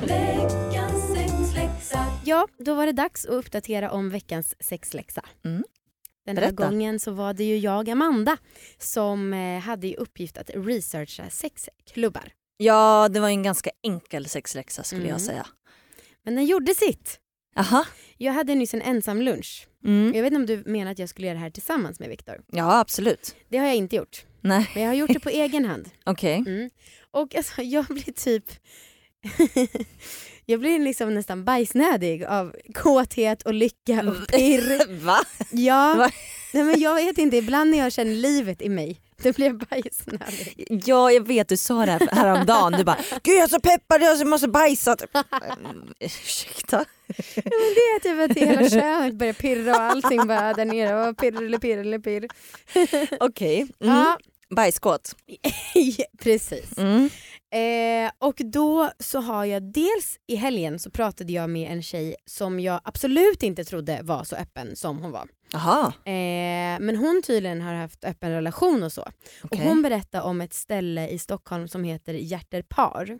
Ja, 2.24 2.46
då 2.58 2.74
var 2.74 2.86
det 2.86 2.92
dags 2.92 3.24
att 3.26 3.30
uppdatera 3.32 3.90
om 3.90 4.10
veckans 4.10 4.54
sexläxa. 4.60 5.22
Mm. 5.44 5.62
Den 6.26 6.36
här 6.36 6.52
Berätta. 6.52 6.70
gången 6.70 7.00
så 7.00 7.10
var 7.10 7.34
det 7.34 7.44
ju 7.44 7.58
jag, 7.58 7.90
Amanda, 7.90 8.36
som 8.78 9.32
eh, 9.34 9.58
hade 9.60 9.86
i 9.86 9.96
uppgift 9.96 10.38
att 10.38 10.50
researcha 10.54 11.30
sexklubbar. 11.30 12.32
ja, 12.56 13.08
det 13.10 13.20
var 13.20 13.28
en 13.28 13.42
ganska 13.42 13.70
enkel 13.82 14.28
sexläxa 14.28 14.82
skulle 14.82 15.00
Mm. 15.02 15.10
jag 15.12 15.20
säga. 15.20 15.46
Men 16.24 16.34
den 16.34 16.46
gjorde 16.46 16.74
sitt. 16.74 17.20
Jaha. 17.54 17.84
Jag 18.16 18.32
hade 18.32 18.54
nyss 18.54 18.74
en 18.74 18.82
ensam 18.82 19.22
lunch. 19.22 19.66
Mm. 19.84 20.12
Jag 20.14 20.22
vet 20.22 20.32
inte 20.32 20.36
om 20.54 20.64
du 20.64 20.70
menar 20.70 20.90
att 20.92 20.98
jag 20.98 21.08
skulle 21.08 21.26
göra 21.26 21.34
det 21.38 21.40
här 21.42 21.50
tillsammans 21.50 22.00
med 22.00 22.08
Viktor. 22.08 22.42
Ja, 22.52 22.78
absolut. 22.80 23.36
Det 23.48 23.58
har 23.58 23.66
jag 23.66 23.76
inte 23.76 23.96
gjort. 23.96 24.24
Nej, 24.40 24.70
Men 24.74 24.82
jag 24.82 24.90
har 24.90 24.94
gjort 24.94 25.12
det 25.12 25.20
på 25.20 25.28
egen 25.44 25.64
hand. 25.64 25.90
okej. 26.04 26.36
Mm. 26.46 26.70
Och 27.10 27.34
alltså, 27.34 27.62
jag 27.62 27.84
blir 27.86 28.12
typ... 28.12 28.44
Jag 30.48 30.60
blir 30.60 30.78
liksom 30.78 31.14
nästan 31.14 31.44
bajsnödig 31.44 32.24
av 32.24 32.54
kåthet 32.74 33.42
och 33.42 33.54
lycka 33.54 34.04
och 34.08 34.28
pirr. 34.28 35.00
Va? 35.04 35.18
Ja, 35.50 35.94
Va? 35.94 36.10
Nej, 36.52 36.64
men 36.64 36.80
jag 36.80 36.94
vet 36.94 37.18
inte, 37.18 37.36
ibland 37.36 37.70
när 37.70 37.78
jag 37.78 37.92
känner 37.92 38.14
livet 38.14 38.62
i 38.62 38.68
mig, 38.68 39.00
blir 39.22 39.46
jag 39.46 39.58
bajsnödig. 39.58 40.82
Ja 40.86 41.12
jag 41.12 41.26
vet 41.26 41.48
du 41.48 41.56
sa 41.56 41.86
det 41.86 41.92
här 41.92 42.08
häromdagen, 42.12 42.72
du 42.72 42.84
bara 42.84 42.98
gud 43.22 43.36
jag 43.36 43.42
är 43.42 43.48
så 43.48 43.60
peppad 43.60 44.02
jag 44.02 44.26
måste 44.26 44.48
bajsa. 44.48 44.96
Mm, 45.60 45.94
Ursäkta? 46.00 46.84
Ja, 47.16 47.42
men 47.44 47.74
det 47.74 47.80
är 47.80 48.00
typ 48.00 48.30
att 48.30 48.36
hela 48.36 48.70
könet 48.70 49.14
börjar 49.14 49.32
pirra 49.32 49.76
och 49.76 49.82
allting 49.82 50.26
bara 50.26 50.54
där 50.54 50.64
nere. 50.64 51.08
Och 51.08 51.16
pirr 51.16 51.58
pirr 51.58 51.78
eller 51.78 51.98
pirr. 51.98 52.28
Okej, 53.20 53.66
mm. 53.80 53.94
Ja, 53.96 54.18
bajskåt. 54.50 55.16
precis. 56.22 56.78
Mm. 56.78 57.10
Eh, 57.56 58.10
och 58.18 58.40
då 58.44 58.90
så 58.98 59.20
har 59.20 59.44
jag 59.44 59.62
dels 59.62 60.18
i 60.26 60.36
helgen 60.36 60.78
så 60.78 60.90
pratade 60.90 61.32
jag 61.32 61.50
med 61.50 61.72
en 61.72 61.82
tjej 61.82 62.16
som 62.26 62.60
jag 62.60 62.80
absolut 62.84 63.42
inte 63.42 63.64
trodde 63.64 64.00
var 64.02 64.24
så 64.24 64.36
öppen 64.36 64.76
som 64.76 64.98
hon 64.98 65.10
var. 65.10 65.28
Jaha, 65.52 65.86
Eh, 66.04 66.80
men 66.80 66.96
hon 66.96 67.22
tydligen 67.26 67.60
har 67.60 67.74
haft 67.74 68.04
öppen 68.04 68.30
relation 68.30 68.82
och 68.82 68.92
så. 68.92 69.00
Och 69.02 69.08
okej. 69.42 69.66
hon 69.68 69.82
berättade 69.82 70.24
om 70.24 70.40
ett 70.40 70.54
ställe 70.54 71.08
i 71.08 71.18
Stockholm 71.18 71.68
som 71.68 71.84
heter 71.84 72.14
Hjärterpar. 72.14 73.18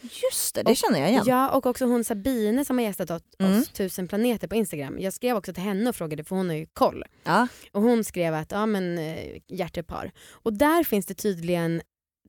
Just 0.00 0.54
det, 0.54 0.62
det 0.62 0.74
känner 0.74 1.00
jag 1.00 1.08
igen. 1.10 1.24
Ja 1.26 1.50
och 1.50 1.66
också 1.66 1.84
hon 1.84 2.04
Sabine 2.04 2.64
som 2.64 2.78
har 2.78 2.84
gästat 2.84 3.10
oss, 3.10 3.22
Mm. 3.38 3.60
oss 3.60 3.68
Tusen 3.68 4.08
planeter 4.08 4.48
på 4.48 4.54
Instagram. 4.54 4.96
Jag 5.00 5.12
skrev 5.12 5.36
också 5.36 5.52
till 5.52 5.62
henne 5.62 5.88
och 5.90 5.96
frågade 5.96 6.24
för 6.24 6.36
hon 6.36 6.48
har 6.48 6.56
ju 6.56 6.66
koll. 6.66 7.04
Ja. 7.24 7.48
Och 7.72 7.82
hon 7.82 8.04
skrev 8.04 8.34
att 8.34 8.50
ja 8.52 8.66
men 8.66 8.98
eh, 8.98 9.18
hjärtepar. 9.48 10.12
Och 10.30 10.52
där 10.52 10.84
finns 10.84 11.06
det 11.06 11.14
tydligen 11.14 11.82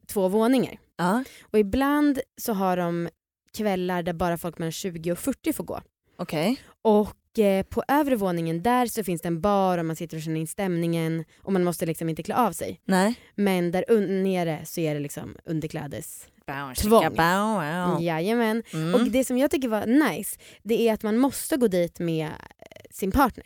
två 0.08 0.28
våningar. 0.28 0.78
Ja. 0.99 1.23
Och 1.51 1.59
ibland 1.59 2.19
så 2.41 2.53
har 2.53 2.77
de 2.77 3.09
kvällar 3.57 4.03
där 4.03 4.13
bara 4.13 4.38
folk 4.38 4.57
mellan 4.57 4.71
20 4.71 5.12
och 5.12 5.19
40 5.19 5.53
får 5.53 5.63
gå. 5.63 5.81
Okej. 6.17 6.62
Och 6.81 7.39
eh, 7.39 7.63
på 7.63 7.83
övre 7.88 8.15
våningen 8.15 8.63
där 8.63 8.85
så 8.85 9.03
finns 9.03 9.21
det 9.21 9.27
en 9.27 9.41
bar 9.41 9.77
och 9.77 9.85
man 9.85 9.95
sitter 9.95 10.17
och 10.17 10.23
känner 10.23 10.39
in 10.39 10.47
stämningen 10.47 11.25
och 11.43 11.53
man 11.53 11.63
måste 11.63 11.85
liksom 11.85 12.09
inte 12.09 12.23
klä 12.23 12.35
av 12.35 12.51
sig. 12.51 12.81
Nej. 12.85 13.15
Men 13.35 13.71
där 13.71 13.85
un- 13.89 14.23
nere 14.23 14.65
så 14.65 14.81
är 14.81 14.93
det 14.93 14.99
liksom 14.99 15.38
underklädes. 15.45 16.27
Tvång. 16.75 17.15
bow. 17.15 18.01
Jajamän. 18.03 18.63
Mm. 18.73 18.93
Och 18.95 19.01
det 19.12 19.23
som 19.25 19.38
jag 19.38 19.51
tycker 19.51 19.67
var 19.67 19.85
nice 20.09 20.38
det 20.63 20.81
är 20.89 20.93
att 20.93 21.03
man 21.03 21.17
måste 21.17 21.57
gå 21.57 21.67
dit 21.67 21.99
med 21.99 22.25
eh, 22.27 22.31
sin 22.91 23.12
partner. 23.12 23.45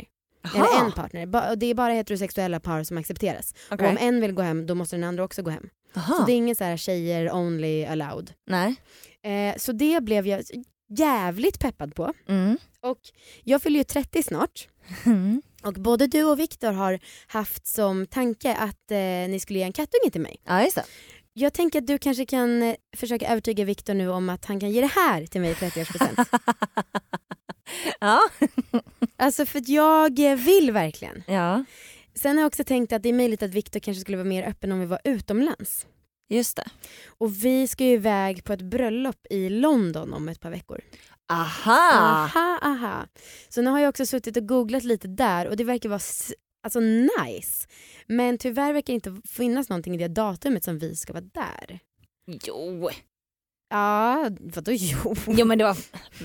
Jaha, 0.54 0.68
Eller 0.76 0.86
en 0.86 0.92
partner. 0.92 1.56
Det 1.56 1.66
är 1.66 1.74
bara 1.76 1.94
heterosexuella 1.94 2.60
par 2.60 2.84
som 2.84 2.98
accepteras. 2.98 3.54
okej. 3.72 3.86
Och 3.88 3.92
om 3.92 3.98
en 4.08 4.22
vill 4.22 4.32
gå 4.32 4.42
hem 4.42 4.66
då 4.66 4.76
måste 4.76 4.96
den 4.96 5.04
andra 5.04 5.24
också 5.24 5.42
gå 5.42 5.50
hem. 5.52 5.70
Jaha. 5.94 6.18
Så 6.18 6.26
det 6.26 6.32
är 6.32 6.38
ingen 6.38 6.56
så 6.56 6.64
här 6.64 6.78
tjejer 6.78 7.32
only 7.34 7.86
allowed. 7.86 8.32
Nej. 8.48 8.76
Eh, 9.24 9.58
så 9.58 9.72
det 9.72 10.04
blev 10.04 10.28
jag 10.28 10.44
jävligt 10.90 11.60
peppad 11.60 11.96
på. 11.96 12.14
Mm. 12.28 12.58
Och 12.82 13.00
jag 13.44 13.62
fyller 13.62 13.80
ju 13.80 13.84
30 13.84 14.24
snart. 14.24 14.68
Mm. 15.06 15.42
Och 15.64 15.74
både 15.74 16.08
du 16.08 16.24
och 16.24 16.40
Viktor 16.40 16.72
har 16.72 17.00
haft 17.28 17.68
som 17.68 18.08
tanke 18.08 18.56
att 18.56 18.92
eh, 18.92 18.98
ni 19.30 19.40
skulle 19.40 19.60
ge 19.60 19.66
en 19.66 19.74
kattunge 19.74 20.12
till 20.12 20.22
mig. 20.22 20.36
Ja 20.46 20.64
just 20.64 20.76
det. 20.76 20.86
Jag 21.34 21.54
tänker 21.54 21.80
att 21.80 21.88
du 21.88 21.98
kanske 21.98 22.26
kan 22.26 22.64
eh, 22.64 22.76
försöka 22.98 23.28
övertyga 23.28 23.66
Viktor 23.66 23.94
nu 23.94 24.10
om 24.10 24.30
att 24.30 24.46
han 24.46 24.60
kan 24.60 24.72
ge 24.72 24.82
det 24.82 24.92
här 24.96 25.26
till 25.26 25.42
mig 25.42 25.52
i 25.52 25.54
30-årspresent. 25.54 26.26
ja. 28.00 28.20
alltså 29.18 29.46
för 29.46 29.60
att 29.60 29.70
jag 29.70 30.36
vill 30.36 30.72
verkligen. 30.72 31.24
ja, 31.28 31.64
Sen 32.16 32.38
har 32.38 32.42
jag 32.42 32.48
också 32.48 32.64
tänkt 32.64 32.94
att 32.94 33.04
det 33.04 33.10
är 33.10 33.14
möjligt 33.14 33.44
att 33.44 33.52
Viktor 33.52 33.80
kanske 33.80 34.02
skulle 34.02 34.18
vara 34.18 34.28
mer 34.28 34.44
öppen 34.44 34.72
om 34.72 34.80
vi 34.80 34.86
var 34.86 35.00
utomlands. 35.04 35.88
just 36.30 36.56
det. 36.56 36.66
Och 37.08 37.46
vi 37.46 37.68
ska 37.68 37.84
ju 37.84 37.94
iväg 37.94 38.44
på 38.44 38.54
ett 38.54 38.62
bröllop 38.62 39.28
i 39.30 39.50
London 39.50 40.14
om 40.14 40.30
ett 40.30 40.40
par 40.40 40.52
veckor. 40.52 40.82
Aha! 41.32 41.92
Aha, 41.94 42.60
aha. 42.62 43.08
Så 43.50 43.62
nu 43.62 43.70
har 43.70 43.80
jag 43.80 43.90
också 43.90 44.06
suttit 44.06 44.38
och 44.38 44.48
googlat 44.48 44.84
lite 44.84 45.08
där 45.08 45.48
och 45.48 45.58
det 45.58 45.64
verkar 45.64 45.90
vara 45.90 46.00
alltså 46.64 46.80
nice. 46.80 47.68
Men 48.08 48.38
tyvärr 48.38 48.74
verkar 48.74 48.94
det 48.94 48.94
inte 48.94 49.22
finnas 49.30 49.70
någonting 49.70 49.96
i 49.96 49.98
det 49.98 50.08
datumet 50.08 50.64
som 50.64 50.80
vi 50.80 50.96
ska 50.96 51.14
vara 51.14 51.24
där. 51.34 51.80
Jo. 52.26 52.90
Ja, 53.70 54.30
vadå 54.40 54.72
jo? 54.76 55.16
Jo 55.28 55.46
men 55.46 55.58
det 55.58 55.64
var, 55.64 55.78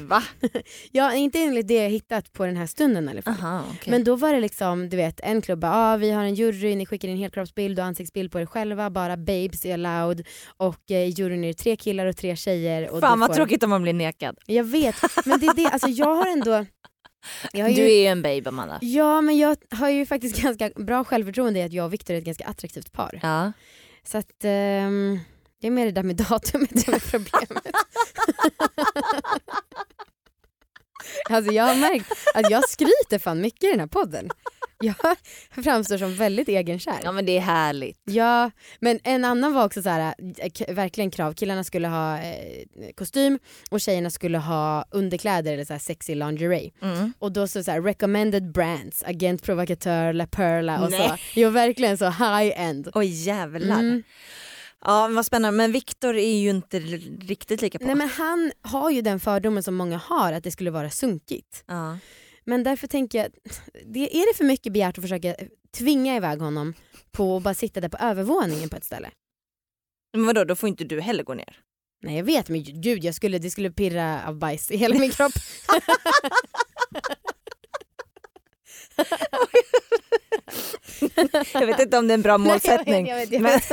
va? 0.06 0.22
Ja, 0.92 1.14
inte 1.14 1.38
enligt 1.38 1.68
det 1.68 1.74
jag 1.74 1.90
hittat 1.90 2.32
på 2.32 2.46
den 2.46 2.56
här 2.56 2.66
stunden 2.66 3.08
i 3.08 3.10
alla 3.10 3.22
fall. 3.22 3.34
Aha, 3.40 3.64
okej. 3.70 3.90
Men 3.90 4.04
då 4.04 4.16
var 4.16 4.32
det 4.34 4.40
liksom, 4.40 4.88
du 4.88 4.96
vet 4.96 5.20
en 5.20 5.42
klubb 5.42 5.58
bara, 5.58 5.72
ah, 5.74 5.96
vi 5.96 6.10
har 6.10 6.24
en 6.24 6.34
jury, 6.34 6.76
ni 6.76 6.86
skickar 6.86 7.08
in 7.08 7.16
helkroppsbild 7.16 7.78
och 7.78 7.84
ansiktsbild 7.84 8.32
på 8.32 8.40
er 8.40 8.46
själva, 8.46 8.90
bara 8.90 9.16
babes 9.16 9.64
är 9.64 9.74
allowed 9.74 10.26
och 10.56 10.90
eh, 10.90 10.96
i 10.96 11.08
juryn 11.08 11.44
är 11.44 11.48
det 11.48 11.54
tre 11.54 11.76
killar 11.76 12.06
och 12.06 12.16
tre 12.16 12.36
tjejer. 12.36 12.90
Och 12.90 13.00
Fan 13.00 13.18
du 13.18 13.20
vad 13.20 13.28
får... 13.28 13.34
tråkigt 13.34 13.62
om 13.62 13.70
man 13.70 13.82
blir 13.82 13.92
nekad. 13.92 14.36
Jag 14.46 14.64
vet, 14.64 14.96
men 15.26 15.40
det 15.40 15.46
är 15.46 15.54
det, 15.54 15.66
alltså 15.66 15.88
jag 15.88 16.14
har 16.14 16.26
ändå... 16.26 16.52
Har 17.54 17.68
Du 17.68 17.74
ju... 17.74 17.90
är 17.90 18.00
ju 18.00 18.06
en 18.06 18.22
babe 18.22 18.48
Amanda. 18.48 18.78
Ja 18.82 19.20
men 19.20 19.38
jag 19.38 19.56
har 19.70 19.88
ju 19.90 20.06
faktiskt 20.06 20.42
ganska 20.42 20.70
bra 20.76 21.04
självförtroende 21.04 21.60
i 21.60 21.62
att 21.62 21.72
jag 21.72 21.84
och 21.86 21.92
Viktor 21.92 22.14
är 22.14 22.18
ett 22.18 22.24
ganska 22.24 22.46
attraktivt 22.46 22.92
par. 22.92 23.20
Ja. 23.22 23.52
Så 24.04 24.18
att 24.18 24.44
ehm, 24.44 25.18
det 25.60 25.66
är 25.66 25.70
mer 25.70 25.84
det 25.84 25.92
där 25.92 26.02
med 26.02 26.16
datumet 26.16 26.80
som 26.80 26.94
är 26.94 27.10
problemet. 27.10 27.66
alltså 31.30 31.52
jag 31.52 31.64
har 31.64 31.74
märkt 31.74 32.12
att 32.34 32.50
jag 32.50 32.68
skryter 32.68 33.18
fan 33.18 33.40
mycket 33.40 33.64
i 33.64 33.70
den 33.70 33.80
här 33.80 33.86
podden. 33.86 34.30
Jag 34.80 34.94
framstår 35.64 35.98
som 35.98 36.14
väldigt 36.14 36.48
egenkär. 36.48 37.00
ja 37.02 37.12
men 37.12 37.26
det 37.26 37.36
är 37.36 37.40
härligt. 37.40 38.00
Ja, 38.04 38.50
men 38.80 38.98
en 39.04 39.24
annan 39.24 39.54
var 39.54 39.64
också 39.64 39.82
så 39.82 39.88
här, 39.88 40.14
verkligen 40.74 41.10
krav. 41.10 41.32
Killarna 41.32 41.64
skulle 41.64 41.88
ha 41.88 42.18
eh, 42.18 42.64
kostym 42.96 43.38
och 43.70 43.80
tjejerna 43.80 44.10
skulle 44.10 44.38
ha 44.38 44.84
underkläder 44.90 45.52
eller 45.52 45.64
så 45.64 45.72
här 45.72 45.80
sexy 45.80 46.14
lingerie. 46.14 46.70
Mm. 46.82 47.12
Och 47.18 47.32
då 47.32 47.46
så, 47.46 47.64
så 47.64 47.70
här, 47.70 47.82
recommended 47.82 48.52
brands, 48.52 49.02
Agent 49.02 49.42
Provocateur, 49.42 50.12
La 50.12 50.26
Perla 50.26 50.80
och 50.84 50.92
så. 50.92 50.98
Nej. 50.98 51.20
Jo 51.34 51.50
verkligen 51.50 51.98
så 51.98 52.04
high 52.04 52.60
end. 52.60 52.88
Oj 52.94 53.06
jävlar. 53.06 53.78
Mm. 53.78 54.02
Ja 54.84 55.08
vad 55.08 55.26
spännande 55.26 55.56
men 55.56 55.72
Viktor 55.72 56.16
är 56.16 56.38
ju 56.38 56.50
inte 56.50 56.78
riktigt 56.78 57.62
lika 57.62 57.78
på. 57.78 57.84
Nej 57.84 57.94
men 57.94 58.08
han 58.08 58.52
har 58.62 58.90
ju 58.90 59.02
den 59.02 59.20
fördomen 59.20 59.62
som 59.62 59.74
många 59.74 59.96
har 59.96 60.32
att 60.32 60.44
det 60.44 60.50
skulle 60.50 60.70
vara 60.70 60.90
sunkigt. 60.90 61.64
Ja. 61.66 61.98
Men 62.44 62.62
därför 62.62 62.86
tänker 62.86 63.18
jag, 63.18 63.28
det, 63.86 64.16
är 64.16 64.32
det 64.32 64.36
för 64.36 64.44
mycket 64.44 64.72
begärt 64.72 64.98
att 64.98 65.04
försöka 65.04 65.34
tvinga 65.76 66.16
iväg 66.16 66.40
honom 66.40 66.74
på 67.10 67.36
att 67.36 67.42
bara 67.42 67.54
sitta 67.54 67.80
där 67.80 67.88
på 67.88 67.96
övervåningen 67.96 68.68
på 68.68 68.76
ett 68.76 68.84
ställe? 68.84 69.10
Men 70.12 70.26
vadå 70.26 70.44
då 70.44 70.56
får 70.56 70.68
inte 70.68 70.84
du 70.84 71.00
heller 71.00 71.24
gå 71.24 71.34
ner? 71.34 71.60
Nej 72.02 72.16
jag 72.16 72.24
vet 72.24 72.48
men 72.48 72.82
gud 72.82 73.04
jag 73.04 73.14
skulle, 73.14 73.38
det 73.38 73.50
skulle 73.50 73.70
pirra 73.70 74.26
av 74.26 74.38
bajs 74.38 74.70
i 74.70 74.76
hela 74.76 74.98
min 74.98 75.10
kropp. 75.10 75.32
Jag 81.52 81.66
vet 81.66 81.80
inte 81.80 81.98
om 81.98 82.08
det 82.08 82.12
är 82.12 82.18
en 82.18 82.22
bra 82.22 82.38
målsättning. 82.38 83.04
Nej, 83.04 83.12
jag 83.12 83.16
vet, 83.16 83.32
jag 83.32 83.40
vet, 83.40 83.70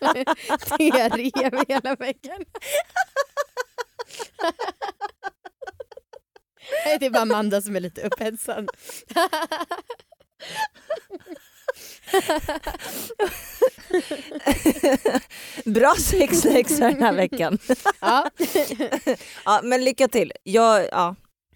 jag 0.00 0.14
vet. 0.14 0.28
Diarré 0.78 1.30
över 1.44 1.64
hela 1.68 1.94
väggen. 1.96 2.44
Nej, 6.86 6.96
det 7.00 7.06
är 7.06 7.10
bara 7.10 7.22
Amanda 7.22 7.62
som 7.62 7.76
är 7.76 7.80
lite 7.80 8.00
upphetsad. 8.02 8.68
Bra 15.64 15.94
sexläxa 15.98 16.90
den 16.90 17.02
här 17.02 17.12
veckan. 17.12 17.58
Ja. 18.00 18.30
Ja 19.44 19.60
men 19.62 19.84
lycka 19.84 20.08
till. 20.08 20.32
Jag, 20.42 20.88
ja, 20.90 21.14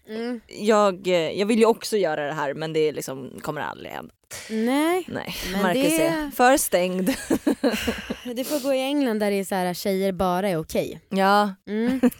Mm. 0.09 0.41
jag, 0.47 1.07
eh, 1.07 1.13
jag 1.13 1.45
vill 1.45 1.59
ju 1.59 1.65
också 1.65 1.97
göra 1.97 2.25
det 2.27 2.33
här 2.33 2.53
men 2.53 2.73
det 2.73 2.91
liksom, 2.91 3.39
kommer 3.41 3.61
aldrig 3.61 3.91
hända. 3.91 4.13
Nej, 4.49 5.05
Nej, 5.07 5.35
Men 5.51 5.61
Marcus 5.61 5.97
det- 5.97 6.07
är 6.07 6.31
för 6.31 6.57
stängd. 6.57 7.05
det 8.35 8.43
får 8.43 8.63
gå 8.63 8.73
i 8.73 8.79
England 8.81 9.19
där 9.19 9.31
det 9.31 9.39
är 9.39 9.43
så 9.43 9.55
här, 9.55 9.73
tjejer 9.73 10.11
bara 10.11 10.49
är 10.49 10.57
okej. 10.57 11.01
Ja, 11.09 11.55
Mm. 11.67 12.01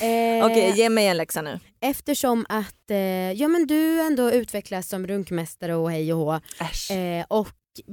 Eh, 0.00 0.46
okej 0.46 0.72
ge 0.76 0.88
mig 0.90 1.06
en 1.06 1.16
läxa 1.16 1.42
nu. 1.42 1.60
Eftersom 1.80 2.46
att 2.48 2.90
eh, 2.90 3.32
ja, 3.32 3.48
men 3.48 3.66
du 3.66 4.00
ändå 4.00 4.30
utvecklas 4.32 4.88
som 4.88 5.06
runkmästare 5.06 5.74
och 5.74 5.90
hej 5.90 6.12
och 6.12 6.18
hå 6.18 6.32
eh, 6.34 7.24
och 7.28 7.48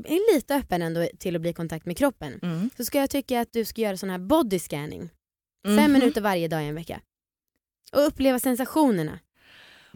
är 0.05 0.35
lite 0.35 0.55
öppen 0.55 0.81
ändå 0.81 1.07
till 1.19 1.35
att 1.35 1.41
bli 1.41 1.49
i 1.49 1.53
kontakt 1.53 1.85
med 1.85 1.97
kroppen. 1.97 2.39
Mm. 2.43 2.69
Så 2.77 2.85
ska 2.85 2.99
jag 2.99 3.09
tycka 3.09 3.41
att 3.41 3.53
du 3.53 3.65
ska 3.65 3.81
göra 3.81 3.97
sån 3.97 4.09
här 4.09 4.17
body 4.17 4.59
scanning. 4.59 5.09
Mhm. 5.67 5.77
Fem 5.77 5.91
minuter 5.93 6.21
varje 6.21 6.47
dag 6.47 6.63
i 6.63 6.67
en 6.67 6.75
vecka. 6.75 6.99
Och 7.93 8.07
uppleva 8.07 8.39
sensationerna. 8.39 9.19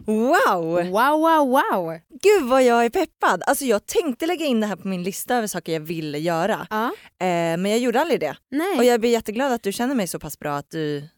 Wow! 0.06 0.64
Wow, 0.90 1.20
wow, 1.20 1.48
wow! 1.48 1.98
Gud 2.22 2.48
vad 2.48 2.62
jag 2.62 2.84
är 2.84 2.90
peppad. 2.90 3.42
Alltså 3.46 3.64
jag 3.64 3.86
tänkte 3.86 4.26
lägga 4.26 4.46
in 4.46 4.60
det 4.60 4.66
här 4.66 4.76
på 4.76 4.88
min 4.88 5.02
lista 5.02 5.36
över 5.36 5.46
saker 5.46 5.72
jag 5.72 5.80
ville 5.80 6.18
göra. 6.18 6.66
Ja, 6.70 6.86
Eh, 6.86 7.26
men 7.56 7.66
jag 7.66 7.78
gjorde 7.78 8.00
aldrig 8.00 8.20
det. 8.20 8.36
nej. 8.50 8.78
Och 8.78 8.84
jag 8.84 9.00
blir 9.00 9.10
jätteglad 9.10 9.52
att 9.52 9.62
du 9.62 9.72
känner 9.72 9.94
mig 9.94 10.06
så 10.06 10.18
pass 10.18 10.38
bra 10.38 10.56
att 10.56 10.70
du, 10.70 11.08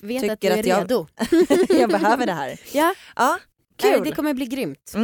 vet 0.00 0.20
tycker 0.22 0.32
att 0.32 0.40
du 0.40 0.48
är 0.48 0.58
att 0.58 0.66
jag- 0.66 0.80
redo. 0.82 1.06
jag 1.80 1.90
behöver 1.90 2.26
det 2.26 2.32
här. 2.32 2.60
Ja, 2.72 2.94
Ja, 3.16 3.38
nej, 3.82 3.94
kul. 3.94 4.04
det 4.04 4.12
kommer 4.12 4.34
bli 4.34 4.46
grymt. 4.46 4.94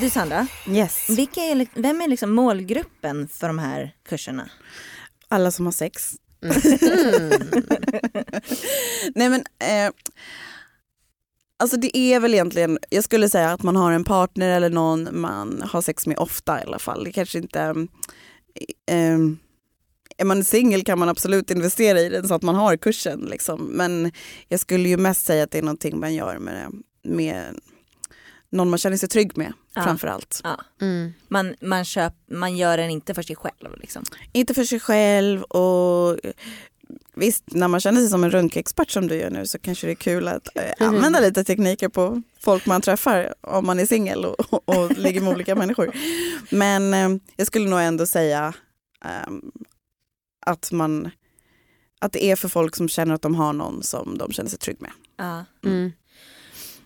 Du 0.00 0.10
Sandra, 0.10 0.46
Yes. 0.68 1.10
vilka 1.10 1.40
är, 1.40 1.66
vem 1.74 2.00
är 2.00 2.08
liksom 2.08 2.30
målgruppen 2.30 3.28
för 3.28 3.46
de 3.46 3.58
här 3.58 3.94
kurserna? 4.08 4.50
Alla 5.28 5.50
som 5.50 5.64
har 5.64 5.72
sex. 5.72 6.12
Mm. 6.42 6.52
Nej 9.14 9.28
men 9.28 9.40
eh, 9.58 9.92
Alltså 11.58 11.76
det 11.76 11.96
är 11.96 12.20
väl 12.20 12.34
egentligen, 12.34 12.78
jag 12.90 13.04
skulle 13.04 13.28
säga 13.28 13.52
att 13.52 13.62
man 13.62 13.76
har 13.76 13.92
en 13.92 14.04
partner 14.04 14.56
eller 14.56 14.70
någon 14.70 15.20
man 15.20 15.62
har 15.66 15.82
sex 15.82 16.06
med 16.06 16.18
ofta 16.18 16.60
i 16.60 16.64
alla 16.66 16.78
fall. 16.78 17.04
Det 17.04 17.12
kanske 17.12 17.38
inte... 17.38 17.60
Eh, 18.86 18.96
eh 18.96 19.18
är 20.16 20.24
man 20.24 20.44
singel 20.44 20.84
kan 20.84 20.98
man 20.98 21.08
absolut 21.08 21.50
investera 21.50 22.00
i 22.00 22.08
den 22.08 22.28
så 22.28 22.34
att 22.34 22.42
man 22.42 22.54
har 22.54 22.76
kursen. 22.76 23.20
Liksom. 23.20 23.64
Men 23.64 24.12
jag 24.48 24.60
skulle 24.60 24.88
ju 24.88 24.96
mest 24.96 25.26
säga 25.26 25.44
att 25.44 25.50
det 25.50 25.58
är 25.58 25.62
någonting 25.62 26.00
man 26.00 26.14
gör 26.14 26.38
med, 26.38 26.72
med 27.02 27.60
någon 28.52 28.70
man 28.70 28.78
känner 28.78 28.96
sig 28.96 29.08
trygg 29.08 29.38
med 29.38 29.52
Ja. 29.74 29.82
framför 29.82 30.08
allt. 30.08 30.40
Ja. 30.44 30.60
Mm. 30.80 31.12
Man, 31.28 31.54
man, 31.60 31.84
köp, 31.84 32.12
man 32.30 32.56
gör 32.56 32.76
den 32.76 32.90
inte 32.90 33.14
för 33.14 33.22
sig 33.22 33.36
själv. 33.36 33.76
Liksom. 33.80 34.04
Inte 34.32 34.54
för 34.54 34.64
sig 34.64 34.80
själv 34.80 35.42
och 35.42 36.18
visst 37.14 37.44
när 37.46 37.68
man 37.68 37.80
känner 37.80 38.00
sig 38.00 38.08
som 38.10 38.24
en 38.24 38.30
runkexpert 38.30 38.90
som 38.90 39.08
du 39.08 39.14
gör 39.14 39.30
nu 39.30 39.46
så 39.46 39.58
kanske 39.58 39.86
det 39.86 39.92
är 39.92 39.94
kul 39.94 40.28
att 40.28 40.48
eh, 40.56 40.86
använda 40.88 41.20
lite 41.20 41.44
tekniker 41.44 41.88
på 41.88 42.22
folk 42.40 42.66
man 42.66 42.80
träffar 42.80 43.34
om 43.40 43.66
man 43.66 43.78
är 43.78 43.86
singel 43.86 44.24
och, 44.24 44.52
och, 44.52 44.68
och 44.76 44.98
ligger 44.98 45.20
med 45.20 45.34
olika 45.34 45.54
människor. 45.54 45.96
Men 46.50 46.94
eh, 46.94 47.22
jag 47.36 47.46
skulle 47.46 47.68
nog 47.68 47.80
ändå 47.80 48.06
säga 48.06 48.54
ehm, 49.04 49.52
att 50.46 50.72
man 50.72 51.10
att 52.00 52.12
det 52.12 52.24
är 52.24 52.36
för 52.36 52.48
folk 52.48 52.76
som 52.76 52.88
känner 52.88 53.14
att 53.14 53.22
de 53.22 53.34
har 53.34 53.52
någon 53.52 53.82
som 53.82 54.18
de 54.18 54.32
känner 54.32 54.50
sig 54.50 54.58
trygg 54.58 54.80
med. 54.80 54.92
Ja. 55.16 55.44
Mm. 55.64 55.92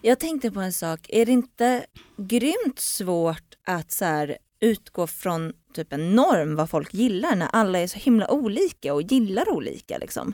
Jag 0.02 0.18
tänkte 0.18 0.50
på 0.50 0.60
en 0.60 0.72
sak, 0.72 1.06
är 1.08 1.26
det 1.26 1.32
inte 1.32 1.86
grymt 2.16 2.78
svårt 2.78 3.54
att 3.66 3.92
så 3.92 4.04
här, 4.04 4.36
utgå 4.60 5.06
från 5.06 5.52
typ 5.74 5.92
en 5.92 6.14
norm 6.14 6.56
vad 6.56 6.70
folk 6.70 6.94
gillar 6.94 7.36
när 7.36 7.48
alla 7.52 7.78
är 7.78 7.86
så 7.86 7.98
himla 7.98 8.30
olika 8.30 8.94
och 8.94 9.02
gillar 9.02 9.48
olika 9.48 9.98
liksom? 9.98 10.32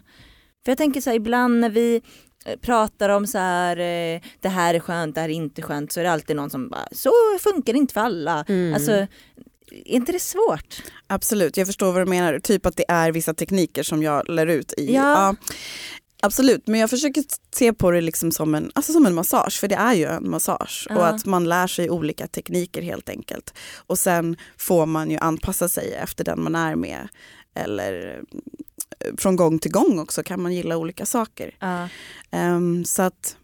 För 0.65 0.71
jag 0.71 0.79
tänker 0.79 1.01
så 1.01 1.11
här, 1.11 1.17
ibland 1.17 1.61
när 1.61 1.71
vi 1.71 2.03
eh, 2.45 2.59
pratar 2.59 3.09
om 3.09 3.27
så 3.27 3.39
här, 3.39 3.77
eh, 3.77 4.21
det 4.41 4.49
här 4.49 4.75
är 4.75 4.81
skönt, 4.81 5.15
det 5.15 5.21
här 5.21 5.29
är 5.29 5.33
inte 5.33 5.63
skönt, 5.63 5.93
så 5.93 6.01
är 6.01 6.05
det 6.05 6.11
alltid 6.11 6.37
någon 6.37 6.51
som 6.51 6.69
bara, 6.69 6.89
så 6.93 7.11
funkar 7.41 7.73
det 7.73 7.79
inte 7.79 7.95
för 7.95 8.01
alla. 8.01 8.45
Mm. 8.49 8.75
Alltså, 8.75 8.93
är 8.93 9.97
inte 9.97 10.13
det 10.13 10.21
svårt? 10.21 10.83
Absolut, 11.07 11.57
jag 11.57 11.67
förstår 11.67 11.93
vad 11.93 12.03
du 12.03 12.11
menar. 12.11 12.39
Typ 12.39 12.67
att 12.67 12.77
det 12.77 12.85
är 12.89 13.13
vissa 13.13 13.35
tekniker 13.35 13.83
som 13.83 14.03
jag 14.03 14.29
lär 14.29 14.47
ut 14.47 14.73
i. 14.77 14.95
Ja. 14.95 15.37
Absolut, 16.23 16.67
men 16.67 16.81
jag 16.81 16.91
försöker 16.91 17.25
se 17.55 17.73
på 17.73 17.91
det 17.91 18.01
liksom 18.01 18.33
som, 18.33 18.55
en, 18.55 18.71
alltså 18.75 18.93
som 18.93 19.07
en 19.07 19.15
massage, 19.15 19.61
för 19.61 19.69
det 19.69 19.75
är 19.75 19.95
ju 19.95 20.05
en 20.05 20.31
massage. 20.31 20.87
Ja. 20.89 20.97
Och 20.97 21.07
att 21.07 21.25
man 21.25 21.45
lär 21.45 21.67
sig 21.67 21.91
olika 21.91 22.27
tekniker 22.27 22.83
helt 22.83 23.09
enkelt. 23.09 23.55
Och 23.87 23.99
sen 23.99 24.37
får 24.59 24.87
man 24.87 25.11
ju 25.11 25.17
anpassa 25.19 25.69
sig 25.69 25.95
efter 25.95 26.25
den 26.25 26.43
man 26.43 26.55
är 26.55 26.77
med. 26.77 27.09
Eller 27.55 28.21
eh, 29.01 29.15
från 29.19 29.37
gång 29.37 29.59
till 29.59 29.73
gång 29.73 29.99
också 29.99 30.23
kan 30.23 30.43
man 30.43 30.55
gilla 30.55 30.77
olika 30.77 31.07
saker. 31.07 31.57
Ja. 31.59 31.89
Ehm, 32.31 32.85
så 32.85 33.03
att 33.03 33.37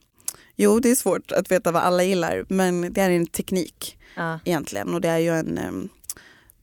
jo, 0.57 0.81
det 0.81 0.91
är 0.91 0.95
svårt 0.95 1.33
att 1.33 1.51
veta 1.51 1.72
vad 1.72 1.83
alla 1.83 2.03
gillar, 2.03 2.45
men 2.49 2.93
det 2.93 3.01
är 3.01 3.11
en 3.11 3.26
teknik 3.26 3.95
Ja. 4.16 4.41
egentligen 4.45 4.95
och 4.95 5.01
det 5.01 5.09
är 5.09 5.18
ju 5.18 5.31
en 5.31 5.59
um, 5.59 5.89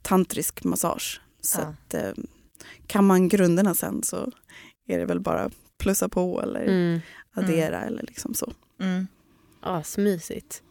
tantrisk 0.02 0.64
massage. 0.64 1.22
Så 1.42 1.62
att, 1.62 1.94
um, 1.94 2.28
kan 2.88 3.06
man 3.06 3.28
grunderna 3.28 3.76
sen 3.76 4.04
så 4.04 4.32
är 4.88 5.00
det 5.00 5.06
väl 5.06 5.20
bara 5.20 5.50
plussa 5.78 6.10
på 6.10 6.42
eller 6.42 6.66
Mm. 6.66 7.02
addera 7.34 7.82
eller 7.82 8.02
liksom 8.08 8.34
så. 8.34 8.54
Mm. 8.82 9.08
Asmysigt. 9.62 10.62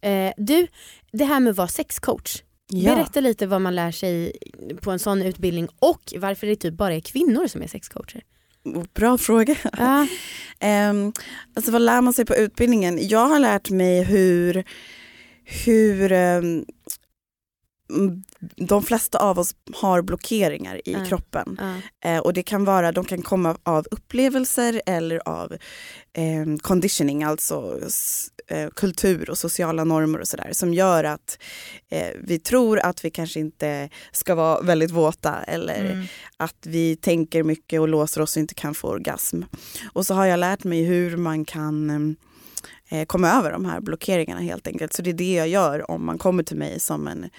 Eh, 0.00 0.32
du, 0.36 0.66
det 1.12 1.24
här 1.24 1.40
med 1.40 1.50
att 1.50 1.56
vara 1.56 1.68
sexcoach. 1.68 2.42
Berätta 2.84 3.20
lite 3.20 3.46
vad 3.46 3.60
man 3.60 3.74
lär 3.74 3.90
sig 3.90 4.32
på 4.82 4.90
en 4.90 4.98
sån 4.98 5.22
utbildning 5.22 5.68
och 5.78 6.12
varför 6.16 6.46
det 6.46 6.56
typ 6.56 6.74
bara 6.74 6.94
är 6.94 7.00
kvinnor 7.00 7.46
som 7.46 7.62
är 7.62 7.66
sexcoacher. 7.66 8.22
Oh, 8.64 8.84
Bra 8.94 9.18
fråga. 9.18 9.56
Ja. 9.78 10.06
Um, 10.90 11.12
alltså 11.54 11.70
vad 11.72 11.82
lär 11.82 12.00
man 12.00 12.12
sig 12.12 12.24
på 12.24 12.36
utbildningen? 12.36 12.98
Jag 13.08 13.26
har 13.26 13.38
lärt 13.38 13.70
mig 13.70 14.02
hur, 14.04 14.64
hur 15.44 16.12
mm, 16.12 16.64
de 18.56 18.82
flesta 18.82 19.18
av 19.18 19.38
oss 19.38 19.54
har 19.74 20.02
blockeringar 20.02 20.88
i 20.88 20.92
Ja. 20.92 21.04
kroppen. 21.08 21.60
Eh, 22.04 22.18
och 22.18 22.32
det 22.32 22.42
kan 22.42 22.64
vara, 22.64 22.92
de 22.92 23.04
kan 23.04 23.22
komma 23.22 23.56
av 23.62 23.86
upplevelser 23.90 24.82
eller 24.86 25.28
av 25.28 25.52
eh, 26.12 26.56
conditioning, 26.60 27.22
alltså 27.24 27.80
eh, 28.48 28.68
kultur 28.70 29.30
och 29.30 29.38
sociala 29.38 29.84
normer 29.84 30.18
och 30.20 30.28
sådär 30.28 30.50
som 30.52 30.74
gör 30.74 31.04
att 31.04 31.38
eh, 31.90 32.08
vi 32.24 32.38
tror 32.38 32.78
att 32.78 33.04
vi 33.04 33.10
kanske 33.10 33.40
inte 33.40 33.88
ska 34.12 34.34
vara 34.34 34.60
väldigt 34.60 34.90
våta 34.90 35.42
eller 35.42 35.84
Mm. 35.92 36.06
att 36.36 36.56
vi 36.66 36.96
tänker 36.96 37.42
mycket 37.42 37.80
och 37.80 37.88
låser 37.88 38.20
oss 38.20 38.36
och 38.36 38.40
inte 38.40 38.54
kan 38.54 38.74
få 38.74 38.88
orgasm. 38.88 39.42
Och 39.92 40.06
så 40.06 40.14
har 40.14 40.26
jag 40.26 40.38
lärt 40.40 40.64
mig 40.64 40.82
hur 40.84 41.16
man 41.16 41.44
kan 41.44 42.16
eh, 42.88 43.04
komma 43.06 43.30
över 43.30 43.52
de 43.52 43.64
här 43.64 43.80
blockeringarna 43.80 44.40
helt 44.40 44.66
enkelt. 44.66 44.92
Så 44.92 45.02
det 45.02 45.10
är 45.10 45.14
det 45.14 45.32
jag 45.34 45.48
gör 45.48 45.90
om 45.90 46.06
man 46.06 46.18
kommer 46.18 46.42
till 46.42 46.56
mig 46.56 46.80
som 46.80 47.08
en 47.08 47.30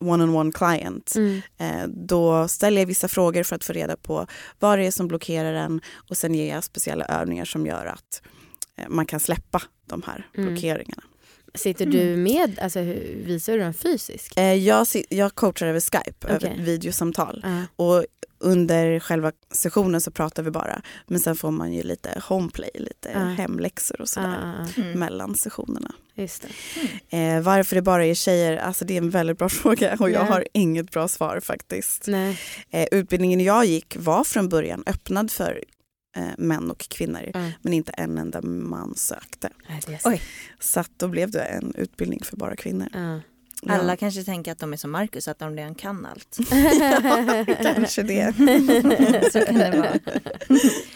one-on-one 0.00 0.52
client. 0.52 1.12
Mm. 1.16 1.40
Eh, 1.58 1.88
då 1.88 2.48
ställer 2.48 2.80
jag 2.80 2.86
vissa 2.86 3.08
frågor 3.08 3.42
för 3.42 3.56
att 3.56 3.64
få 3.64 3.72
reda 3.72 3.96
på 3.96 4.26
vad 4.58 4.78
det 4.78 4.86
är 4.86 4.90
som 4.90 5.08
blockerar 5.08 5.54
en 5.54 5.80
och 6.08 6.16
sen 6.16 6.34
ger 6.34 6.54
jag 6.54 6.64
speciella 6.64 7.04
övningar 7.04 7.44
som 7.44 7.66
gör 7.66 7.86
att 7.86 8.22
eh, 8.76 8.84
man 8.88 9.06
kan 9.06 9.20
släppa 9.20 9.62
de 9.86 10.02
här 10.06 10.26
Mm. 10.36 10.48
blockeringarna. 10.52 11.02
Sitter 11.54 11.86
du 11.86 12.16
med, 12.16 12.58
alltså 12.58 12.80
visar 13.24 13.52
du 13.52 13.58
dem 13.58 13.74
fysiskt? 13.74 14.38
Eh, 14.38 14.54
jag, 14.54 14.86
jag 15.08 15.34
coachar 15.34 15.66
över 15.66 15.80
Skype, 15.80 16.28
över 16.28 16.36
Okej. 16.36 16.52
ett 16.52 16.58
videosamtal. 16.68 17.40
Ja. 17.44 17.84
Och 17.84 18.04
under 18.40 19.00
själva 19.00 19.32
sessionen 19.50 20.00
så 20.00 20.10
pratar 20.10 20.42
vi 20.42 20.50
bara. 20.50 20.82
Men 21.06 21.20
sen 21.20 21.36
får 21.36 21.50
man 21.50 21.72
ju 21.72 21.82
lite 21.82 22.22
homeplay, 22.28 22.70
lite 22.74 23.10
Ja. 23.14 23.18
hemläxor 23.18 24.00
och 24.00 24.08
sådär. 24.08 24.66
Ja, 24.76 24.82
Mm. 24.82 24.98
mellan 24.98 25.34
sessionerna. 25.34 25.94
Just 26.14 26.46
det. 27.10 27.16
Eh, 27.36 27.40
varför 27.42 27.76
det 27.76 27.82
bara 27.82 28.06
är 28.06 28.14
tjejer, 28.14 28.56
alltså 28.56 28.84
det 28.84 28.94
är 28.94 28.98
en 28.98 29.10
väldigt 29.10 29.38
bra 29.38 29.48
fråga 29.62 29.96
och 30.00 30.10
jag 30.10 30.22
Ja. 30.22 30.32
har 30.32 30.44
inget 30.52 30.90
bra 30.90 31.08
svar 31.08 31.40
faktiskt. 31.40 32.04
Nej. 32.06 32.38
Eh, 32.70 32.86
utbildningen 32.92 33.40
jag 33.40 33.64
gick 33.64 33.96
var 33.98 34.24
från 34.24 34.48
början 34.48 34.82
öppnad 34.86 35.30
för 35.30 35.64
eh, 36.16 36.22
män 36.38 36.70
och 36.70 36.78
kvinnor 36.78 37.30
Ja. 37.34 37.50
men 37.62 37.72
inte 37.72 37.92
en 37.92 38.18
enda 38.18 38.42
man 38.42 38.94
sökte. 38.96 39.48
Nej, 39.68 39.80
det 39.86 39.94
är 39.94 39.98
så. 39.98 40.08
Oj. 40.10 40.22
Så 40.60 40.84
då 40.96 41.08
blev 41.08 41.30
det 41.30 41.42
en 41.42 41.74
utbildning 41.74 42.20
för 42.24 42.36
bara 42.36 42.56
kvinnor. 42.56 43.22
Ja. 43.62 43.72
Ja, 43.74 43.80
Alla 43.80 43.96
kanske 43.96 44.24
tänker 44.24 44.52
att 44.52 44.58
de 44.58 44.72
är 44.72 44.76
som 44.76 44.90
Marcus, 44.90 45.28
att 45.28 45.38
de 45.38 45.56
redan 45.56 45.74
kan 45.74 46.06
allt. 46.06 46.38
kanske 47.62 48.02
det. 48.02 48.34
Så 49.32 49.40
kan 49.40 49.54
det 49.54 49.70
vara. 49.76 49.98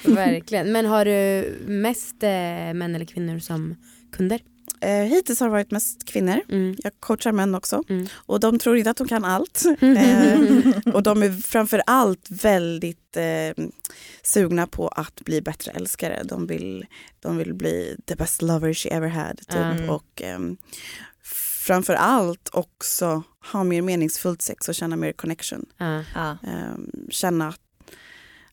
Verkligen. 0.14 0.72
Men 0.72 0.86
har 0.86 1.04
du 1.04 1.52
mest 1.66 2.22
eh, 2.22 2.28
män 2.74 2.94
eller 2.94 3.04
kvinnor 3.04 3.38
som 3.38 3.74
kunder? 4.12 4.40
Eh, 4.80 4.90
hittills 4.90 5.40
har 5.40 5.46
det 5.46 5.52
varit 5.52 5.70
mest 5.70 6.04
kvinnor. 6.04 6.40
Mm. 6.48 6.76
Jag 6.82 6.92
coachar 7.00 7.32
män 7.32 7.54
också 7.54 7.82
Mm. 7.88 8.06
och 8.14 8.40
de 8.40 8.58
tror 8.58 8.76
inte 8.76 8.90
att 8.90 8.96
de 8.96 9.08
kan 9.08 9.24
allt. 9.24 9.64
Eh, 9.80 10.40
och 10.94 11.02
de 11.02 11.22
är 11.22 11.42
framför 11.42 11.82
allt 11.86 12.26
väldigt 12.30 13.16
eh, 13.16 13.64
sugna 14.22 14.66
på 14.66 14.88
att 14.88 15.14
bli 15.20 15.40
bättre 15.40 15.72
älskare. 15.72 16.22
De 16.24 16.46
vill, 16.46 16.86
de 17.20 17.36
vill 17.36 17.54
bli 17.54 17.96
the 18.06 18.14
best 18.16 18.42
lover 18.42 18.74
she 18.74 18.88
ever 18.88 19.08
had. 19.08 19.38
Typ. 19.38 19.56
Mm. 19.56 19.90
Och 19.90 20.22
ehm, 20.22 20.56
framför 21.64 21.94
allt 21.94 22.48
också 22.52 23.22
ha 23.52 23.64
mer 23.64 23.82
meningsfullt 23.82 24.42
sex 24.42 24.68
och 24.68 24.74
känna 24.74 24.96
mer 24.96 25.12
connection. 25.12 25.66
Ja. 25.78 26.04
Ja. 26.14 26.36
Ehm, 26.46 26.90
känna 27.10 27.54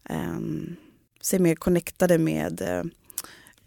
um, 0.09 0.75
sig 1.21 1.39
mer 1.39 1.55
connectade 1.55 2.17
med 2.17 2.61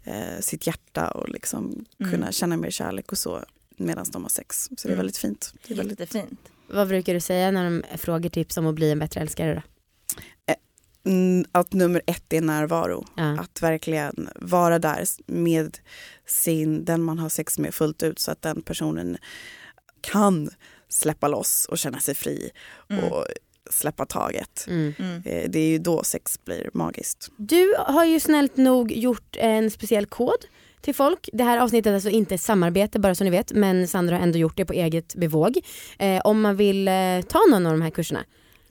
eh, 0.03 0.39
sitt 0.39 0.67
hjärta 0.67 1.07
och 1.11 1.29
liksom 1.29 1.85
Mm. 1.99 2.11
kunna 2.11 2.31
känna 2.31 2.57
mer 2.57 2.71
kärlek 2.71 3.11
och 3.11 3.17
så 3.17 3.43
medan 3.77 4.05
de 4.11 4.21
har 4.23 4.29
sex. 4.29 4.63
Så 4.63 4.69
det 4.75 4.83
är 4.83 4.87
Mm. 4.87 4.97
väldigt 4.97 5.17
fint. 5.17 5.53
Det 5.67 5.73
är 5.73 5.77
väldigt 5.77 5.99
Jättefint. 5.99 6.39
Vad 6.67 6.87
brukar 6.87 7.13
du 7.13 7.19
säga 7.19 7.51
när 7.51 7.63
de 7.63 7.97
frågar 7.97 8.29
tips 8.29 8.57
om 8.57 8.67
att 8.67 8.75
bli 8.75 8.91
en 8.91 8.99
bättre 8.99 9.21
älskare? 9.21 9.53
Då? 9.55 9.61
Att 11.51 11.73
nummer 11.73 12.01
ett 12.07 12.33
är 12.33 12.41
närvaro. 12.41 13.05
Ja. 13.15 13.39
Att 13.39 13.61
verkligen 13.61 14.29
vara 14.35 14.79
där 14.79 15.03
med 15.27 15.77
sin, 16.27 16.85
den 16.85 17.01
man 17.03 17.19
har 17.19 17.29
sex 17.29 17.59
med 17.59 17.73
fullt 17.73 18.03
ut 18.03 18.19
så 18.19 18.31
att 18.31 18.41
den 18.41 18.61
personen 18.61 19.17
kan 20.01 20.49
släppa 20.89 21.27
loss 21.27 21.65
och 21.69 21.77
känna 21.77 21.99
sig 21.99 22.15
fri 22.15 22.49
Mm. 22.89 23.03
och 23.11 23.25
släppa 23.69 24.05
taget. 24.05 24.65
Mm. 24.67 24.93
Mm. 24.99 25.21
Eh, 25.25 25.49
Det 25.49 25.59
är 25.59 25.67
ju 25.67 25.77
då 25.79 26.03
sex 26.03 26.43
blir 26.45 26.69
magiskt. 26.73 27.29
Du 27.37 27.75
har 27.79 28.05
ju 28.05 28.19
snällt 28.19 28.57
nog 28.57 28.91
gjort 28.91 29.35
en 29.39 29.71
speciell 29.71 30.05
kod 30.05 30.45
till 30.81 30.95
folk. 30.95 31.29
Det 31.33 31.43
här 31.43 31.57
avsnittet 31.57 31.89
är 31.89 31.93
alltså 31.93 32.09
inte 32.09 32.35
ett 32.35 32.41
samarbete 32.41 32.99
bara 32.99 33.15
så 33.15 33.23
ni 33.23 33.29
vet 33.29 33.51
men 33.53 33.87
Sandra 33.87 34.15
har 34.15 34.23
ändå 34.23 34.37
gjort 34.39 34.57
det 34.57 34.65
på 34.65 34.73
eget 34.73 35.15
bevåg. 35.15 35.57
Eh, 35.99 36.21
om 36.23 36.41
man 36.41 36.55
vill 36.55 36.87
eh, 36.87 37.21
ta 37.29 37.39
någon 37.51 37.65
av 37.65 37.71
de 37.71 37.81
här 37.81 37.89
kurserna, 37.89 38.23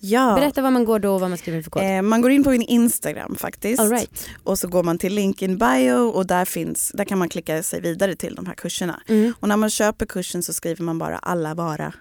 Ja. 0.04 0.34
berätta 0.34 0.62
var 0.62 0.70
man 0.70 0.84
går 0.84 0.98
då 0.98 1.14
och 1.14 1.20
vad 1.20 1.28
man 1.30 1.38
skriver 1.38 1.62
för 1.62 1.70
kod. 1.70 1.82
Eh, 1.82 2.02
man 2.02 2.22
går 2.22 2.30
in 2.30 2.44
på 2.44 2.50
min 2.50 2.62
Instagram 2.62 3.36
faktiskt 3.36 3.80
All 3.80 3.90
right. 3.90 4.28
och 4.44 4.58
så 4.58 4.68
går 4.68 4.82
man 4.82 4.98
till 4.98 5.14
link 5.14 5.42
in 5.42 5.58
bio 5.58 5.94
och 5.94 6.26
där, 6.26 6.44
finns, 6.44 6.92
där 6.94 7.04
kan 7.04 7.18
man 7.18 7.28
klicka 7.28 7.62
sig 7.62 7.80
vidare 7.80 8.16
till 8.16 8.34
de 8.34 8.46
här 8.46 8.54
kurserna. 8.54 9.02
Mm. 9.08 9.34
Och 9.40 9.48
när 9.48 9.56
man 9.56 9.70
köper 9.70 10.06
kursen 10.06 10.42
så 10.42 10.52
skriver 10.52 10.84
man 10.84 10.98
bara 10.98 11.18
alla 11.18 11.54
vara 11.54 11.92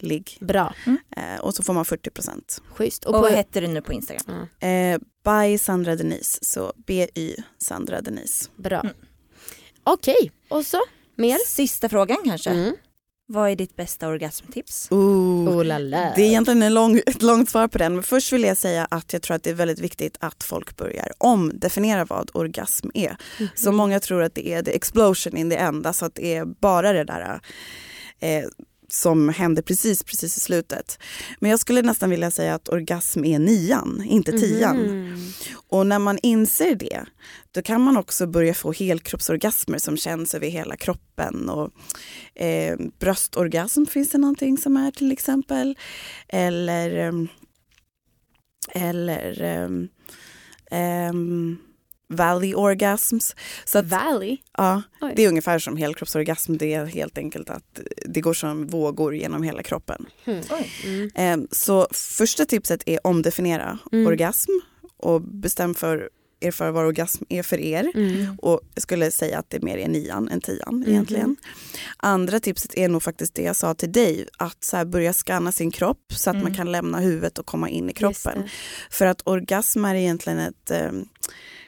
ligg. 0.00 0.38
Bra, 0.40 0.74
Eh, 1.16 1.40
och 1.40 1.54
så 1.54 1.62
får 1.62 1.72
man 1.72 1.84
40 1.84 2.10
procent. 2.10 2.62
schysst. 2.74 3.04
Och 3.04 3.14
Och 3.14 3.20
vad 3.20 3.30
på, 3.30 3.36
heter 3.36 3.60
du 3.60 3.66
nu 3.68 3.82
på 3.82 3.92
Instagram? 3.92 4.46
Eh, 4.60 4.98
by 5.24 5.58
Sandra 5.58 5.96
Denise, 5.96 6.38
så 6.42 6.72
B-Y 6.86 7.34
Sandra 7.58 8.00
Denise. 8.00 8.48
bra. 8.56 8.80
Mm. 8.80 8.94
Okej, 9.84 10.32
och 10.48 10.66
så 10.66 10.80
mer? 11.16 11.38
Sista 11.46 11.88
frågan 11.88 12.16
kanske. 12.24 12.50
Mm. 13.32 13.42
Vad 13.42 13.50
är 13.50 13.56
ditt 13.56 13.76
bästa 13.76 14.08
orgasmtips? 14.08 14.88
Ooh. 14.90 15.48
Oh 15.48 15.64
la 15.64 15.78
la. 15.78 16.12
Det 16.16 16.22
är 16.22 16.26
egentligen 16.26 16.62
en 16.62 16.74
lång, 16.74 17.00
ett 17.06 17.22
långt 17.22 17.50
svar 17.50 17.68
på 17.68 17.78
den 17.78 17.94
men 17.94 18.02
först 18.02 18.32
vill 18.32 18.42
jag 18.42 18.56
säga 18.56 18.86
att 18.90 19.12
jag 19.12 19.22
tror 19.22 19.36
att 19.36 19.42
det 19.42 19.50
är 19.50 19.54
väldigt 19.54 19.80
viktigt 19.80 20.16
att 20.20 20.44
folk 20.44 20.76
börjar 20.76 21.08
omdefiniera 21.18 22.04
vad 22.04 22.30
orgasm 22.34 22.88
är. 22.94 23.16
Så 23.54 23.72
många 23.72 24.00
tror 24.00 24.22
att 24.22 24.34
det 24.34 24.48
är 24.48 24.62
the 24.62 24.76
explosion 24.76 25.36
in 25.36 25.50
the 25.50 25.56
end, 25.56 25.86
alltså 25.86 26.04
att 26.04 26.14
det 26.14 26.34
är 26.34 26.44
bara 26.44 26.92
det 26.92 27.04
där 27.04 27.40
eh, 28.20 28.44
som 28.92 29.28
händer 29.28 29.62
precis, 29.62 30.04
precis 30.04 30.36
i 30.36 30.40
slutet. 30.40 30.98
Men 31.40 31.50
jag 31.50 31.60
skulle 31.60 31.82
nästan 31.82 32.10
vilja 32.10 32.30
säga 32.30 32.54
att 32.54 32.68
orgasm 32.68 33.24
är 33.24 33.38
nian, 33.38 34.04
inte 34.06 34.32
tian. 34.32 34.76
Mhm. 34.76 35.32
Och 35.68 35.86
när 35.86 35.98
man 35.98 36.18
inser 36.22 36.74
det, 36.74 37.04
då 37.50 37.62
kan 37.62 37.80
man 37.80 37.96
också 37.96 38.26
börja 38.26 38.54
få 38.54 38.72
helkroppsorgasmer 38.72 39.78
som 39.78 39.96
känns 39.96 40.34
över 40.34 40.46
hela 40.46 40.76
kroppen. 40.76 41.48
Och, 41.48 41.70
eh, 42.42 42.76
bröstorgasm 42.98 43.84
finns 43.86 44.10
det 44.10 44.18
någonting 44.18 44.58
som 44.58 44.76
är 44.76 44.90
till 44.90 45.12
exempel. 45.12 45.78
Eller, 46.28 46.96
ehm, 46.96 47.28
eller 48.74 49.42
ehm, 49.42 49.88
ehm, 50.70 51.58
valley 52.16 52.54
orgasms. 52.54 53.36
Så 53.64 53.78
att, 53.78 53.84
Valley? 53.86 54.36
ja, 54.58 54.82
Oj. 55.00 55.12
det 55.16 55.22
är 55.24 55.28
ungefär 55.28 55.58
som 55.58 55.76
helkroppsorgasm. 55.76 56.56
Det 56.56 56.74
är 56.74 56.86
helt 56.86 57.18
enkelt 57.18 57.50
att 57.50 57.80
det 58.06 58.20
går 58.20 58.34
som 58.34 58.66
vågor 58.66 59.14
genom 59.14 59.42
hela 59.42 59.62
kroppen. 59.62 60.06
Oj. 60.26 60.70
Mm. 60.84 61.10
Ehm, 61.14 61.48
Så 61.50 61.88
första 61.92 62.44
tipset 62.44 62.82
är 62.86 63.06
omdefiniera 63.06 63.78
Mm. 63.92 64.06
orgasm 64.06 64.50
och 64.96 65.20
bestäm 65.22 65.74
för 65.74 66.10
er 66.40 66.50
för 66.50 66.70
vad 66.70 66.84
orgasm 66.84 67.24
är 67.28 67.42
för 67.42 67.60
er. 67.60 67.90
Mm. 67.94 68.34
Och 68.38 68.60
jag 68.74 68.82
skulle 68.82 69.10
säga 69.10 69.38
att 69.38 69.50
det 69.50 69.62
mer 69.62 69.76
är 69.78 69.88
nian 69.88 70.28
än 70.28 70.40
tian 70.40 70.76
Mhm. 70.76 70.88
egentligen. 70.88 71.36
Andra 71.96 72.40
tipset 72.40 72.74
är 72.78 72.88
nog 72.88 73.02
faktiskt 73.02 73.34
det 73.34 73.42
jag 73.42 73.56
sa 73.56 73.74
till 73.74 73.92
dig, 73.92 74.28
att 74.38 74.64
så 74.64 74.76
här 74.76 74.84
börja 74.84 75.12
scanna 75.12 75.52
sin 75.52 75.70
kropp 75.70 76.12
så 76.16 76.30
att 76.30 76.36
man 76.36 76.42
Mm. 76.42 76.54
kan 76.54 76.72
lämna 76.72 76.98
huvudet 77.00 77.38
och 77.38 77.46
komma 77.46 77.68
in 77.68 77.90
i 77.90 77.92
kroppen. 77.92 78.48
För 78.90 79.06
att 79.06 79.22
orgasm 79.24 79.84
är 79.84 79.94
egentligen 79.94 80.38
ett 80.38 80.70
eh, 80.70 80.90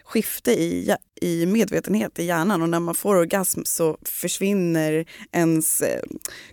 skifte 0.04 0.52
i, 0.52 0.96
i 1.20 1.46
medvetenhet 1.46 2.18
i 2.18 2.24
hjärnan 2.24 2.62
och 2.62 2.68
när 2.68 2.80
man 2.80 2.94
får 2.94 3.14
orgasm 3.16 3.60
så 3.64 3.98
försvinner 4.02 5.04
ens 5.32 5.80
eh, 5.80 6.02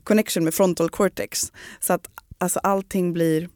connection 0.03 0.43
med 0.43 0.53
frontal 0.53 0.89
cortex. 0.89 1.51
Så 1.79 1.93
att 1.93 2.07
alltså, 2.37 2.59
allting 2.59 3.13
blir, 3.13 3.49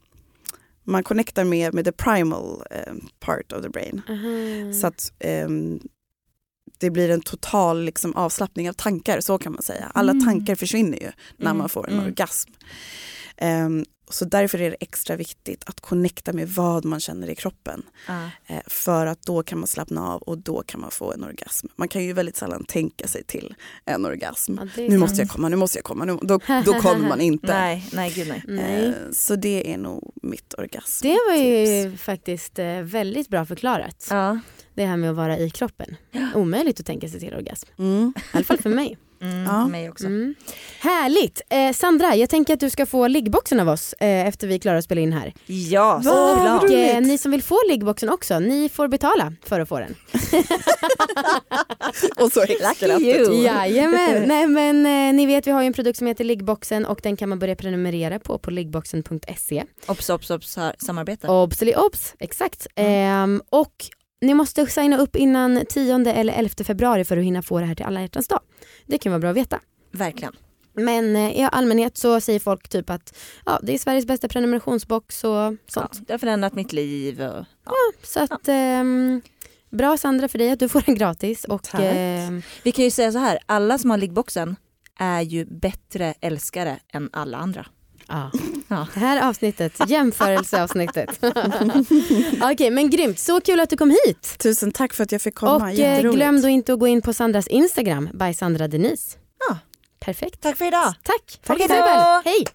man 0.83 1.03
connectar 1.03 1.43
med, 1.43 1.73
med 1.73 1.85
the 1.85 1.91
primal 1.91 2.63
eh, 2.71 2.93
part 3.19 3.51
of 3.51 3.61
the 3.63 3.69
brain. 3.69 4.01
Aha. 4.09 4.73
Så 4.81 4.87
att 4.87 5.11
ehm, 5.19 5.79
det 6.79 6.89
blir 6.89 7.09
en 7.09 7.21
total 7.21 7.83
liksom, 7.83 8.15
avslappning 8.15 8.69
av 8.69 8.73
tankar, 8.73 9.19
så 9.21 9.37
kan 9.37 9.53
man 9.53 9.61
säga. 9.61 9.91
Alla 9.93 10.11
Mm. 10.11 10.25
tankar 10.25 10.55
försvinner 10.55 10.97
ju 10.97 11.11
när 11.37 11.45
Mm, 11.51 11.57
man 11.57 11.69
får 11.69 11.87
en 11.87 11.93
mm. 11.93 12.05
orgasm. 12.05 12.51
Ehm, 13.37 13.85
så 14.09 14.25
därför 14.25 14.61
är 14.61 14.69
det 14.69 14.77
extra 14.79 15.15
viktigt 15.15 15.63
att 15.65 15.79
connecta 15.81 16.33
med 16.33 16.49
vad 16.49 16.85
man 16.85 16.99
känner 16.99 17.29
i 17.29 17.35
kroppen. 17.35 17.83
Eh, 18.47 18.57
för 18.67 19.05
att 19.05 19.21
då 19.21 19.43
kan 19.43 19.59
man 19.59 19.67
slappna 19.67 20.13
av 20.13 20.21
och 20.21 20.37
då 20.37 20.63
kan 20.63 20.81
man 20.81 20.91
få 20.91 21.13
en 21.13 21.23
orgasm. 21.23 21.67
Man 21.75 21.87
kan 21.87 22.03
ju 22.03 22.13
väldigt 22.13 22.37
sällan 22.37 22.65
tänka 22.65 23.07
sig 23.07 23.23
till 23.23 23.55
en 23.85 24.05
orgasm. 24.05 24.57
Ja, 24.57 24.83
Nu 24.89 24.97
måste 24.97 25.21
jag 25.21 25.29
komma, 25.29 25.49
nu 25.49 25.55
måste 25.55 25.77
jag 25.77 25.85
komma. 25.85 26.05
Nu, 26.05 26.17
då, 26.21 26.39
då 26.65 26.73
kommer 26.73 27.07
man 27.07 27.21
inte. 27.21 27.47
Nej, 27.53 27.89
nej 27.93 28.11
gud 28.15 28.27
nej. 28.27 28.43
Nej. 28.47 28.85
Eh, 28.85 28.93
så 29.11 29.35
det 29.35 29.73
är 29.73 29.77
nog 29.77 30.13
mitt 30.23 30.53
orgasm. 30.57 31.07
Det 31.07 31.17
var 31.29 31.35
ju 31.35 31.97
faktiskt 31.97 32.59
eh, 32.59 32.81
väldigt 32.81 33.29
bra 33.29 33.45
förklarat. 33.45 34.07
Ja. 34.09 34.39
Det 34.73 34.85
här 34.85 34.97
med 34.97 35.09
att 35.09 35.15
vara 35.15 35.37
i 35.37 35.49
kroppen. 35.49 35.95
Omöjligt 36.35 36.79
att 36.79 36.85
tänka 36.85 37.09
sig 37.09 37.19
till 37.19 37.33
orgasm. 37.33 37.67
Mm. 37.77 38.13
I 38.17 38.21
alla 38.37 38.43
fall 38.43 38.57
för 38.57 38.69
mig. 38.69 38.97
Mm, 39.25 39.45
Ja. 39.45 39.67
mig 39.67 39.89
också. 39.89 40.05
Mm. 40.05 40.35
Härligt! 40.79 41.41
Eh, 41.49 41.73
Sandra, 41.73 42.15
jag 42.15 42.29
tänker 42.29 42.53
att 42.53 42.59
du 42.59 42.69
ska 42.69 42.85
få 42.85 43.07
liggboxen 43.07 43.59
av 43.59 43.69
oss 43.69 43.93
eh, 43.93 44.27
efter 44.27 44.47
vi 44.47 44.55
är 44.55 44.59
klara 44.59 44.77
att 44.77 44.83
spela 44.83 45.01
in 45.01 45.13
här. 45.13 45.33
Ja, 45.45 46.01
såklart. 46.03 46.63
Och 46.63 46.71
eh, 46.71 47.01
ni 47.01 47.17
som 47.17 47.31
vill 47.31 47.43
få 47.43 47.57
liggboxen 47.69 48.09
också, 48.09 48.39
ni 48.39 48.69
får 48.69 48.87
betala 48.87 49.33
för 49.45 49.59
att 49.59 49.69
få 49.69 49.79
den. 49.79 49.95
Och 52.17 52.31
så 52.31 52.45
you. 52.45 53.43
Jajamän! 53.43 54.23
Nej 54.27 54.47
men 54.47 54.85
eh, 54.85 55.13
ni 55.15 55.25
vet 55.25 55.47
vi 55.47 55.51
har 55.51 55.61
ju 55.61 55.67
en 55.67 55.73
produkt 55.73 55.97
som 55.97 56.07
heter 56.07 56.23
liggboxen 56.23 56.85
och 56.85 56.99
den 57.03 57.17
kan 57.17 57.29
man 57.29 57.39
börja 57.39 57.55
prenumerera 57.55 58.19
på 58.19 58.37
på 58.37 58.51
liggboxen.se. 58.51 59.63
Obs, 59.87 60.09
obs, 60.09 60.29
obs, 60.29 60.57
samarbete. 60.77 61.27
Obseli 61.27 61.75
obs, 61.75 62.13
exakt. 62.19 62.67
Ehm, 62.75 63.41
och 63.49 63.73
ni 64.21 64.33
måste 64.33 64.65
signa 64.65 64.97
upp 64.97 65.15
innan 65.15 65.65
10 65.69 65.95
eller 65.95 66.33
11 66.33 66.49
februari 66.63 67.05
för 67.05 67.17
att 67.17 67.23
hinna 67.23 67.41
få 67.41 67.59
det 67.59 67.65
här 67.65 67.75
till 67.75 67.85
alla 67.85 68.01
hjärtans 68.01 68.27
dag. 68.27 68.39
Det 68.85 68.97
kan 68.97 69.11
vara 69.11 69.19
bra 69.19 69.29
att 69.29 69.35
veta. 69.37 69.59
Verkligen. 69.91 70.33
Men 70.73 71.15
eh, 71.15 71.39
i 71.39 71.49
allmänhet 71.51 71.97
så 71.97 72.21
säger 72.21 72.39
folk 72.39 72.69
typ 72.69 72.89
att 72.89 73.17
ja, 73.45 73.59
det 73.63 73.73
är 73.73 73.77
Sveriges 73.77 74.05
bästa 74.05 74.27
prenumerationsbox 74.27 75.23
och 75.23 75.31
Ja, 75.31 75.53
sånt. 75.67 76.01
det 76.07 76.13
har 76.13 76.17
förändrat 76.17 76.53
mitt 76.53 76.73
liv. 76.73 77.21
Och, 77.21 77.45
ja. 77.65 77.73
Så 78.03 78.19
att 78.19 78.47
ehm, 78.47 79.21
bra 79.71 79.97
Sandra 79.97 80.27
för 80.27 80.37
dig 80.37 80.51
att 80.51 80.59
du 80.59 80.69
får 80.69 80.81
den 80.85 80.95
gratis. 80.95 81.43
Och, 81.43 81.75
ehm, 81.79 82.41
Vi 82.63 82.71
kan 82.71 82.85
ju 82.85 82.91
säga 82.91 83.11
så 83.11 83.17
här, 83.19 83.39
alla 83.45 83.77
som 83.77 83.89
har 83.89 83.97
liggboxen 83.97 84.55
är 84.99 85.21
ju 85.21 85.45
bättre 85.45 86.13
älskare 86.21 86.79
än 86.93 87.09
alla 87.13 87.37
andra. 87.37 87.65
Ja. 88.07 88.31
Ja. 88.67 88.87
Det 88.93 88.99
här 88.99 89.29
avsnittet, 89.29 89.73
jämförelseavsnittet. 89.87 91.09
Okej 92.41 92.71
men 92.71 92.89
grymt, 92.89 93.19
så 93.19 93.41
kul 93.41 93.59
att 93.59 93.69
du 93.69 93.77
kom 93.77 93.89
hit. 94.05 94.35
Tusen 94.39 94.71
tack 94.71 94.93
för 94.93 95.03
att 95.03 95.11
jag 95.11 95.21
fick 95.21 95.35
komma. 95.35 95.55
och 95.55 95.79
eh, 95.79 96.11
glöm 96.11 96.41
då 96.41 96.47
inte 96.47 96.73
att 96.73 96.79
gå 96.79 96.87
in 96.87 97.01
på 97.01 97.13
Sandras 97.13 97.47
Instagram, 97.47 98.09
by 98.13 98.33
Sandra 98.33 98.67
Denise. 98.67 99.17
Ja. 99.49 99.57
Perfekt. 99.99 100.41
Tack 100.41 100.57
för 100.57 100.65
idag. 100.65 100.93
Tack. 101.03 101.39
Tack, 101.43 101.67
Tack. 101.67 102.25
Hej. 102.25 102.45